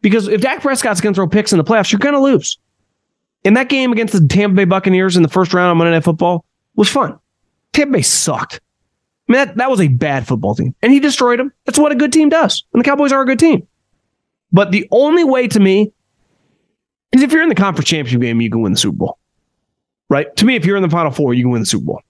Because 0.00 0.28
if 0.28 0.40
Dak 0.40 0.62
Prescott's 0.62 1.00
going 1.00 1.12
to 1.12 1.18
throw 1.18 1.26
picks 1.26 1.52
in 1.52 1.58
the 1.58 1.64
playoffs, 1.64 1.90
you're 1.90 1.98
going 1.98 2.14
to 2.14 2.20
lose. 2.20 2.56
And 3.44 3.56
that 3.56 3.68
game 3.68 3.90
against 3.90 4.14
the 4.14 4.24
Tampa 4.28 4.54
Bay 4.54 4.64
Buccaneers 4.64 5.16
in 5.16 5.24
the 5.24 5.28
first 5.28 5.52
round 5.52 5.72
on 5.72 5.76
Monday 5.76 5.90
Night 5.90 6.04
Football 6.04 6.44
was 6.76 6.88
fun. 6.88 7.18
Tampa 7.72 7.94
Bay 7.94 8.02
sucked. 8.02 8.60
I 9.28 9.32
mean, 9.32 9.44
that, 9.44 9.56
that 9.56 9.70
was 9.70 9.80
a 9.80 9.88
bad 9.88 10.28
football 10.28 10.54
team. 10.54 10.72
And 10.80 10.92
he 10.92 11.00
destroyed 11.00 11.40
them. 11.40 11.52
That's 11.64 11.80
what 11.80 11.90
a 11.90 11.96
good 11.96 12.12
team 12.12 12.28
does. 12.28 12.62
And 12.72 12.80
the 12.80 12.84
Cowboys 12.84 13.10
are 13.10 13.22
a 13.22 13.26
good 13.26 13.40
team. 13.40 13.66
But 14.52 14.70
the 14.70 14.86
only 14.92 15.24
way 15.24 15.48
to 15.48 15.58
me 15.58 15.92
is 17.10 17.22
if 17.22 17.32
you're 17.32 17.42
in 17.42 17.48
the 17.48 17.56
conference 17.56 17.88
championship 17.88 18.20
game, 18.20 18.40
you 18.40 18.50
can 18.50 18.62
win 18.62 18.72
the 18.72 18.78
Super 18.78 18.96
Bowl. 18.96 19.18
Right? 20.08 20.34
To 20.36 20.44
me, 20.46 20.54
if 20.54 20.64
you're 20.64 20.76
in 20.76 20.82
the 20.82 20.88
final 20.88 21.10
four, 21.10 21.34
you 21.34 21.42
can 21.42 21.50
win 21.50 21.60
the 21.60 21.66
Super 21.66 21.86
Bowl. 21.86 22.02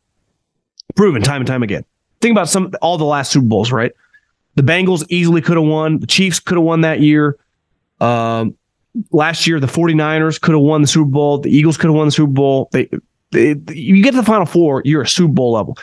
Proven 0.95 1.23
time 1.23 1.41
and 1.41 1.47
time 1.47 1.63
again. 1.63 1.85
Think 2.21 2.33
about 2.33 2.49
some 2.49 2.73
all 2.83 2.99
the 2.99 3.05
last 3.05 3.33
Super 3.33 3.47
Bowls, 3.47 3.71
right? 3.71 3.93
The 4.57 4.63
Bengals 4.63 5.05
easily 5.09 5.41
could 5.41 5.57
have 5.57 5.67
won. 5.67 6.01
The 6.01 6.07
Chiefs 6.07 6.41
could 6.41 6.57
have 6.57 6.65
won 6.65 6.81
that 6.81 7.01
year. 7.01 7.39
Um, 8.01 8.57
last 9.13 9.47
year, 9.47 9.61
the 9.61 9.67
49ers 9.67 10.41
could 10.41 10.53
have 10.53 10.63
won 10.63 10.83
the 10.83 10.89
Super 10.89 11.11
Bowl. 11.11 11.39
The 11.39 11.51
Eagles 11.51 11.77
could 11.77 11.89
have 11.89 11.95
won 11.95 12.09
the 12.09 12.13
Super 12.13 12.33
Bowl. 12.33 12.69
They, 12.73 12.89
they, 13.31 13.55
you 13.73 14.03
get 14.03 14.13
to 14.13 14.17
the 14.17 14.25
final 14.25 14.47
four, 14.47 14.83
you're 14.85 15.03
a 15.03 15.09
Super 15.09 15.33
Bowl 15.33 15.53
level. 15.53 15.79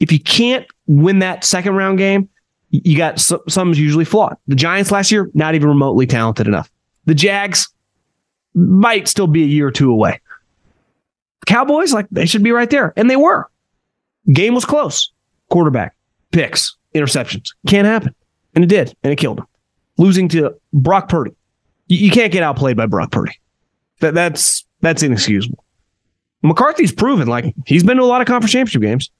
If 0.00 0.12
you 0.12 0.20
can't 0.20 0.66
win 0.86 1.20
that 1.20 1.44
second 1.44 1.74
round 1.74 1.98
game, 1.98 2.28
you 2.70 2.96
got 2.96 3.18
something's 3.20 3.78
usually 3.78 4.04
flawed. 4.04 4.36
The 4.46 4.54
Giants 4.54 4.90
last 4.90 5.10
year, 5.10 5.30
not 5.34 5.54
even 5.54 5.68
remotely 5.68 6.06
talented 6.06 6.46
enough. 6.46 6.70
The 7.06 7.14
Jags 7.14 7.68
might 8.54 9.08
still 9.08 9.26
be 9.26 9.42
a 9.42 9.46
year 9.46 9.68
or 9.68 9.72
two 9.72 9.90
away. 9.90 10.20
Cowboys, 11.46 11.92
like 11.92 12.06
they 12.10 12.26
should 12.26 12.42
be 12.42 12.52
right 12.52 12.70
there. 12.70 12.92
And 12.96 13.10
they 13.10 13.16
were. 13.16 13.50
Game 14.32 14.54
was 14.54 14.64
close. 14.64 15.10
Quarterback, 15.48 15.94
picks, 16.30 16.76
interceptions. 16.94 17.52
Can't 17.66 17.86
happen. 17.86 18.14
And 18.54 18.64
it 18.64 18.68
did. 18.68 18.94
And 19.02 19.12
it 19.12 19.16
killed 19.16 19.40
him. 19.40 19.46
Losing 19.98 20.28
to 20.30 20.54
Brock 20.72 21.08
Purdy. 21.08 21.32
You, 21.88 21.98
you 21.98 22.10
can't 22.10 22.32
get 22.32 22.42
outplayed 22.42 22.76
by 22.76 22.86
Brock 22.86 23.10
Purdy. 23.10 23.38
That, 24.00 24.14
that's 24.14 24.64
that's 24.80 25.02
inexcusable. 25.02 25.64
McCarthy's 26.42 26.92
proven 26.92 27.28
like 27.28 27.54
he's 27.66 27.84
been 27.84 27.98
to 27.98 28.02
a 28.02 28.04
lot 28.04 28.20
of 28.20 28.26
conference 28.26 28.52
championship 28.52 28.82
games. 28.82 29.10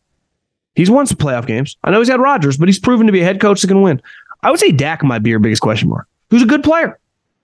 He's 0.74 0.90
won 0.90 1.06
some 1.06 1.18
playoff 1.18 1.46
games. 1.46 1.76
I 1.84 1.90
know 1.90 1.98
he's 1.98 2.08
had 2.08 2.20
Rodgers, 2.20 2.56
but 2.56 2.68
he's 2.68 2.78
proven 2.78 3.06
to 3.06 3.12
be 3.12 3.20
a 3.20 3.24
head 3.24 3.40
coach 3.40 3.60
that 3.60 3.68
can 3.68 3.82
win. 3.82 4.00
I 4.42 4.50
would 4.50 4.60
say 4.60 4.72
Dak 4.72 5.02
might 5.02 5.22
be 5.22 5.30
your 5.30 5.38
biggest 5.38 5.60
question 5.60 5.88
mark. 5.88 6.06
Who's 6.30 6.42
a 6.42 6.46
good 6.46 6.62
player? 6.62 6.98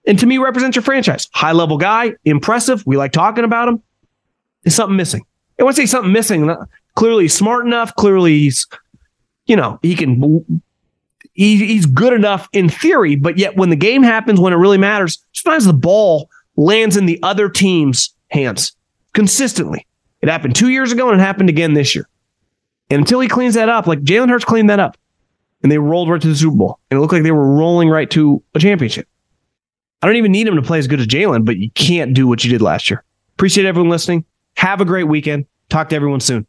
And 0.06 0.18
to 0.18 0.26
me, 0.26 0.38
represents 0.38 0.76
your 0.76 0.84
franchise. 0.84 1.28
High 1.34 1.52
level 1.52 1.76
guy, 1.76 2.14
impressive. 2.24 2.86
We 2.86 2.96
like 2.96 3.12
talking 3.12 3.44
about 3.44 3.68
him. 3.68 3.82
Is 4.64 4.74
something 4.74 4.96
missing? 4.96 5.26
I 5.58 5.64
want 5.64 5.76
to 5.76 5.82
say 5.82 5.86
something 5.86 6.12
missing. 6.12 6.48
Clearly, 6.96 7.28
smart 7.28 7.66
enough. 7.66 7.94
Clearly, 7.94 8.40
he's, 8.40 8.66
you 9.46 9.54
know, 9.54 9.78
he 9.82 9.94
can, 9.94 10.44
he, 11.34 11.64
he's 11.64 11.86
good 11.86 12.12
enough 12.12 12.48
in 12.52 12.68
theory, 12.68 13.14
but 13.14 13.38
yet 13.38 13.56
when 13.56 13.70
the 13.70 13.76
game 13.76 14.02
happens, 14.02 14.40
when 14.40 14.52
it 14.52 14.56
really 14.56 14.78
matters, 14.78 15.22
sometimes 15.32 15.66
the 15.66 15.72
ball 15.72 16.28
lands 16.56 16.96
in 16.96 17.06
the 17.06 17.20
other 17.22 17.48
team's 17.48 18.14
hands 18.30 18.74
consistently. 19.12 19.86
It 20.22 20.28
happened 20.28 20.56
two 20.56 20.70
years 20.70 20.90
ago 20.90 21.10
and 21.10 21.20
it 21.20 21.24
happened 21.24 21.50
again 21.50 21.74
this 21.74 21.94
year. 21.94 22.08
And 22.90 23.00
until 23.00 23.20
he 23.20 23.28
cleans 23.28 23.54
that 23.54 23.68
up, 23.68 23.86
like 23.86 24.00
Jalen 24.00 24.30
Hurts 24.30 24.44
cleaned 24.44 24.70
that 24.70 24.80
up 24.80 24.96
and 25.62 25.70
they 25.70 25.78
rolled 25.78 26.08
right 26.08 26.20
to 26.20 26.28
the 26.28 26.34
Super 26.34 26.56
Bowl 26.56 26.80
and 26.90 26.98
it 26.98 27.00
looked 27.00 27.12
like 27.12 27.22
they 27.22 27.30
were 27.30 27.54
rolling 27.54 27.90
right 27.90 28.10
to 28.12 28.42
a 28.54 28.58
championship. 28.58 29.06
I 30.00 30.06
don't 30.06 30.16
even 30.16 30.32
need 30.32 30.46
him 30.46 30.56
to 30.56 30.62
play 30.62 30.78
as 30.78 30.86
good 30.86 31.00
as 31.00 31.06
Jalen, 31.06 31.44
but 31.44 31.56
you 31.56 31.70
can't 31.72 32.14
do 32.14 32.26
what 32.26 32.44
you 32.44 32.50
did 32.50 32.62
last 32.62 32.88
year. 32.88 33.04
Appreciate 33.34 33.66
everyone 33.66 33.90
listening. 33.90 34.24
Have 34.56 34.80
a 34.80 34.84
great 34.84 35.04
weekend. 35.04 35.46
Talk 35.68 35.90
to 35.90 35.96
everyone 35.96 36.20
soon. 36.20 36.46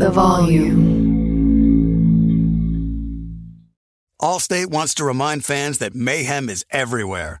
The 0.00 0.10
volume. 0.12 0.90
Allstate 4.20 4.66
wants 4.66 4.94
to 4.94 5.04
remind 5.04 5.44
fans 5.44 5.78
that 5.78 5.94
mayhem 5.94 6.48
is 6.48 6.64
everywhere, 6.70 7.40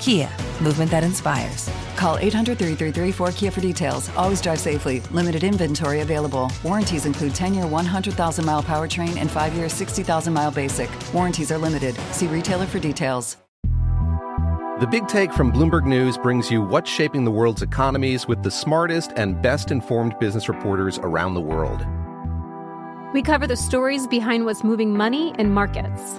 Kia, 0.00 0.30
movement 0.62 0.90
that 0.90 1.04
inspires. 1.04 1.70
Call 1.94 2.16
800 2.16 2.58
333 2.58 3.12
4KIA 3.12 3.52
for 3.52 3.60
details. 3.60 4.08
Always 4.16 4.40
drive 4.40 4.58
safely. 4.58 5.00
Limited 5.10 5.44
inventory 5.44 6.00
available. 6.00 6.50
Warranties 6.64 7.04
include 7.04 7.34
10 7.34 7.54
year 7.54 7.66
100,000 7.66 8.44
mile 8.44 8.62
powertrain 8.62 9.18
and 9.18 9.30
5 9.30 9.54
year 9.54 9.68
60,000 9.68 10.32
mile 10.32 10.50
basic. 10.50 10.88
Warranties 11.12 11.52
are 11.52 11.58
limited. 11.58 11.94
See 12.12 12.26
retailer 12.26 12.66
for 12.66 12.78
details. 12.78 13.36
The 14.80 14.88
Big 14.90 15.06
Take 15.08 15.34
from 15.34 15.52
Bloomberg 15.52 15.84
News 15.84 16.16
brings 16.16 16.50
you 16.50 16.62
what's 16.62 16.88
shaping 16.88 17.26
the 17.26 17.30
world's 17.30 17.60
economies 17.60 18.26
with 18.26 18.42
the 18.42 18.50
smartest 18.50 19.12
and 19.16 19.42
best 19.42 19.70
informed 19.70 20.18
business 20.18 20.48
reporters 20.48 20.98
around 21.02 21.34
the 21.34 21.42
world. 21.42 21.84
We 23.12 23.20
cover 23.20 23.46
the 23.46 23.56
stories 23.56 24.06
behind 24.06 24.46
what's 24.46 24.64
moving 24.64 24.96
money 24.96 25.34
and 25.38 25.52
markets 25.52 26.18